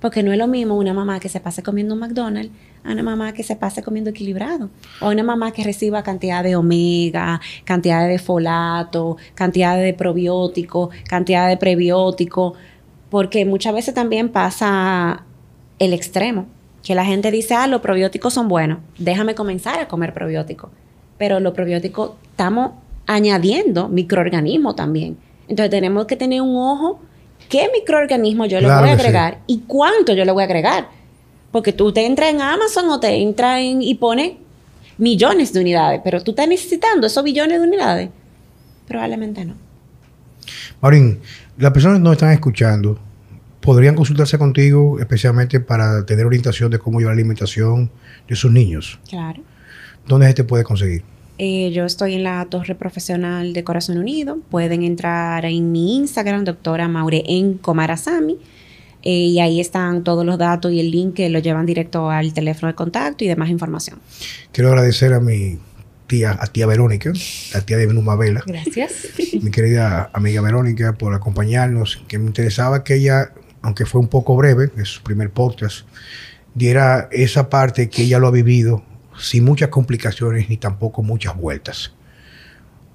Porque 0.01 0.22
no 0.22 0.32
es 0.32 0.38
lo 0.38 0.47
mismo 0.47 0.78
una 0.78 0.93
mamá 0.93 1.20
que 1.20 1.30
se 1.30 1.39
pase 1.39 1.63
comiendo 1.63 1.95
un 1.95 2.01
McDonald's 2.01 2.51
a 2.86 2.92
una 2.92 3.04
mamá 3.04 3.34
que 3.34 3.44
se 3.44 3.56
pase 3.56 3.82
comiendo 3.82 4.12
equilibrado. 4.12 4.70
O 5.02 5.10
una 5.10 5.24
mamá 5.24 5.52
que 5.52 5.64
reciba 5.64 6.04
cantidad 6.04 6.44
de 6.44 6.56
omega, 6.56 7.42
cantidad 7.64 8.08
de 8.08 8.20
folato, 8.20 9.18
cantidad 9.34 9.78
de 9.78 9.94
probiótico, 9.94 10.92
cantidad 11.08 11.50
de 11.50 11.58
prebiótico. 11.58 12.54
Porque 13.10 13.46
muchas 13.46 13.74
veces 13.74 13.94
también 13.94 14.30
pasa 14.30 15.26
el 15.80 15.94
extremo. 15.94 16.46
Que 16.84 16.94
la 16.94 17.06
gente 17.06 17.32
dice, 17.32 17.56
ah, 17.56 17.66
los 17.66 17.82
probióticos 17.82 18.34
son 18.34 18.48
buenos. 18.48 18.80
Déjame 19.00 19.34
comenzar 19.34 19.80
a 19.80 19.88
comer 19.88 20.14
probióticos. 20.14 20.70
Pero 21.18 21.40
los 21.40 21.54
probióticos 21.54 22.12
estamos 22.30 22.72
añadiendo 23.08 23.90
microorganismos 23.90 24.76
también. 24.76 25.18
Entonces 25.48 25.72
tenemos 25.72 26.06
que 26.06 26.16
tener 26.16 26.42
un 26.42 26.56
ojo 26.56 27.00
qué 27.50 27.70
microorganismo 27.74 28.46
yo 28.46 28.60
le 28.60 28.68
voy 28.68 28.90
a 28.90 28.94
agregar 28.94 29.40
y 29.48 29.60
cuánto 29.68 30.14
yo 30.14 30.26
le 30.26 30.32
voy 30.32 30.44
a 30.44 30.46
agregar. 30.46 30.90
Porque 31.56 31.72
tú 31.72 31.93
te 31.93 32.06
entras 32.06 32.32
en 32.32 32.41
Amazon 32.41 32.89
o 32.89 32.99
te 32.99 33.16
entras 33.16 33.62
en, 33.62 33.82
y 33.82 33.95
pones 33.95 34.34
millones 34.97 35.53
de 35.53 35.62
unidades, 35.62 36.01
pero 36.03 36.22
tú 36.22 36.32
estás 36.32 36.49
necesitando 36.49 37.08
esos 37.08 37.24
billones 37.24 37.62
de 37.62 37.66
unidades. 37.66 38.10
Probablemente 38.86 39.45
no. 39.45 39.53
Maureen, 40.82 41.22
las 41.58 41.72
personas 41.72 41.99
que 41.99 42.03
nos 42.03 42.12
están 42.12 42.34
escuchando 42.34 42.99
podrían 43.62 43.95
consultarse 43.95 44.38
contigo 44.38 44.99
especialmente 44.99 45.62
para 45.62 46.06
tener 46.06 46.26
orientación 46.26 46.70
de 46.72 46.78
cómo 46.78 46.99
llevar 46.99 47.16
la 47.16 47.22
alimentación 47.22 47.89
de 48.28 48.36
sus 48.36 48.51
niños. 48.51 48.99
Claro. 49.08 49.41
¿Dónde 50.06 50.28
se 50.28 50.34
te 50.34 50.43
puede 50.43 50.66
conseguir? 50.66 51.03
Eh, 51.38 51.72
yo 51.72 51.86
estoy 51.86 52.16
en 52.16 52.24
la 52.24 52.45
Torre 52.49 52.76
Profesional 52.76 53.53
de 53.53 53.64
Corazón 53.64 53.97
Unido. 53.97 54.39
Pueden 54.49 54.84
entrar 54.84 55.45
en 55.45 55.72
mi 55.72 55.95
Instagram, 55.95 56.43
doctora 56.43 56.89
Maure 56.89 57.24
en 57.26 57.58
Comarazami. 57.60 58.39
Eh, 59.06 59.28
y 59.28 59.39
ahí 59.39 59.62
están 59.62 60.03
todos 60.03 60.26
los 60.26 60.39
datos 60.39 60.72
y 60.72 60.80
el 60.80 60.89
link 60.89 61.14
que 61.14 61.30
lo 61.30 61.38
llevan 61.38 61.68
directo 61.68 62.10
al 62.10 62.34
teléfono 62.34 62.72
de 62.72 62.76
contacto 62.76 63.24
y 63.24 63.28
demás 63.28 63.49
información. 63.49 63.99
Quiero 64.51 64.70
agradecer 64.70 65.14
a 65.14 65.20
mi 65.20 65.60
tía, 66.08 66.36
a 66.39 66.47
tía 66.47 66.66
Verónica, 66.66 67.14
la 67.53 67.62
tía 67.62 67.78
de 67.78 67.86
Numa 67.86 68.16
Vela. 68.16 68.43
Gracias. 68.47 69.10
Mi 69.41 69.51
querida 69.51 70.10
amiga 70.12 70.41
Verónica 70.41 70.93
por 70.93 71.14
acompañarnos, 71.14 72.03
que 72.08 72.18
me 72.18 72.26
interesaba 72.26 72.84
que 72.84 72.95
ella, 72.95 73.32
aunque 73.62 73.86
fue 73.86 74.01
un 74.01 74.08
poco 74.08 74.36
breve, 74.36 74.72
es 74.76 74.88
su 74.88 75.03
primer 75.03 75.30
podcast, 75.30 75.86
diera 76.56 77.08
esa 77.12 77.47
parte 77.47 77.89
que 77.89 78.03
ella 78.03 78.18
lo 78.18 78.28
ha 78.28 78.32
vivido 78.32 78.84
sin 79.20 79.45
muchas 79.45 79.70
complicaciones 79.70 80.49
ni 80.49 80.58
tampoco 80.58 81.03
muchas 81.03 81.38
vueltas. 81.38 81.93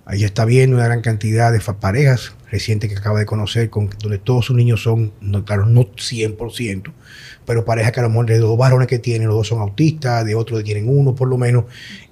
Ahí 0.06 0.24
está 0.24 0.44
viendo 0.44 0.74
una 0.74 0.86
gran 0.86 1.02
cantidad 1.02 1.52
de 1.52 1.60
parejas 1.60 2.32
recientes 2.50 2.90
que 2.90 2.98
acaba 2.98 3.18
de 3.18 3.26
conocer, 3.26 3.70
con, 3.70 3.90
donde 4.02 4.18
todos 4.18 4.46
sus 4.46 4.56
niños 4.56 4.82
son, 4.82 5.12
no, 5.20 5.44
claro, 5.44 5.66
no 5.66 5.82
100%, 5.82 6.92
pero 7.46 7.64
parejas 7.64 7.92
que 7.92 8.00
a 8.00 8.02
lo 8.02 8.10
mejor 8.10 8.26
de 8.26 8.38
dos 8.38 8.58
varones 8.58 8.88
que 8.88 8.98
tienen, 8.98 9.28
los 9.28 9.36
dos 9.36 9.48
son 9.48 9.60
autistas, 9.60 10.24
de 10.24 10.34
otros 10.34 10.64
tienen 10.64 10.88
uno 10.88 11.14
por 11.14 11.28
lo 11.28 11.38
menos, 11.38 11.64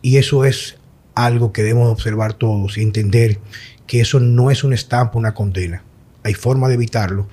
y 0.02 0.16
eso 0.16 0.44
es 0.44 0.78
algo 1.14 1.52
que 1.52 1.62
debemos 1.62 1.90
observar 1.90 2.34
todos 2.34 2.78
y 2.78 2.82
entender 2.82 3.38
que 3.86 4.00
eso 4.00 4.20
no 4.20 4.50
es 4.50 4.62
un 4.62 4.72
estampa, 4.72 5.18
una 5.18 5.34
condena. 5.34 5.82
Hay 6.22 6.34
forma 6.34 6.68
de 6.68 6.74
evitarlo 6.74 7.26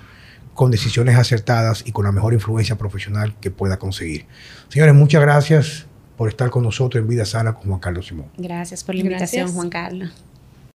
con 0.55 0.71
decisiones 0.71 1.17
acertadas 1.17 1.83
y 1.85 1.91
con 1.91 2.05
la 2.05 2.11
mejor 2.11 2.33
influencia 2.33 2.77
profesional 2.77 3.35
que 3.41 3.51
pueda 3.51 3.77
conseguir. 3.77 4.25
Señores, 4.69 4.95
muchas 4.95 5.21
gracias 5.21 5.85
por 6.17 6.29
estar 6.29 6.49
con 6.49 6.63
nosotros 6.63 7.01
en 7.01 7.07
Vida 7.07 7.25
Sana 7.25 7.53
con 7.53 7.63
Juan 7.63 7.79
Carlos 7.79 8.07
Simón. 8.07 8.27
Gracias 8.37 8.83
por 8.83 8.95
la 8.95 9.01
invitación, 9.01 9.51
Juan 9.51 9.69
Carlos. 9.69 10.11